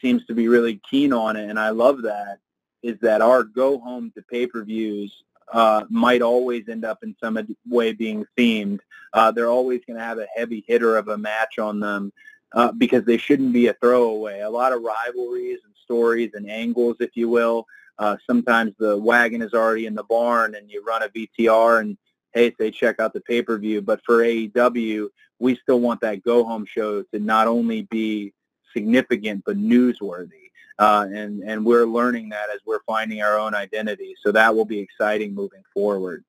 seems 0.00 0.24
to 0.26 0.34
be 0.34 0.48
really 0.48 0.80
keen 0.88 1.12
on 1.12 1.36
it, 1.36 1.48
and 1.48 1.58
I 1.58 1.70
love 1.70 2.02
that, 2.02 2.38
is 2.82 2.98
that 3.00 3.20
our 3.20 3.44
go 3.44 3.78
home 3.78 4.12
to 4.14 4.22
pay-per-views 4.22 5.24
uh, 5.52 5.84
might 5.90 6.22
always 6.22 6.68
end 6.68 6.84
up 6.84 6.98
in 7.02 7.14
some 7.22 7.38
way 7.68 7.92
being 7.92 8.24
themed. 8.38 8.80
Uh, 9.12 9.30
they're 9.30 9.50
always 9.50 9.80
going 9.86 9.98
to 9.98 10.04
have 10.04 10.18
a 10.18 10.28
heavy 10.34 10.64
hitter 10.66 10.96
of 10.96 11.08
a 11.08 11.18
match 11.18 11.58
on 11.58 11.80
them 11.80 12.12
uh, 12.52 12.72
because 12.72 13.04
they 13.04 13.16
shouldn't 13.16 13.52
be 13.52 13.66
a 13.66 13.74
throwaway. 13.74 14.40
A 14.40 14.50
lot 14.50 14.72
of 14.72 14.82
rivalries 14.82 15.58
and 15.64 15.74
stories 15.82 16.30
and 16.34 16.48
angles, 16.48 16.96
if 17.00 17.16
you 17.16 17.28
will. 17.28 17.66
Uh, 18.00 18.16
sometimes 18.26 18.72
the 18.78 18.96
wagon 18.96 19.42
is 19.42 19.52
already 19.52 19.84
in 19.84 19.94
the 19.94 20.02
barn 20.02 20.54
and 20.54 20.70
you 20.70 20.82
run 20.82 21.02
a 21.02 21.08
VTR 21.10 21.80
and 21.80 21.98
hey, 22.32 22.52
say 22.58 22.70
check 22.70 22.98
out 22.98 23.12
the 23.12 23.20
pay-per-view. 23.20 23.82
But 23.82 24.00
for 24.06 24.24
AEW, 24.24 25.08
we 25.38 25.56
still 25.56 25.80
want 25.80 26.00
that 26.00 26.22
go-home 26.22 26.64
show 26.64 27.02
to 27.02 27.18
not 27.18 27.46
only 27.46 27.82
be 27.82 28.32
significant 28.72 29.42
but 29.44 29.58
newsworthy. 29.58 30.50
Uh, 30.78 31.06
and 31.12 31.42
and 31.42 31.62
we're 31.62 31.84
learning 31.84 32.30
that 32.30 32.48
as 32.54 32.60
we're 32.64 32.82
finding 32.86 33.20
our 33.20 33.38
own 33.38 33.54
identity. 33.54 34.14
So 34.22 34.32
that 34.32 34.56
will 34.56 34.64
be 34.64 34.78
exciting 34.78 35.34
moving 35.34 35.62
forward. 35.74 36.24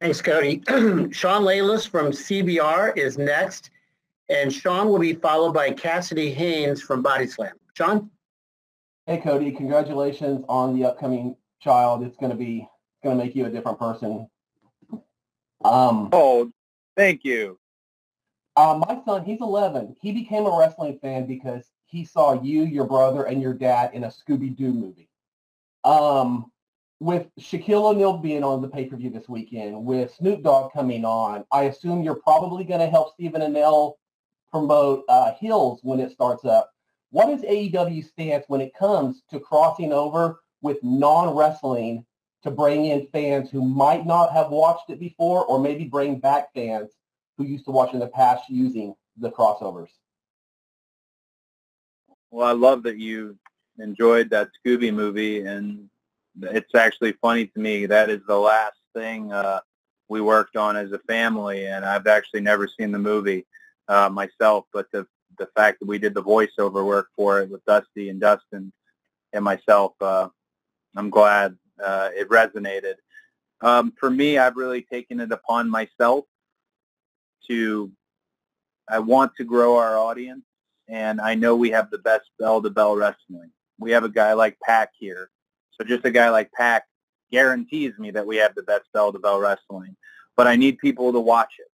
Thanks, 0.00 0.22
Cody. 0.22 0.62
Sean 1.12 1.42
Layless 1.42 1.86
from 1.86 2.12
CBR 2.12 2.96
is 2.96 3.18
next, 3.18 3.70
and 4.28 4.52
Sean 4.52 4.88
will 4.88 4.98
be 4.98 5.14
followed 5.14 5.52
by 5.52 5.72
Cassidy 5.72 6.30
Haynes 6.32 6.80
from 6.80 7.02
Body 7.02 7.26
Slam. 7.26 7.54
Sean? 7.76 8.10
Hey, 9.06 9.18
Cody. 9.18 9.52
Congratulations 9.52 10.44
on 10.48 10.74
the 10.74 10.86
upcoming 10.86 11.36
child. 11.60 12.02
It's 12.02 12.16
going 12.16 12.30
to 12.30 12.36
be 12.36 12.66
going 13.02 13.18
to 13.18 13.24
make 13.24 13.34
you 13.34 13.44
a 13.46 13.50
different 13.50 13.78
person. 13.78 14.28
Um, 15.64 16.08
oh, 16.12 16.50
thank 16.96 17.24
you. 17.24 17.58
Uh, 18.56 18.80
my 18.86 19.00
son, 19.04 19.24
he's 19.24 19.40
11. 19.40 19.96
He 20.00 20.12
became 20.12 20.46
a 20.46 20.58
wrestling 20.58 20.98
fan 21.02 21.26
because 21.26 21.64
he 21.86 22.04
saw 22.04 22.40
you, 22.40 22.62
your 22.62 22.86
brother, 22.86 23.24
and 23.24 23.42
your 23.42 23.52
dad 23.52 23.90
in 23.94 24.04
a 24.04 24.08
Scooby-Doo 24.08 24.72
movie. 24.72 25.08
Um, 25.82 26.50
with 27.00 27.26
Shaquille 27.38 27.90
O'Neal 27.90 28.16
being 28.18 28.44
on 28.44 28.62
the 28.62 28.68
pay-per-view 28.68 29.10
this 29.10 29.28
weekend, 29.28 29.84
with 29.84 30.14
Snoop 30.14 30.42
Dogg 30.42 30.72
coming 30.72 31.04
on, 31.04 31.44
I 31.50 31.64
assume 31.64 32.02
you're 32.02 32.14
probably 32.14 32.64
going 32.64 32.80
to 32.80 32.86
help 32.86 33.12
Stephen 33.12 33.42
Amell 33.42 33.94
promote 34.54 35.02
uh, 35.08 35.32
Heels 35.40 35.80
when 35.82 35.98
it 35.98 36.12
starts 36.12 36.44
up. 36.44 36.70
What 37.10 37.28
is 37.28 37.42
AEW's 37.42 38.10
stance 38.10 38.44
when 38.46 38.60
it 38.60 38.72
comes 38.78 39.22
to 39.32 39.40
crossing 39.40 39.92
over 39.92 40.38
with 40.62 40.78
non-wrestling 40.84 42.06
to 42.44 42.52
bring 42.52 42.84
in 42.84 43.08
fans 43.08 43.50
who 43.50 43.64
might 43.64 44.06
not 44.06 44.32
have 44.32 44.50
watched 44.50 44.90
it 44.90 45.00
before 45.00 45.44
or 45.46 45.58
maybe 45.58 45.84
bring 45.84 46.20
back 46.20 46.54
fans 46.54 46.92
who 47.36 47.44
used 47.44 47.64
to 47.64 47.72
watch 47.72 47.94
in 47.94 47.98
the 47.98 48.06
past 48.06 48.48
using 48.48 48.94
the 49.16 49.28
crossovers? 49.28 49.88
Well, 52.30 52.46
I 52.46 52.52
love 52.52 52.84
that 52.84 52.98
you 52.98 53.36
enjoyed 53.80 54.30
that 54.30 54.50
Scooby 54.64 54.94
movie, 54.94 55.40
and 55.40 55.88
it's 56.42 56.76
actually 56.76 57.12
funny 57.20 57.46
to 57.48 57.58
me. 57.58 57.86
That 57.86 58.08
is 58.08 58.20
the 58.28 58.38
last 58.38 58.78
thing 58.94 59.32
uh, 59.32 59.60
we 60.08 60.20
worked 60.20 60.56
on 60.56 60.76
as 60.76 60.92
a 60.92 61.00
family, 61.00 61.66
and 61.66 61.84
I've 61.84 62.06
actually 62.06 62.42
never 62.42 62.68
seen 62.68 62.92
the 62.92 63.00
movie 63.00 63.46
uh, 63.88 64.08
myself. 64.08 64.64
But 64.72 64.90
the 64.92 65.06
the 65.38 65.48
fact 65.56 65.80
that 65.80 65.86
we 65.86 65.98
did 65.98 66.14
the 66.14 66.22
voiceover 66.22 66.84
work 66.84 67.08
for 67.16 67.40
it 67.40 67.50
with 67.50 67.64
Dusty 67.64 68.08
and 68.08 68.20
Dustin 68.20 68.72
and 69.32 69.44
myself, 69.44 69.92
uh, 70.00 70.28
I'm 70.96 71.10
glad 71.10 71.56
uh, 71.84 72.10
it 72.14 72.28
resonated. 72.28 72.94
Um, 73.60 73.92
for 73.98 74.10
me, 74.10 74.38
I've 74.38 74.56
really 74.56 74.82
taken 74.82 75.20
it 75.20 75.32
upon 75.32 75.68
myself 75.70 76.24
to. 77.48 77.90
I 78.86 78.98
want 78.98 79.32
to 79.36 79.44
grow 79.44 79.78
our 79.78 79.96
audience 79.96 80.44
and 80.88 81.20
I 81.20 81.34
know 81.34 81.56
we 81.56 81.70
have 81.70 81.90
the 81.90 81.98
best 81.98 82.30
bell-to-bell 82.38 82.96
wrestling. 82.96 83.50
We 83.78 83.92
have 83.92 84.04
a 84.04 84.08
guy 84.08 84.32
like 84.34 84.58
PAC 84.60 84.90
here. 84.98 85.30
So 85.72 85.84
just 85.84 86.04
a 86.04 86.10
guy 86.10 86.30
like 86.30 86.52
PAC 86.52 86.84
guarantees 87.32 87.94
me 87.98 88.10
that 88.12 88.26
we 88.26 88.36
have 88.36 88.54
the 88.54 88.62
best 88.62 88.84
bell-to-bell 88.92 89.40
wrestling. 89.40 89.96
But 90.36 90.46
I 90.46 90.56
need 90.56 90.78
people 90.78 91.12
to 91.12 91.20
watch 91.20 91.54
it. 91.58 91.66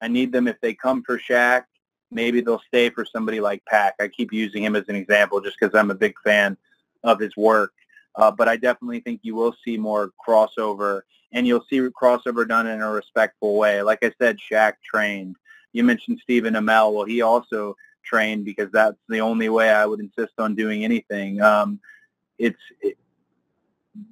I 0.00 0.08
need 0.08 0.32
them, 0.32 0.48
if 0.48 0.60
they 0.60 0.74
come 0.74 1.02
for 1.02 1.18
Shaq, 1.18 1.64
maybe 2.10 2.40
they'll 2.40 2.62
stay 2.66 2.90
for 2.90 3.04
somebody 3.04 3.40
like 3.40 3.64
PAC. 3.64 3.94
I 4.00 4.08
keep 4.08 4.32
using 4.32 4.62
him 4.62 4.76
as 4.76 4.84
an 4.88 4.96
example 4.96 5.40
just 5.40 5.56
because 5.58 5.74
I'm 5.74 5.90
a 5.90 5.94
big 5.94 6.14
fan 6.24 6.56
of 7.04 7.18
his 7.18 7.36
work. 7.36 7.72
Uh, 8.16 8.30
but 8.30 8.48
I 8.48 8.56
definitely 8.56 9.00
think 9.00 9.20
you 9.22 9.34
will 9.34 9.54
see 9.64 9.76
more 9.76 10.10
crossover, 10.26 11.02
and 11.32 11.46
you'll 11.46 11.64
see 11.68 11.80
crossover 11.80 12.48
done 12.48 12.66
in 12.66 12.80
a 12.80 12.90
respectful 12.90 13.56
way. 13.56 13.82
Like 13.82 14.02
I 14.02 14.12
said, 14.18 14.38
Shaq 14.50 14.74
trained. 14.82 15.36
You 15.72 15.84
mentioned 15.84 16.20
Stephen 16.22 16.54
Amell. 16.54 16.94
Well, 16.94 17.04
he 17.04 17.20
also 17.20 17.76
trained 18.04 18.44
because 18.44 18.70
that's 18.72 18.96
the 19.08 19.20
only 19.20 19.48
way 19.50 19.68
I 19.70 19.84
would 19.84 20.00
insist 20.00 20.32
on 20.38 20.54
doing 20.54 20.84
anything. 20.84 21.42
Um, 21.42 21.80
it's 22.38 22.58
it, 22.80 22.96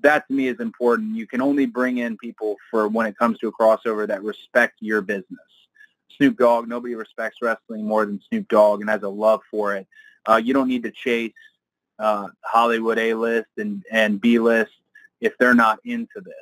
that 0.02 0.26
to 0.28 0.34
me 0.34 0.48
is 0.48 0.60
important. 0.60 1.16
You 1.16 1.26
can 1.26 1.40
only 1.40 1.66
bring 1.66 1.98
in 1.98 2.16
people 2.18 2.56
for 2.70 2.88
when 2.88 3.06
it 3.06 3.16
comes 3.16 3.38
to 3.38 3.48
a 3.48 3.52
crossover 3.52 4.06
that 4.06 4.22
respect 4.22 4.76
your 4.80 5.00
business. 5.00 5.38
Snoop 6.16 6.38
Dogg, 6.38 6.68
nobody 6.68 6.94
respects 6.94 7.38
wrestling 7.42 7.84
more 7.84 8.06
than 8.06 8.20
Snoop 8.28 8.48
Dogg 8.48 8.80
and 8.80 8.90
has 8.90 9.02
a 9.02 9.08
love 9.08 9.40
for 9.50 9.74
it. 9.76 9.86
Uh, 10.28 10.36
you 10.36 10.54
don't 10.54 10.68
need 10.68 10.82
to 10.84 10.90
chase 10.90 11.32
uh, 11.98 12.28
Hollywood 12.42 12.98
A-list 12.98 13.50
and, 13.56 13.84
and 13.90 14.20
B-list 14.20 14.72
if 15.20 15.36
they're 15.38 15.54
not 15.54 15.78
into 15.84 16.20
this. 16.20 16.34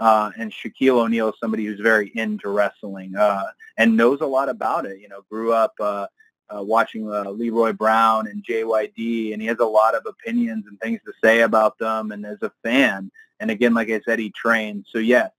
Uh, 0.00 0.30
and 0.36 0.52
Shaquille 0.52 0.98
O'Neal 0.98 1.28
is 1.28 1.34
somebody 1.40 1.64
who's 1.64 1.80
very 1.80 2.10
into 2.16 2.48
wrestling 2.48 3.14
uh, 3.14 3.44
and 3.76 3.96
knows 3.96 4.20
a 4.20 4.26
lot 4.26 4.48
about 4.48 4.84
it. 4.84 4.98
You 4.98 5.08
know, 5.08 5.22
grew 5.30 5.52
up 5.52 5.74
uh, 5.78 6.06
uh, 6.50 6.62
watching 6.62 7.10
uh, 7.12 7.30
Leroy 7.30 7.72
Brown 7.72 8.26
and 8.26 8.44
JYD, 8.44 9.32
and 9.32 9.40
he 9.40 9.46
has 9.46 9.58
a 9.60 9.64
lot 9.64 9.94
of 9.94 10.04
opinions 10.06 10.66
and 10.66 10.78
things 10.80 11.00
to 11.06 11.12
say 11.22 11.42
about 11.42 11.78
them. 11.78 12.10
And 12.10 12.26
as 12.26 12.38
a 12.42 12.50
fan, 12.64 13.10
and 13.38 13.50
again, 13.50 13.74
like 13.74 13.90
I 13.90 14.00
said, 14.04 14.18
he 14.18 14.30
trained. 14.30 14.86
So 14.88 14.98
yes, 14.98 15.30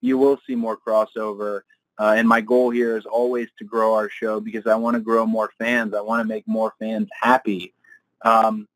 you 0.00 0.18
will 0.18 0.38
see 0.46 0.56
more 0.56 0.76
crossover. 0.76 1.60
Uh, 1.98 2.14
and 2.16 2.26
my 2.26 2.40
goal 2.40 2.70
here 2.70 2.96
is 2.96 3.06
always 3.06 3.48
to 3.58 3.64
grow 3.64 3.94
our 3.94 4.08
show 4.08 4.40
because 4.40 4.66
I 4.66 4.74
want 4.74 4.94
to 4.94 5.00
grow 5.00 5.26
more 5.26 5.52
fans. 5.58 5.94
I 5.94 6.00
want 6.00 6.20
to 6.20 6.28
make 6.28 6.46
more 6.48 6.72
fans 6.78 7.08
happy. 7.20 7.74
Um, 8.22 8.66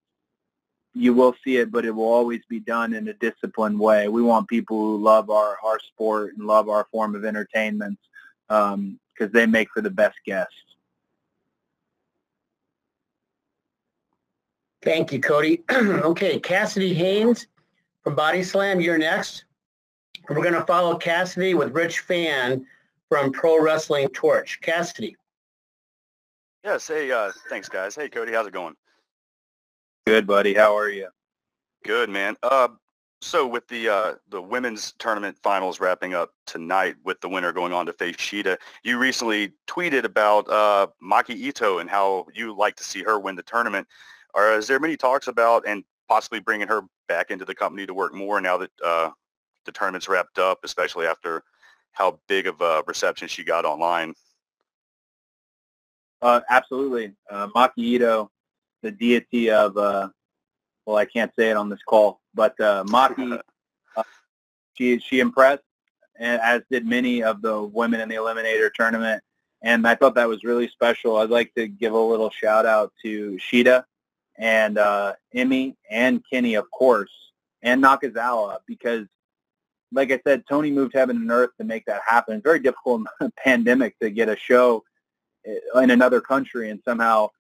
you 0.95 1.13
will 1.13 1.35
see 1.45 1.59
it, 1.59 1.71
but 1.71 1.85
it 1.85 1.91
will 1.91 2.05
always 2.05 2.41
be 2.49 2.61
done 2.61 2.95
in 2.95 3.09
a 3.09 3.13
disciplined 3.15 3.79
way. 3.79 4.09
We 4.09 4.23
want 4.23 4.49
people 4.49 4.79
who 4.79 5.03
love 5.03 5.29
our, 5.29 5.59
our 5.63 5.79
sport 5.79 6.35
and 6.37 6.47
love 6.47 6.69
our 6.69 6.87
form 6.91 7.15
of 7.15 7.25
entertainment 7.25 7.99
because 8.49 8.75
um, 8.75 8.99
they 9.19 9.47
make 9.47 9.69
for 9.75 9.83
the 9.83 9.91
best 9.91 10.17
guests. 10.25 10.55
Thank 14.83 15.13
you, 15.13 15.21
Cody. 15.21 15.65
okay, 15.71 16.39
Cassidy 16.39 16.95
Haynes 16.95 17.47
from 18.03 18.15
Body 18.15 18.43
Slam, 18.43 18.81
you're 18.81 18.99
next. 18.99 19.45
We're 20.29 20.37
going 20.37 20.55
to 20.55 20.65
follow 20.65 20.97
Cassidy 20.97 21.55
with 21.55 21.73
Rich 21.73 22.01
Fann 22.01 22.67
from 23.09 23.33
Pro 23.33 23.63
Wrestling 23.63 24.09
Torch. 24.09 24.61
Cassidy. 24.61 25.17
Yes, 26.65 26.89
hey, 26.89 27.13
uh, 27.13 27.31
thanks, 27.49 27.69
guys. 27.69 27.95
Hey, 27.95 28.09
Cody, 28.09 28.33
how's 28.33 28.47
it 28.47 28.53
going? 28.53 28.75
Good, 30.07 30.27
buddy. 30.27 30.55
How 30.55 30.77
are 30.77 30.89
you? 30.89 31.09
Good, 31.85 32.11
man. 32.11 32.37
Uh, 32.43 32.69
so 33.21 33.47
with 33.47 33.67
the 33.69 33.89
uh, 33.89 34.15
the 34.29 34.43
women's 34.43 34.93
tournament 34.99 35.39
finals 35.43 35.81
wrapping 35.81 36.15
up 36.15 36.33
tonight, 36.47 36.97
with 37.05 37.21
the 37.21 37.29
winner 37.29 37.53
going 37.53 37.73
on 37.73 37.87
to 37.87 37.93
face 37.93 38.17
Shida, 38.17 38.57
you 38.85 38.99
recently 38.99 39.53
tweeted 39.67 40.05
about 40.05 40.49
uh, 40.49 40.89
Maki 41.03 41.41
Itoh 41.47 41.81
and 41.81 41.89
how 41.89 42.27
you 42.35 42.55
like 42.57 42.77
to 42.77 42.85
see 42.85 43.03
her 43.03 43.19
win 43.19 43.37
the 43.37 43.43
tournament. 43.43 43.87
Or 44.35 44.53
is 44.53 44.67
there 44.67 44.79
many 44.79 44.97
talks 44.97 45.29
about 45.29 45.65
and 45.67 45.83
possibly 46.09 46.41
bringing 46.41 46.69
her 46.69 46.83
back 47.09 47.31
into 47.31 47.45
the 47.45 47.55
company 47.55 47.87
to 47.87 47.95
work 47.95 48.15
more 48.15 48.41
now 48.41 48.59
that 48.59 48.71
uh, 48.85 49.11
the 49.65 49.73
tournament's 49.73 50.09
wrapped 50.09 50.39
up, 50.39 50.59
especially 50.63 51.07
after 51.07 51.43
how 51.97 52.19
big 52.29 52.47
of 52.47 52.61
a 52.61 52.83
reception 52.87 53.27
she 53.27 53.43
got 53.43 53.65
online? 53.65 54.15
Uh, 56.21 56.41
absolutely. 56.51 57.15
Uh, 57.31 57.49
Maki 57.49 57.99
Itoh, 57.99 58.29
the 58.83 58.91
deity 58.91 59.51
of, 59.51 59.77
uh, 59.79 60.09
well, 60.85 60.97
I 60.97 61.07
can't 61.07 61.33
say 61.39 61.51
it 61.51 61.57
on 61.57 61.71
this 61.71 61.83
call, 61.89 62.21
but 62.35 62.59
uh, 62.61 62.85
Maki, 62.85 63.41
uh, 63.97 64.03
she, 64.75 64.99
she 64.99 65.21
impressed, 65.21 65.63
as 66.19 66.63
did 66.71 66.87
many 66.87 67.23
of 67.23 67.41
the 67.41 67.63
women 67.63 68.01
in 68.01 68.11
the 68.11 68.17
Eliminator 68.17 68.71
tournament. 68.75 69.23
And 69.63 69.87
I 69.89 69.95
thought 69.95 70.15
that 70.17 70.29
was 70.29 70.45
really 70.45 70.69
special. 70.69 71.17
I'd 71.17 71.31
like 71.31 71.55
to 71.55 71.67
give 71.67 71.95
a 71.95 71.99
little 71.99 72.31
shout 72.31 72.67
out 72.67 72.93
to 73.05 73.39
Shida, 73.39 73.85
and 74.37 74.77
uh, 74.77 75.15
Emi 75.35 75.77
and 75.91 76.23
Kenny, 76.31 76.55
of 76.57 76.71
course, 76.71 77.11
and 77.63 77.83
Nakazawa, 77.83 78.59
because, 78.67 79.07
like 79.93 80.11
I 80.11 80.21
said, 80.27 80.45
Tony 80.49 80.71
moved 80.71 80.95
heaven 80.95 81.17
and 81.17 81.31
earth 81.31 81.51
to 81.59 81.65
make 81.65 81.85
that 81.87 82.03
happen. 82.07 82.37
It's 82.37 82.45
very 82.45 82.59
difficult 82.59 83.03
in 83.03 83.07
a 83.27 83.31
pandemic 83.43 83.99
to 84.01 84.11
get 84.11 84.29
a 84.29 84.37
show 84.37 84.85
eh, 85.47 85.83
in 85.83 85.91
another 85.91 86.21
country 86.21 86.71
and 86.71 86.81
somehow 86.85 87.31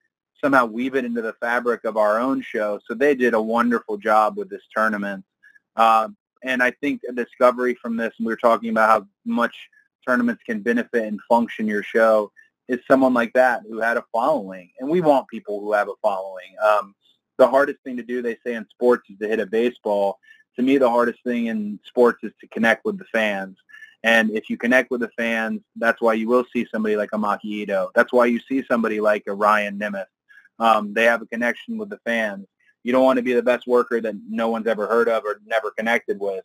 somehow 0.42 0.66
weave 0.66 0.94
it 0.94 1.04
into 1.04 1.22
the 1.22 1.32
fabric 1.34 1.84
of 1.84 1.96
our 1.96 2.20
own 2.20 2.42
show. 2.42 2.78
So 2.86 2.94
they 2.94 3.14
did 3.14 3.34
a 3.34 3.40
wonderful 3.40 3.96
job 3.96 4.36
with 4.36 4.50
this 4.50 4.62
tournament. 4.74 5.24
Uh, 5.76 6.08
and 6.42 6.62
I 6.62 6.72
think 6.72 7.00
a 7.08 7.12
discovery 7.12 7.74
from 7.74 7.96
this, 7.96 8.12
and 8.18 8.26
we 8.26 8.32
were 8.32 8.36
talking 8.36 8.68
about 8.70 8.88
how 8.88 9.06
much 9.24 9.56
tournaments 10.06 10.42
can 10.44 10.60
benefit 10.60 11.04
and 11.04 11.18
function 11.28 11.66
your 11.66 11.82
show, 11.82 12.30
is 12.68 12.80
someone 12.88 13.14
like 13.14 13.32
that 13.32 13.62
who 13.68 13.80
had 13.80 13.96
a 13.96 14.04
following. 14.12 14.70
And 14.78 14.88
we 14.88 15.00
want 15.00 15.28
people 15.28 15.60
who 15.60 15.72
have 15.72 15.88
a 15.88 15.94
following. 16.02 16.54
Um, 16.64 16.94
the 17.38 17.48
hardest 17.48 17.78
thing 17.84 17.96
to 17.96 18.02
do, 18.02 18.22
they 18.22 18.36
say 18.44 18.54
in 18.54 18.66
sports, 18.70 19.08
is 19.10 19.18
to 19.18 19.28
hit 19.28 19.40
a 19.40 19.46
baseball. 19.46 20.18
To 20.56 20.62
me, 20.62 20.78
the 20.78 20.88
hardest 20.88 21.22
thing 21.22 21.46
in 21.46 21.78
sports 21.84 22.20
is 22.22 22.32
to 22.40 22.46
connect 22.48 22.84
with 22.84 22.98
the 22.98 23.04
fans. 23.04 23.56
And 24.02 24.30
if 24.30 24.48
you 24.48 24.56
connect 24.56 24.90
with 24.90 25.00
the 25.00 25.10
fans, 25.16 25.60
that's 25.76 26.00
why 26.00 26.14
you 26.14 26.28
will 26.28 26.44
see 26.52 26.66
somebody 26.70 26.96
like 26.96 27.10
a 27.12 27.18
Maki 27.18 27.66
Itoh. 27.66 27.90
That's 27.94 28.12
why 28.12 28.26
you 28.26 28.40
see 28.48 28.64
somebody 28.70 29.00
like 29.00 29.24
a 29.26 29.34
Ryan 29.34 29.78
Nemeth. 29.78 30.06
Um, 30.58 30.94
they 30.94 31.04
have 31.04 31.22
a 31.22 31.26
connection 31.26 31.76
with 31.76 31.90
the 31.90 31.98
fans. 32.04 32.46
You 32.84 32.92
don't 32.92 33.04
want 33.04 33.16
to 33.16 33.22
be 33.22 33.32
the 33.32 33.42
best 33.42 33.66
worker 33.66 34.00
that 34.00 34.14
no 34.28 34.48
one's 34.48 34.68
ever 34.68 34.86
heard 34.86 35.08
of 35.08 35.24
or 35.24 35.40
never 35.44 35.72
connected 35.72 36.20
with. 36.20 36.44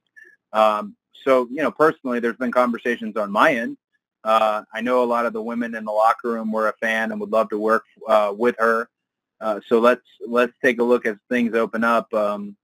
Um, 0.54 0.96
so, 1.24 1.48
you 1.52 1.62
know, 1.62 1.72
personally, 1.72 2.20
there's 2.20 2.36
been 2.36 2.52
conversations 2.52 3.16
on 3.16 3.32
my 3.32 3.54
end 3.54 3.78
uh, 4.24 4.64
I 4.74 4.82
know 4.82 5.04
a 5.04 5.06
lot 5.06 5.26
of 5.26 5.34
the 5.34 5.42
women 5.42 5.76
in 5.76 5.86
the 5.86 5.92
locker 5.92 6.32
room 6.32 6.52
were 6.52 6.70
a 6.70 6.74
fan 6.74 7.12
and 7.12 7.20
would 7.20 7.32
love 7.32 7.50
to 7.50 7.58
work 7.58 7.86
uh, 8.08 8.34
with 8.36 8.56
her. 8.60 8.90
Uh, 9.40 9.60
so 9.68 9.80
let's 9.80 10.06
let's 10.28 10.54
take 10.64 10.80
a 10.80 10.84
look 10.84 11.06
as 11.08 11.16
things 11.30 11.56
open 11.56 11.84
up. 11.84 12.14
Um, 12.14 12.56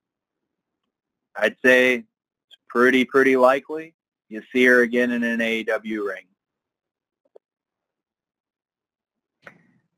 I'd 1.37 1.55
say 1.63 1.95
it's 1.95 2.57
pretty 2.69 3.05
pretty 3.05 3.37
likely 3.37 3.93
you 4.29 4.41
see 4.51 4.65
her 4.65 4.81
again 4.81 5.11
in 5.11 5.23
an 5.23 5.39
AEW 5.39 6.07
ring. 6.07 6.25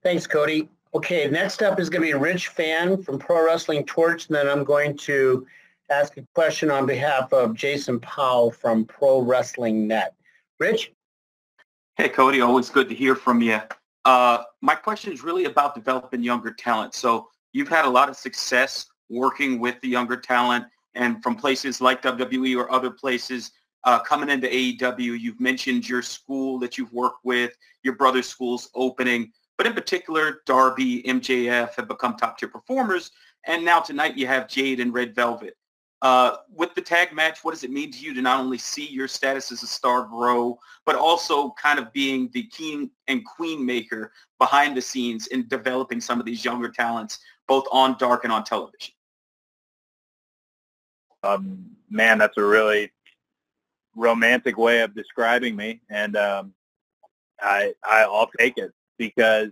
Thanks, 0.04 0.28
Cody. 0.28 0.70
Okay, 0.94 1.28
next 1.30 1.62
up 1.62 1.80
is 1.80 1.90
going 1.90 2.02
to 2.02 2.08
be 2.08 2.20
Rich 2.20 2.48
Fann 2.50 3.02
from 3.02 3.20
Pro 3.20 3.46
Wrestling 3.46 3.86
Torch, 3.86 4.28
and 4.28 4.36
then 4.36 4.48
I'm 4.48 4.64
going 4.64 4.98
to 4.98 5.46
ask 5.90 6.18
a 6.18 6.24
question 6.34 6.72
on 6.72 6.86
behalf 6.86 7.32
of 7.34 7.54
Jason 7.54 8.00
Powell 8.00 8.52
from 8.52 8.86
Pro 8.86 9.22
Wrestling 9.22 9.88
Net. 9.88 10.16
Rich? 10.60 10.94
Hey, 11.98 12.10
Cody, 12.10 12.42
always 12.42 12.70
good 12.70 12.88
to 12.90 12.96
hear 12.96 13.16
from 13.16 13.42
you. 13.42 13.60
Uh, 14.06 14.44
my 14.62 14.74
question 14.74 15.12
is 15.12 15.24
really 15.24 15.46
about 15.46 15.76
developing 15.76 16.24
younger 16.24 16.52
talent. 16.52 16.94
So 16.94 17.28
you've 17.54 17.68
had 17.68 17.86
a 17.86 17.90
lot 17.90 18.10
of 18.10 18.16
success 18.16 18.88
working 19.10 19.60
with 19.60 19.80
the 19.82 19.90
younger 19.90 20.16
talent 20.16 20.66
and 21.00 21.24
from 21.24 21.36
places 21.36 21.82
like 21.82 22.02
WWE 22.04 22.58
or 22.58 22.72
other 22.72 22.92
places 22.92 23.52
uh, 23.86 23.98
coming 24.00 24.30
into 24.30 24.48
AEW. 24.48 25.20
You've 25.20 25.40
mentioned 25.40 25.88
your 25.88 26.02
school 26.02 26.60
that 26.60 26.78
you've 26.78 26.92
worked 26.92 27.24
with, 27.24 27.56
your 27.84 27.96
brother's 27.96 28.28
school's 28.28 28.70
opening, 28.76 29.32
but 29.58 29.66
in 29.66 29.74
particular, 29.74 30.42
Darby, 30.46 31.02
MJF 31.04 31.74
have 31.76 31.88
become 31.88 32.16
top 32.18 32.38
tier 32.38 32.50
performers. 32.50 33.12
And 33.48 33.64
now 33.64 33.80
tonight 33.80 34.18
you 34.18 34.28
have 34.28 34.50
Jade 34.50 34.82
and 34.82 34.94
Red 34.94 35.16
Velvet. 35.16 35.56
Uh, 36.02 36.38
with 36.54 36.74
the 36.76 36.82
tag 36.82 37.14
match, 37.14 37.44
what 37.44 37.52
does 37.52 37.64
it 37.64 37.72
mean 37.72 37.92
to 37.92 38.00
you 38.00 38.14
to 38.14 38.22
not 38.22 38.40
only 38.40 38.58
see 38.58 38.88
your 38.88 39.08
status 39.08 39.52
as 39.52 39.64
a 39.64 39.68
star 39.68 40.04
grow, 40.04 40.58
but 40.86 40.96
also 40.96 41.52
kind 41.62 41.80
of 41.80 41.92
being 41.92 42.30
the 42.34 42.44
king 42.44 42.90
and 43.08 43.26
queen 43.26 43.66
maker 43.66 44.12
behind 44.38 44.76
the 44.76 44.82
scenes 44.82 45.28
in 45.28 45.48
developing 45.48 46.00
some 46.00 46.20
of 46.20 46.26
these 46.26 46.46
younger 46.46 46.70
talents, 46.70 47.20
both 47.48 47.66
on 47.72 47.98
dark 47.98 48.24
and 48.24 48.32
on 48.32 48.44
television? 48.44 48.94
Um, 51.24 51.72
man, 51.90 52.18
that's 52.18 52.38
a 52.38 52.44
really 52.44 52.92
romantic 53.96 54.58
way 54.58 54.82
of 54.82 54.96
describing 54.96 55.56
me, 55.56 55.82
and 55.90 56.16
um, 56.16 56.54
I, 57.42 57.74
I'll 57.84 58.30
take 58.40 58.58
it 58.58 58.72
because 58.98 59.50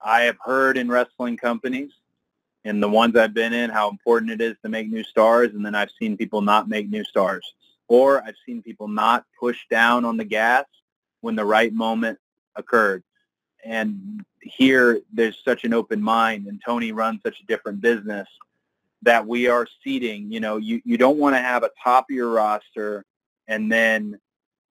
I 0.00 0.22
have 0.22 0.36
heard 0.40 0.76
in 0.76 0.88
wrestling 0.88 1.36
companies 1.36 1.92
in 2.64 2.80
the 2.80 2.88
ones 2.88 3.16
I've 3.16 3.34
been 3.34 3.52
in 3.52 3.70
how 3.70 3.90
important 3.90 4.30
it 4.30 4.40
is 4.40 4.56
to 4.62 4.68
make 4.68 4.88
new 4.88 5.02
stars, 5.02 5.50
and 5.54 5.64
then 5.64 5.74
I've 5.74 5.90
seen 5.98 6.16
people 6.16 6.42
not 6.42 6.68
make 6.68 6.88
new 6.88 7.04
stars, 7.04 7.54
or 7.88 8.22
I've 8.22 8.36
seen 8.46 8.62
people 8.62 8.88
not 8.88 9.24
push 9.38 9.58
down 9.70 10.04
on 10.04 10.16
the 10.16 10.24
gas 10.24 10.64
when 11.20 11.34
the 11.34 11.44
right 11.44 11.72
moment 11.72 12.18
occurred. 12.54 13.02
And 13.64 14.24
here, 14.40 15.00
there's 15.12 15.38
such 15.44 15.64
an 15.64 15.74
open 15.74 16.00
mind, 16.00 16.46
and 16.46 16.60
Tony 16.64 16.92
runs 16.92 17.20
such 17.24 17.40
a 17.40 17.46
different 17.46 17.80
business 17.80 18.28
that 19.02 19.26
we 19.26 19.48
are 19.48 19.66
seeding. 19.82 20.30
You 20.30 20.40
know, 20.40 20.56
you, 20.56 20.80
you 20.84 20.96
don't 20.96 21.18
want 21.18 21.34
to 21.36 21.40
have 21.40 21.62
a 21.62 21.70
top 21.82 22.06
of 22.10 22.14
your 22.14 22.30
roster 22.30 23.04
and 23.48 23.70
then 23.70 24.18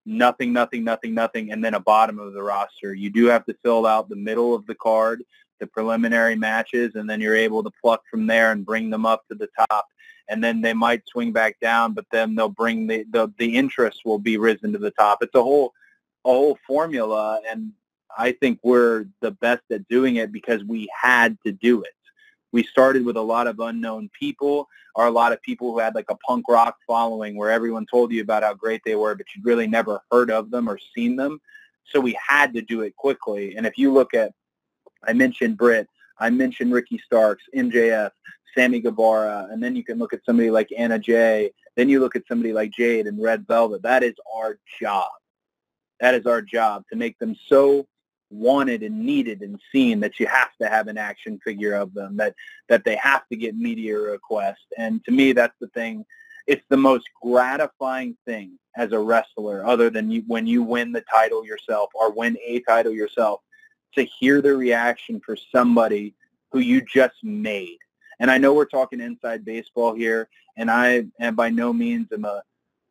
nothing, 0.06 0.54
nothing, 0.54 0.84
nothing, 0.84 1.14
nothing, 1.14 1.52
and 1.52 1.64
then 1.64 1.74
a 1.74 1.80
bottom 1.80 2.20
of 2.20 2.34
the 2.34 2.42
roster. 2.42 2.94
You 2.94 3.10
do 3.10 3.26
have 3.26 3.46
to 3.46 3.56
fill 3.64 3.86
out 3.86 4.10
the 4.10 4.16
middle 4.16 4.56
of 4.56 4.66
the 4.66 4.76
card 4.76 5.24
the 5.62 5.68
preliminary 5.68 6.36
matches, 6.36 6.96
and 6.96 7.10
then 7.10 7.22
you're 7.22 7.36
able 7.36 7.64
to 7.64 7.72
pluck 7.82 8.02
from 8.10 8.28
there 8.28 8.52
and 8.52 8.66
bring 8.66 8.90
them 8.90 9.06
up 9.06 9.26
to 9.30 9.36
the 9.36 9.48
top. 9.70 9.86
And 10.28 10.44
then 10.44 10.60
they 10.60 10.74
might 10.74 11.08
swing 11.08 11.32
back 11.32 11.60
down, 11.62 11.94
but 11.94 12.06
then 12.12 12.36
they'll 12.36 12.50
bring 12.50 12.88
the, 12.88 13.06
the, 13.12 13.32
the 13.38 13.56
interest 13.56 14.02
will 14.04 14.20
be 14.20 14.38
risen 14.38 14.74
to 14.74 14.80
the 14.80 14.92
top. 14.92 15.20
It's 15.22 15.36
a 15.36 15.42
whole, 15.42 15.74
a 16.26 16.30
whole 16.30 16.58
formula, 16.68 17.40
and 17.48 17.72
I 18.18 18.34
think 18.34 18.60
we're 18.64 19.06
the 19.22 19.32
best 19.32 19.62
at 19.72 19.88
doing 19.88 20.18
it 20.18 20.32
because 20.32 20.64
we 20.64 20.90
had 21.00 21.38
to 21.46 21.52
do 21.52 21.84
it. 21.84 21.94
We 22.52 22.64
started 22.64 23.06
with 23.06 23.18
a 23.18 23.22
lot 23.22 23.48
of 23.48 23.60
unknown 23.60 24.10
people 24.18 24.68
or 24.96 25.08
a 25.08 25.12
lot 25.12 25.32
of 25.32 25.42
people 25.42 25.72
who 25.72 25.80
had 25.80 25.96
like 25.96 26.10
a 26.10 26.16
punk 26.16 26.46
rock 26.50 26.76
following 26.86 27.36
where 27.36 27.50
everyone 27.50 27.86
told 27.90 28.12
you 28.12 28.22
about 28.22 28.44
how 28.44 28.54
great 28.54 28.82
they 28.86 28.96
were, 28.96 29.16
but 29.16 29.26
you'd 29.34 29.46
really 29.46 29.68
never 29.68 30.02
heard 30.12 30.30
of 30.30 30.52
them 30.52 30.70
or 30.70 30.78
seen 30.96 31.16
them. 31.16 31.40
So 31.86 32.00
we 32.00 32.18
had 32.28 32.54
to 32.54 32.62
do 32.62 32.82
it 32.82 32.96
quickly. 32.96 33.56
And 33.56 33.66
if 33.66 33.78
you 33.78 33.92
look 33.94 34.14
at 34.14 34.34
I 35.08 35.14
mentioned 35.14 35.58
Britt. 35.58 35.88
I 36.20 36.30
mentioned 36.30 36.74
Ricky 36.74 37.02
Starks, 37.04 37.44
MJF, 37.56 38.12
Sammy 38.56 38.80
Guevara, 38.80 39.48
and 39.52 39.62
then 39.62 39.76
you 39.76 39.84
can 39.84 39.98
look 39.98 40.14
at 40.14 40.24
somebody 40.26 40.52
like 40.52 40.70
Anna 40.78 41.00
Jay. 41.00 41.52
Then 41.76 41.90
you 41.90 42.00
look 42.00 42.16
at 42.16 42.28
somebody 42.28 42.54
like 42.54 42.72
Jade 42.72 43.08
and 43.08 43.22
Red 43.22 43.48
Velvet. 43.48 43.82
That 43.82 44.04
is 44.04 44.14
our 44.36 44.60
job. 44.80 45.10
That 46.00 46.14
is 46.14 46.26
our 46.26 46.42
job 46.42 46.84
to 46.92 46.98
make 46.98 47.18
them 47.18 47.36
so 47.48 47.88
wanted 48.32 48.82
and 48.84 49.00
needed 49.00 49.42
and 49.42 49.60
seen 49.72 50.00
that 50.00 50.20
you 50.20 50.26
have 50.28 50.56
to 50.62 50.68
have 50.68 50.88
an 50.88 50.98
action 50.98 51.40
figure 51.44 51.74
of 51.74 51.94
them, 51.94 52.18
that, 52.18 52.34
that 52.70 52.84
they 52.86 52.96
have 52.96 53.28
to 53.30 53.36
get 53.36 53.56
media 53.56 53.98
requests. 53.98 54.66
And 54.78 55.04
to 55.06 55.12
me, 55.12 55.34
that's 55.34 55.58
the 55.60 55.68
thing. 55.68 56.06
It's 56.48 56.66
the 56.70 56.78
most 56.78 57.08
gratifying 57.22 58.18
thing 58.26 58.58
as 58.76 58.94
a 58.94 59.00
wrestler 59.00 59.66
other 59.66 59.90
than 59.90 60.10
you, 60.10 60.24
when 60.28 60.48
you 60.48 60.64
win 60.64 60.92
the 60.92 61.04
title 61.14 61.46
yourself 61.46 61.90
or 61.94 62.12
win 62.12 62.38
a 62.46 62.62
title 62.62 62.94
yourself 62.94 63.42
to 63.96 64.04
hear 64.04 64.42
the 64.42 64.56
reaction 64.56 65.22
for 65.26 65.36
somebody 65.36 66.16
who 66.52 66.60
you 66.60 66.82
just 66.82 67.24
made. 67.24 67.78
And 68.20 68.30
I 68.30 68.38
know 68.38 68.54
we're 68.54 68.66
talking 68.66 69.02
inside 69.02 69.44
baseball 69.44 69.94
here, 69.94 70.30
and 70.58 70.70
I 70.70 71.06
am 71.20 71.36
by 71.36 71.50
no 71.50 71.74
means 71.74 72.08
am 72.14 72.26
a, 72.26 72.44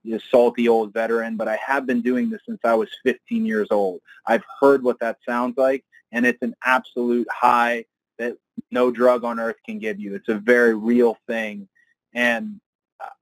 a 0.06 0.20
salty 0.30 0.68
old 0.68 0.92
veteran, 0.92 1.36
but 1.36 1.48
I 1.48 1.58
have 1.64 1.86
been 1.86 2.00
doing 2.00 2.30
this 2.30 2.40
since 2.46 2.60
I 2.64 2.74
was 2.74 2.88
15 3.04 3.44
years 3.44 3.68
old. 3.70 4.00
I've 4.26 4.44
heard 4.60 4.82
what 4.82 4.98
that 5.00 5.18
sounds 5.28 5.56
like, 5.56 5.84
and 6.12 6.26
it's 6.26 6.42
an 6.42 6.54
absolute 6.64 7.28
high 7.30 7.84
that 8.18 8.36
no 8.70 8.90
drug 8.90 9.24
on 9.24 9.40
earth 9.40 9.56
can 9.64 9.78
give 9.78 9.98
you. 9.98 10.14
It's 10.14 10.28
a 10.28 10.34
very 10.34 10.74
real 10.74 11.16
thing. 11.26 11.68
And 12.14 12.60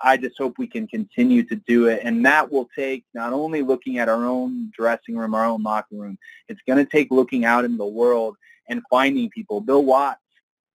I 0.00 0.16
just 0.16 0.36
hope 0.38 0.58
we 0.58 0.66
can 0.66 0.86
continue 0.88 1.44
to 1.44 1.56
do 1.56 1.86
it. 1.86 2.00
And 2.02 2.24
that 2.26 2.50
will 2.50 2.68
take 2.76 3.04
not 3.14 3.32
only 3.32 3.62
looking 3.62 3.98
at 3.98 4.08
our 4.08 4.24
own 4.24 4.72
dressing 4.76 5.16
room, 5.16 5.34
our 5.34 5.44
own 5.44 5.62
locker 5.62 5.94
room, 5.94 6.18
it's 6.48 6.60
going 6.66 6.84
to 6.84 6.90
take 6.90 7.10
looking 7.10 7.44
out 7.44 7.64
in 7.64 7.76
the 7.76 7.86
world 7.86 8.36
and 8.68 8.82
finding 8.90 9.30
people. 9.30 9.60
Bill 9.60 9.84
Watts 9.84 10.20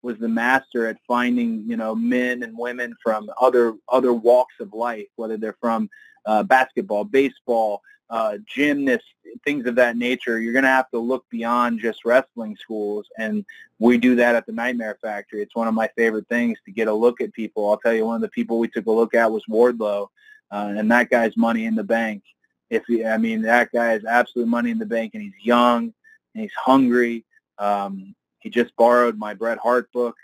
was 0.04 0.18
the 0.20 0.28
master 0.28 0.86
at 0.88 0.98
finding, 1.08 1.64
you 1.66 1.78
know, 1.78 1.96
men 1.96 2.44
and 2.44 2.58
women 2.58 2.94
from 3.02 3.30
other 3.42 3.74
other 3.90 4.14
walks 4.14 4.56
of 4.60 4.74
life, 4.74 5.08
whether 5.16 5.38
they're 5.38 5.58
from 5.60 5.90
uh, 6.26 6.44
basketball, 6.44 7.04
baseball, 7.06 7.82
uh, 8.10 8.38
gymnasts, 8.46 9.08
things 9.44 9.66
of 9.66 9.76
that 9.76 9.98
nature, 9.98 10.40
you're 10.40 10.54
going 10.54 10.64
to 10.64 10.70
have 10.70 10.90
to 10.92 11.00
look 11.00 11.26
beyond 11.30 11.80
just 11.80 12.06
wrestling 12.06 12.56
schools. 12.56 13.08
And 13.18 13.46
we 13.80 13.98
do 13.98 14.16
that 14.18 14.36
at 14.36 14.46
the 14.46 14.52
Nightmare 14.52 14.98
Factory. 15.02 15.42
It's 15.42 15.56
one 15.56 15.68
of 15.68 15.74
my 15.74 15.90
favorite 15.98 16.28
things 16.30 16.60
to 16.66 16.72
get 16.72 16.88
a 16.88 16.94
look 16.94 17.22
at 17.22 17.34
people. 17.34 17.70
I'll 17.70 17.78
tell 17.78 17.94
you, 17.94 18.06
one 18.06 18.16
of 18.16 18.22
the 18.22 18.30
people 18.30 18.60
we 18.60 18.68
took 18.68 18.86
a 18.86 18.92
look 18.92 19.16
at 19.16 19.32
was 19.32 19.44
Wardlow, 19.50 20.10
uh, 20.52 20.74
and 20.78 20.92
that 20.92 21.10
guy's 21.10 21.36
money 21.36 21.66
in 21.66 21.76
the 21.76 21.84
bank. 21.84 22.24
If 22.70 22.84
he, 22.88 23.06
I 23.06 23.18
mean, 23.18 23.42
that 23.44 23.72
guy 23.72 23.94
is 23.94 24.06
absolute 24.06 24.48
money 24.48 24.70
in 24.70 24.80
the 24.80 24.86
bank, 24.86 25.16
and 25.16 25.24
he's 25.24 25.34
young, 25.44 25.94
and 26.36 26.44
he's 26.44 26.54
hungry. 26.54 27.26
Um, 27.58 28.16
he 28.44 28.50
just 28.50 28.76
borrowed 28.76 29.18
my 29.18 29.34
Bret 29.34 29.58
Hart 29.58 29.92
book. 29.94 30.16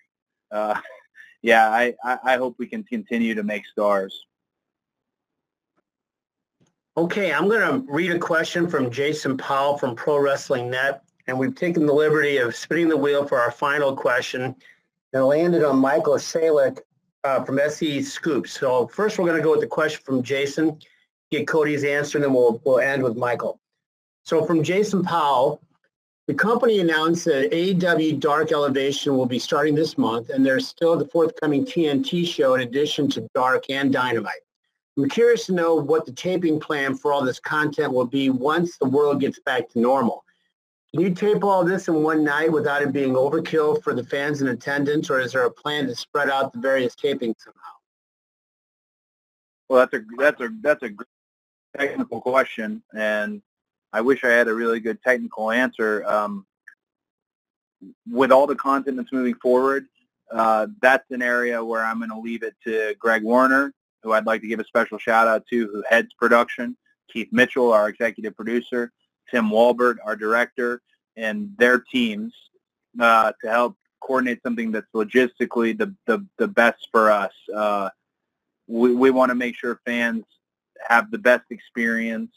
Uh, 0.51 0.79
yeah, 1.41 1.69
I, 1.69 1.95
I, 2.03 2.35
hope 2.35 2.55
we 2.59 2.67
can 2.67 2.83
continue 2.83 3.33
to 3.33 3.43
make 3.43 3.65
stars. 3.65 4.25
Okay, 6.97 7.31
I'm 7.31 7.47
going 7.47 7.61
to 7.61 7.91
read 7.91 8.11
a 8.11 8.19
question 8.19 8.67
from 8.67 8.91
Jason 8.91 9.37
Powell 9.37 9.77
from 9.77 9.95
Pro 9.95 10.19
Wrestling 10.19 10.69
Net, 10.69 11.01
and 11.27 11.39
we've 11.39 11.55
taken 11.55 11.85
the 11.85 11.93
liberty 11.93 12.37
of 12.37 12.55
spinning 12.55 12.89
the 12.89 12.97
wheel 12.97 13.25
for 13.25 13.39
our 13.39 13.51
final 13.51 13.95
question, 13.95 14.53
and 15.13 15.25
landed 15.25 15.63
on 15.63 15.77
Michael 15.77 16.15
Salick 16.15 16.79
uh, 17.23 17.43
from 17.43 17.57
SE 17.59 18.01
Scoops. 18.01 18.51
So 18.51 18.87
first, 18.87 19.17
we're 19.17 19.25
going 19.25 19.37
to 19.37 19.43
go 19.43 19.51
with 19.51 19.61
the 19.61 19.67
question 19.67 20.01
from 20.03 20.21
Jason, 20.21 20.77
get 21.31 21.47
Cody's 21.47 21.85
answer, 21.85 22.17
and 22.17 22.25
then 22.25 22.33
we'll 22.33 22.61
we'll 22.65 22.79
end 22.79 23.01
with 23.01 23.15
Michael. 23.15 23.61
So 24.23 24.43
from 24.45 24.61
Jason 24.61 25.03
Powell, 25.03 25.61
the 26.29 26.35
company 26.35 26.79
announced 26.79 27.25
that 27.25 27.51
AEW 27.51 28.19
Dark 28.19 28.51
Elevation 28.51 29.17
will 29.17 29.25
be 29.25 29.39
starting 29.39 29.73
this 29.73 29.97
month, 29.97 30.29
and 30.29 30.45
there's 30.45 30.67
still 30.67 30.95
the 30.95 31.07
forthcoming 31.07 31.65
TNT 31.65 32.23
show 32.23 32.53
in 32.53 32.61
addition 32.61 33.09
to 33.09 33.27
Dark 33.33 33.63
and 33.71 33.91
Dynamite. 33.91 34.43
I'm 34.95 35.09
curious 35.09 35.47
to 35.47 35.53
know 35.53 35.73
what 35.73 36.05
the 36.05 36.11
taping 36.11 36.59
plan 36.59 36.95
for 36.95 37.11
all 37.11 37.25
this 37.25 37.39
content 37.39 37.91
will 37.91 38.05
be 38.05 38.29
once 38.29 38.77
the 38.77 38.85
world 38.85 39.21
gets 39.21 39.39
back 39.39 39.69
to 39.69 39.79
normal. 39.79 40.23
Can 40.93 41.01
you 41.01 41.15
tape 41.15 41.43
all 41.43 41.65
this 41.65 41.87
in 41.87 42.03
one 42.03 42.23
night 42.23 42.51
without 42.51 42.83
it 42.83 42.93
being 42.93 43.13
overkill 43.13 43.81
for 43.81 43.95
the 43.95 44.03
fans 44.03 44.43
in 44.43 44.49
attendance, 44.49 45.09
or 45.09 45.19
is 45.19 45.31
there 45.31 45.45
a 45.45 45.51
plan 45.51 45.87
to 45.87 45.95
spread 45.95 46.29
out 46.29 46.53
the 46.53 46.59
various 46.59 46.95
tapings 46.95 47.37
somehow? 47.39 47.73
Well, 49.67 49.79
that's 49.79 49.95
a 49.95 50.05
that's 50.19 50.41
a 50.41 50.49
that's 50.61 50.83
a 50.83 50.91
technical 51.75 52.21
question, 52.21 52.83
and 52.95 53.41
I 53.91 54.01
wish 54.01 54.23
I 54.23 54.29
had 54.29 54.47
a 54.47 54.53
really 54.53 54.79
good 54.79 55.01
technical 55.03 55.51
answer. 55.51 56.05
Um, 56.05 56.45
with 58.09 58.31
all 58.31 58.45
the 58.45 58.55
content 58.55 58.97
that's 58.97 59.11
moving 59.11 59.35
forward, 59.35 59.87
uh, 60.31 60.67
that's 60.81 61.09
an 61.11 61.21
area 61.21 61.63
where 61.63 61.83
I'm 61.83 61.97
going 61.97 62.09
to 62.09 62.19
leave 62.19 62.43
it 62.43 62.55
to 62.65 62.93
Greg 62.99 63.23
Warner 63.23 63.73
who 64.03 64.13
I'd 64.13 64.25
like 64.25 64.41
to 64.41 64.47
give 64.47 64.59
a 64.59 64.65
special 64.65 64.97
shout 64.97 65.27
out 65.27 65.45
to, 65.49 65.67
who 65.67 65.83
heads 65.87 66.09
production, 66.17 66.77
Keith 67.11 67.29
Mitchell, 67.31 67.73
our 67.73 67.89
executive 67.89 68.35
producer, 68.35 68.91
Tim 69.29 69.49
Walbert, 69.49 69.97
our 70.05 70.15
director, 70.15 70.81
and 71.17 71.51
their 71.57 71.79
teams 71.79 72.33
uh, 72.99 73.33
to 73.43 73.49
help 73.49 73.75
coordinate 74.01 74.41
something 74.43 74.71
that's 74.71 74.87
logistically 74.95 75.77
the, 75.77 75.93
the, 76.07 76.25
the 76.37 76.47
best 76.47 76.87
for 76.91 77.11
us. 77.11 77.33
Uh, 77.53 77.89
we, 78.67 78.93
we 78.93 79.11
want 79.11 79.29
to 79.29 79.35
make 79.35 79.55
sure 79.55 79.81
fans 79.85 80.23
have 80.87 81.11
the 81.11 81.17
best 81.17 81.43
experience 81.49 82.31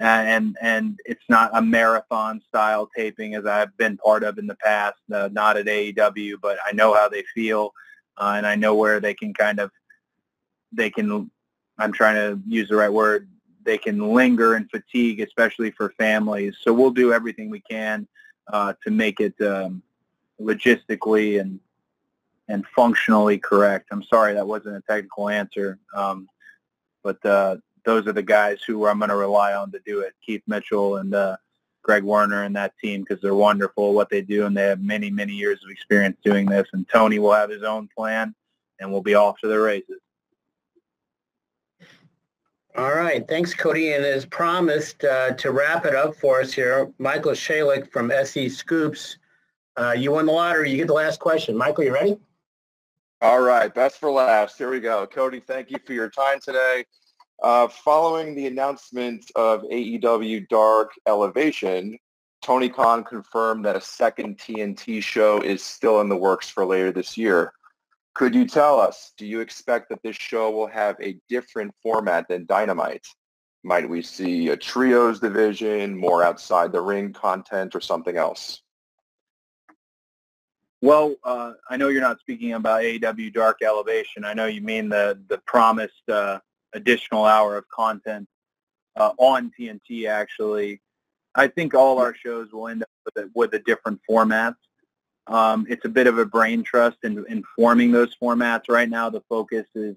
and 0.00 0.56
and 0.62 0.98
it's 1.04 1.24
not 1.28 1.50
a 1.52 1.60
marathon 1.60 2.40
style 2.48 2.88
taping 2.96 3.34
as 3.34 3.44
I've 3.44 3.76
been 3.76 3.98
part 3.98 4.24
of 4.24 4.38
in 4.38 4.46
the 4.46 4.56
past, 4.56 4.98
uh, 5.12 5.28
not 5.32 5.56
at 5.56 5.66
AEW, 5.66 6.36
but 6.40 6.58
I 6.66 6.72
know 6.72 6.94
how 6.94 7.08
they 7.08 7.24
feel 7.34 7.72
uh, 8.20 8.34
and 8.36 8.46
I 8.46 8.54
know 8.54 8.74
where 8.74 9.00
they 9.00 9.14
can 9.14 9.32
kind 9.32 9.58
of 9.58 9.70
they 10.72 10.90
can, 10.90 11.30
I'm 11.78 11.92
trying 11.92 12.14
to 12.14 12.40
use 12.46 12.68
the 12.68 12.76
right 12.76 12.92
word, 12.92 13.28
they 13.64 13.78
can 13.78 14.14
linger 14.14 14.54
and 14.54 14.70
fatigue, 14.70 15.20
especially 15.20 15.70
for 15.72 15.90
families. 15.98 16.56
So 16.60 16.72
we'll 16.72 16.92
do 16.92 17.12
everything 17.12 17.50
we 17.50 17.60
can 17.60 18.06
uh, 18.52 18.74
to 18.84 18.90
make 18.90 19.20
it 19.20 19.34
um, 19.42 19.82
logistically 20.40 21.40
and 21.40 21.58
and 22.48 22.66
functionally 22.74 23.38
correct. 23.38 23.88
I'm 23.92 24.02
sorry 24.02 24.34
that 24.34 24.46
wasn't 24.46 24.76
a 24.76 24.80
technical 24.80 25.28
answer, 25.28 25.78
um, 25.94 26.28
but 27.04 27.24
uh, 27.24 27.58
those 27.84 28.06
are 28.06 28.12
the 28.12 28.22
guys 28.22 28.62
who 28.66 28.86
I'm 28.86 28.98
going 28.98 29.10
to 29.10 29.16
rely 29.16 29.54
on 29.54 29.70
to 29.72 29.80
do 29.84 30.00
it. 30.00 30.14
Keith 30.24 30.42
Mitchell 30.46 30.96
and 30.96 31.14
uh, 31.14 31.36
Greg 31.82 32.02
Werner 32.02 32.44
and 32.44 32.54
that 32.56 32.74
team 32.78 33.02
because 33.02 33.22
they're 33.22 33.34
wonderful 33.34 33.90
at 33.90 33.94
what 33.94 34.10
they 34.10 34.22
do 34.22 34.46
and 34.46 34.56
they 34.56 34.64
have 34.64 34.82
many, 34.82 35.10
many 35.10 35.32
years 35.32 35.62
of 35.64 35.70
experience 35.70 36.16
doing 36.24 36.46
this. 36.46 36.68
And 36.72 36.86
Tony 36.88 37.18
will 37.18 37.32
have 37.32 37.50
his 37.50 37.62
own 37.62 37.88
plan 37.96 38.34
and 38.78 38.90
we'll 38.90 39.02
be 39.02 39.14
off 39.14 39.38
to 39.40 39.48
the 39.48 39.58
races. 39.58 40.00
All 42.76 42.94
right. 42.94 43.26
Thanks, 43.26 43.52
Cody. 43.52 43.92
And 43.92 44.04
as 44.04 44.24
promised, 44.24 45.04
uh, 45.04 45.32
to 45.32 45.50
wrap 45.50 45.84
it 45.86 45.94
up 45.94 46.14
for 46.14 46.40
us 46.40 46.52
here, 46.52 46.92
Michael 46.98 47.32
Shalik 47.32 47.90
from 47.90 48.10
SE 48.12 48.48
Scoops. 48.48 49.18
Uh, 49.76 49.92
you 49.92 50.12
won 50.12 50.26
the 50.26 50.32
lottery. 50.32 50.70
You 50.70 50.76
get 50.76 50.86
the 50.86 50.92
last 50.92 51.18
question. 51.18 51.56
Michael, 51.56 51.84
you 51.84 51.92
ready? 51.92 52.16
All 53.20 53.40
right. 53.40 53.74
Best 53.74 53.98
for 53.98 54.10
last. 54.10 54.56
Here 54.56 54.70
we 54.70 54.80
go. 54.80 55.06
Cody, 55.06 55.40
thank 55.40 55.70
you 55.70 55.78
for 55.84 55.92
your 55.92 56.08
time 56.08 56.38
today. 56.40 56.84
Uh, 57.42 57.68
following 57.68 58.34
the 58.34 58.46
announcement 58.46 59.30
of 59.34 59.62
AEW 59.62 60.46
Dark 60.48 60.92
Elevation, 61.06 61.98
Tony 62.42 62.68
Khan 62.68 63.02
confirmed 63.02 63.64
that 63.64 63.76
a 63.76 63.80
second 63.80 64.38
TNT 64.38 65.02
show 65.02 65.40
is 65.40 65.62
still 65.62 66.00
in 66.00 66.08
the 66.08 66.16
works 66.16 66.50
for 66.50 66.66
later 66.66 66.92
this 66.92 67.16
year. 67.16 67.52
Could 68.14 68.34
you 68.34 68.46
tell 68.46 68.78
us, 68.78 69.12
do 69.16 69.24
you 69.24 69.40
expect 69.40 69.88
that 69.88 70.02
this 70.02 70.16
show 70.16 70.50
will 70.50 70.66
have 70.66 70.96
a 71.00 71.18
different 71.28 71.72
format 71.82 72.28
than 72.28 72.44
Dynamite? 72.44 73.06
Might 73.62 73.88
we 73.88 74.02
see 74.02 74.48
a 74.48 74.56
trios 74.56 75.20
division, 75.20 75.96
more 75.96 76.22
outside 76.22 76.72
the 76.72 76.80
ring 76.80 77.12
content, 77.12 77.74
or 77.74 77.80
something 77.80 78.16
else? 78.16 78.62
Well, 80.82 81.14
uh, 81.24 81.52
I 81.68 81.76
know 81.76 81.88
you're 81.88 82.00
not 82.00 82.20
speaking 82.20 82.54
about 82.54 82.82
AEW 82.82 83.32
Dark 83.34 83.58
Elevation. 83.62 84.24
I 84.24 84.32
know 84.32 84.46
you 84.46 84.62
mean 84.62 84.88
the 84.88 85.20
the 85.28 85.38
promised 85.38 86.08
uh, 86.08 86.40
additional 86.72 87.24
hour 87.24 87.56
of 87.56 87.68
content 87.68 88.28
uh, 88.96 89.12
on 89.18 89.52
TNT. 89.58 90.08
Actually, 90.08 90.80
I 91.34 91.48
think 91.48 91.74
all 91.74 91.98
our 91.98 92.14
shows 92.14 92.52
will 92.52 92.68
end 92.68 92.82
up 92.82 92.88
with 93.04 93.24
a, 93.24 93.30
with 93.34 93.54
a 93.54 93.58
different 93.60 94.00
format. 94.06 94.54
Um, 95.26 95.66
it's 95.68 95.84
a 95.84 95.88
bit 95.88 96.06
of 96.06 96.18
a 96.18 96.24
brain 96.24 96.62
trust 96.62 96.98
in, 97.04 97.24
in 97.28 97.44
forming 97.56 97.92
those 97.92 98.16
formats. 98.20 98.62
Right 98.68 98.88
now, 98.88 99.10
the 99.10 99.22
focus 99.28 99.66
is 99.74 99.96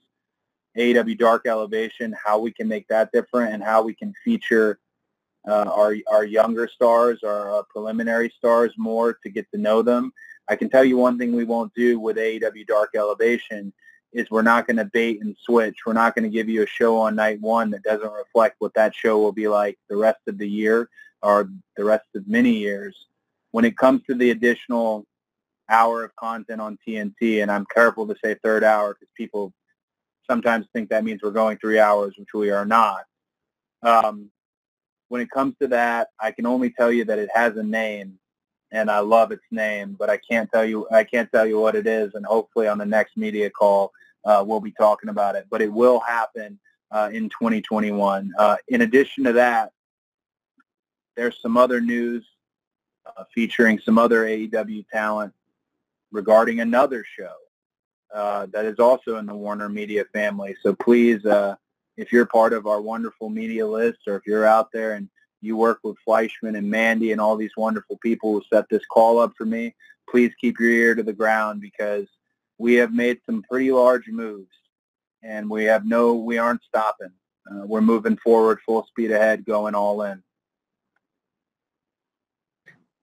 AEW 0.77 1.17
Dark 1.17 1.47
Elevation, 1.47 2.15
how 2.23 2.39
we 2.39 2.51
can 2.51 2.67
make 2.67 2.87
that 2.87 3.11
different, 3.11 3.53
and 3.53 3.63
how 3.63 3.81
we 3.83 3.93
can 3.93 4.13
feature 4.23 4.79
uh, 5.47 5.69
our 5.75 5.95
our 6.11 6.23
younger 6.23 6.67
stars, 6.67 7.19
our, 7.23 7.49
our 7.51 7.63
preliminary 7.63 8.31
stars 8.37 8.73
more 8.77 9.13
to 9.23 9.29
get 9.29 9.49
to 9.51 9.59
know 9.59 9.81
them. 9.81 10.13
I 10.49 10.55
can 10.55 10.69
tell 10.69 10.83
you 10.83 10.97
one 10.97 11.17
thing 11.17 11.33
we 11.33 11.45
won't 11.45 11.73
do 11.73 11.99
with 11.99 12.17
AEW 12.17 12.67
Dark 12.67 12.91
Elevation 12.95 13.73
is 14.13 14.29
we're 14.29 14.41
not 14.41 14.67
going 14.67 14.77
to 14.77 14.85
bait 14.85 15.21
and 15.21 15.35
switch. 15.43 15.77
We're 15.85 15.93
not 15.93 16.15
going 16.15 16.23
to 16.23 16.29
give 16.29 16.49
you 16.49 16.63
a 16.63 16.67
show 16.67 16.97
on 16.97 17.15
night 17.15 17.41
one 17.41 17.69
that 17.71 17.83
doesn't 17.83 18.11
reflect 18.11 18.55
what 18.59 18.73
that 18.75 18.95
show 18.95 19.19
will 19.19 19.31
be 19.31 19.47
like 19.47 19.77
the 19.89 19.95
rest 19.95 20.19
of 20.27 20.37
the 20.37 20.47
year 20.47 20.89
or 21.21 21.49
the 21.77 21.83
rest 21.83 22.05
of 22.15 22.27
many 22.27 22.51
years. 22.51 22.95
When 23.51 23.65
it 23.65 23.77
comes 23.77 24.01
to 24.07 24.15
the 24.15 24.31
additional 24.31 25.05
hour 25.69 26.03
of 26.03 26.15
content 26.15 26.61
on 26.61 26.77
TNT, 26.87 27.41
and 27.41 27.51
I'm 27.51 27.65
careful 27.73 28.07
to 28.07 28.15
say 28.23 28.35
third 28.43 28.63
hour 28.63 28.93
because 28.93 29.09
people 29.15 29.53
sometimes 30.29 30.65
think 30.73 30.89
that 30.89 31.03
means 31.03 31.21
we're 31.21 31.31
going 31.31 31.57
three 31.57 31.79
hours, 31.79 32.13
which 32.17 32.33
we 32.33 32.51
are 32.51 32.65
not. 32.65 33.03
Um, 33.81 34.29
when 35.09 35.21
it 35.21 35.29
comes 35.29 35.55
to 35.61 35.67
that, 35.67 36.09
I 36.19 36.31
can 36.31 36.45
only 36.45 36.71
tell 36.71 36.91
you 36.91 37.05
that 37.05 37.19
it 37.19 37.29
has 37.33 37.55
a 37.57 37.63
name, 37.63 38.17
and 38.73 38.89
I 38.89 38.99
love 38.99 39.31
its 39.31 39.45
name, 39.51 39.95
but 39.97 40.09
I 40.09 40.17
can't 40.17 40.51
tell 40.51 40.65
you 40.65 40.87
I 40.91 41.03
can't 41.03 41.31
tell 41.31 41.45
you 41.45 41.59
what 41.59 41.75
it 41.75 41.87
is. 41.87 42.15
And 42.15 42.25
hopefully 42.25 42.67
on 42.67 42.79
the 42.79 42.85
next 42.85 43.15
media 43.15 43.49
call, 43.49 43.93
uh, 44.25 44.43
we'll 44.45 44.59
be 44.59 44.71
talking 44.71 45.09
about 45.09 45.35
it. 45.35 45.45
But 45.49 45.61
it 45.61 45.71
will 45.71 45.99
happen 45.99 46.59
uh, 46.91 47.09
in 47.13 47.29
2021. 47.29 48.31
Uh, 48.37 48.57
in 48.67 48.81
addition 48.81 49.23
to 49.25 49.33
that, 49.33 49.71
there's 51.15 51.39
some 51.39 51.55
other 51.55 51.79
news 51.79 52.25
uh, 53.05 53.23
featuring 53.33 53.79
some 53.79 53.99
other 53.99 54.25
AEW 54.25 54.85
talent 54.91 55.33
regarding 56.11 56.59
another 56.59 57.05
show 57.17 57.33
uh, 58.13 58.47
that 58.51 58.65
is 58.65 58.79
also 58.79 59.17
in 59.17 59.27
the 59.27 59.35
Warner 59.35 59.69
Media 59.69 60.05
family. 60.13 60.55
So 60.63 60.73
please, 60.73 61.23
uh, 61.25 61.55
if 61.95 62.11
you're 62.11 62.25
part 62.25 62.53
of 62.53 62.65
our 62.65 62.81
wonderful 62.81 63.29
media 63.29 63.67
list 63.67 63.99
or 64.07 64.15
if 64.15 64.23
you're 64.25 64.45
out 64.47 64.71
there 64.71 64.93
and 64.93 65.09
you 65.43 65.57
work 65.57 65.79
with 65.83 65.97
Fleischman 66.07 66.57
and 66.57 66.69
Mandy 66.69 67.11
and 67.11 67.21
all 67.21 67.35
these 67.35 67.55
wonderful 67.57 67.97
people 68.01 68.33
who 68.33 68.43
set 68.51 68.69
this 68.69 68.85
call 68.85 69.19
up 69.19 69.33
for 69.37 69.45
me, 69.45 69.75
please 70.09 70.31
keep 70.39 70.59
your 70.59 70.69
ear 70.69 70.95
to 70.95 71.03
the 71.03 71.13
ground 71.13 71.61
because 71.61 72.07
we 72.57 72.75
have 72.75 72.93
made 72.93 73.19
some 73.25 73.43
pretty 73.43 73.71
large 73.71 74.07
moves 74.07 74.55
and 75.23 75.49
we 75.49 75.65
have 75.65 75.85
no, 75.85 76.13
we 76.13 76.37
aren't 76.37 76.63
stopping. 76.63 77.11
Uh, 77.49 77.65
we're 77.65 77.81
moving 77.81 78.17
forward 78.17 78.59
full 78.65 78.85
speed 78.85 79.11
ahead, 79.11 79.45
going 79.45 79.75
all 79.75 80.01
in. 80.03 80.23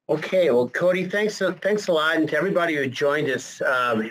Okay, 0.08 0.50
well, 0.50 0.68
Cody, 0.68 1.04
thanks 1.04 1.40
thanks 1.62 1.86
a 1.86 1.92
lot, 1.92 2.16
and 2.16 2.28
to 2.28 2.36
everybody 2.36 2.74
who 2.74 2.86
joined 2.88 3.28
us. 3.28 3.62
Um, 3.62 4.10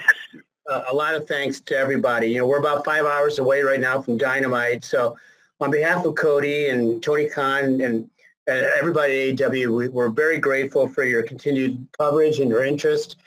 a 0.88 0.94
lot 0.94 1.16
of 1.16 1.28
thanks 1.28 1.60
to 1.62 1.76
everybody. 1.76 2.28
You 2.28 2.38
know, 2.40 2.48
we're 2.48 2.60
about 2.60 2.86
five 2.86 3.06
hours 3.06 3.40
away 3.40 3.64
right 3.64 3.80
now 3.80 4.02
from 4.02 4.18
Dynamite, 4.18 4.86
so 4.86 5.18
on 5.60 5.72
behalf 5.72 6.06
of 6.06 6.16
Cody 6.16 6.70
and 6.70 7.02
Tony 7.04 7.28
Khan 7.28 7.82
and 7.82 8.10
uh, 8.50 8.70
everybody 8.78 9.30
at 9.30 9.38
AEW, 9.38 9.92
we, 9.92 10.02
are 10.02 10.10
very 10.10 10.40
grateful 10.40 10.88
for 10.88 11.04
your 11.04 11.24
continued 11.24 11.88
coverage 11.98 12.40
and 12.40 12.50
your 12.50 12.66
interest. 12.66 13.18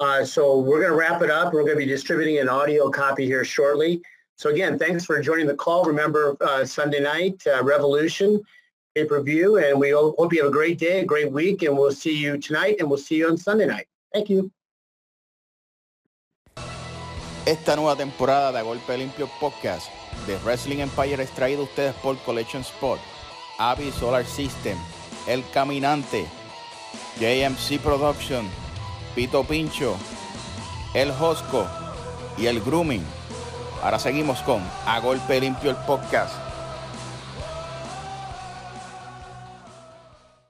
Uh, 0.00 0.24
so 0.24 0.58
we're 0.58 0.80
going 0.80 0.90
to 0.90 0.96
wrap 0.96 1.22
it 1.22 1.30
up. 1.30 1.52
We're 1.52 1.62
going 1.62 1.78
to 1.78 1.84
be 1.84 1.86
distributing 1.86 2.38
an 2.38 2.48
audio 2.48 2.90
copy 2.90 3.26
here 3.26 3.44
shortly. 3.44 4.00
So 4.36 4.48
again, 4.48 4.78
thanks 4.78 5.04
for 5.04 5.20
joining 5.20 5.46
the 5.46 5.54
call. 5.54 5.84
Remember 5.84 6.36
uh, 6.40 6.64
Sunday 6.64 7.00
night, 7.00 7.42
uh, 7.46 7.62
Revolution 7.62 8.40
pay-per-view, 8.94 9.58
and 9.58 9.78
we 9.78 9.90
hope 9.90 10.32
you 10.32 10.42
have 10.42 10.48
a 10.48 10.52
great 10.52 10.78
day, 10.78 11.00
a 11.00 11.04
great 11.04 11.30
week, 11.30 11.62
and 11.62 11.76
we'll 11.76 11.92
see 11.92 12.16
you 12.16 12.38
tonight, 12.38 12.76
and 12.80 12.88
we'll 12.88 12.98
see 12.98 13.16
you 13.16 13.28
on 13.28 13.36
Sunday 13.36 13.66
night. 13.66 13.86
Thank 14.12 14.30
you. 14.30 14.50
Esta 17.46 17.74
nueva 17.74 17.96
temporada 17.96 18.52
de 18.52 18.62
Golpe 18.62 18.96
Limpio 18.96 19.28
Podcast 19.40 19.88
de 20.26 20.36
Wrestling 20.44 20.80
Empire 20.80 21.22
es 21.22 21.30
traído 21.30 21.62
a 21.62 21.64
ustedes 21.64 21.94
por 22.02 22.16
Collection 22.18 22.62
Sport, 22.62 23.00
Avi 23.60 23.92
Solar 23.92 24.24
System, 24.24 24.78
El 25.26 25.44
Caminante, 25.50 26.26
JMC 27.20 27.78
Production, 27.78 28.48
Pito 29.14 29.44
Pincho, 29.44 29.96
El 30.94 31.10
Hosco 31.10 31.66
y 32.38 32.46
El 32.46 32.62
Grooming. 32.62 33.04
Ahora 33.82 33.98
seguimos 33.98 34.40
con 34.40 34.62
A 34.86 34.98
Golpe 35.00 35.38
Limpio 35.38 35.68
el 35.70 35.76
Podcast. 35.76 36.49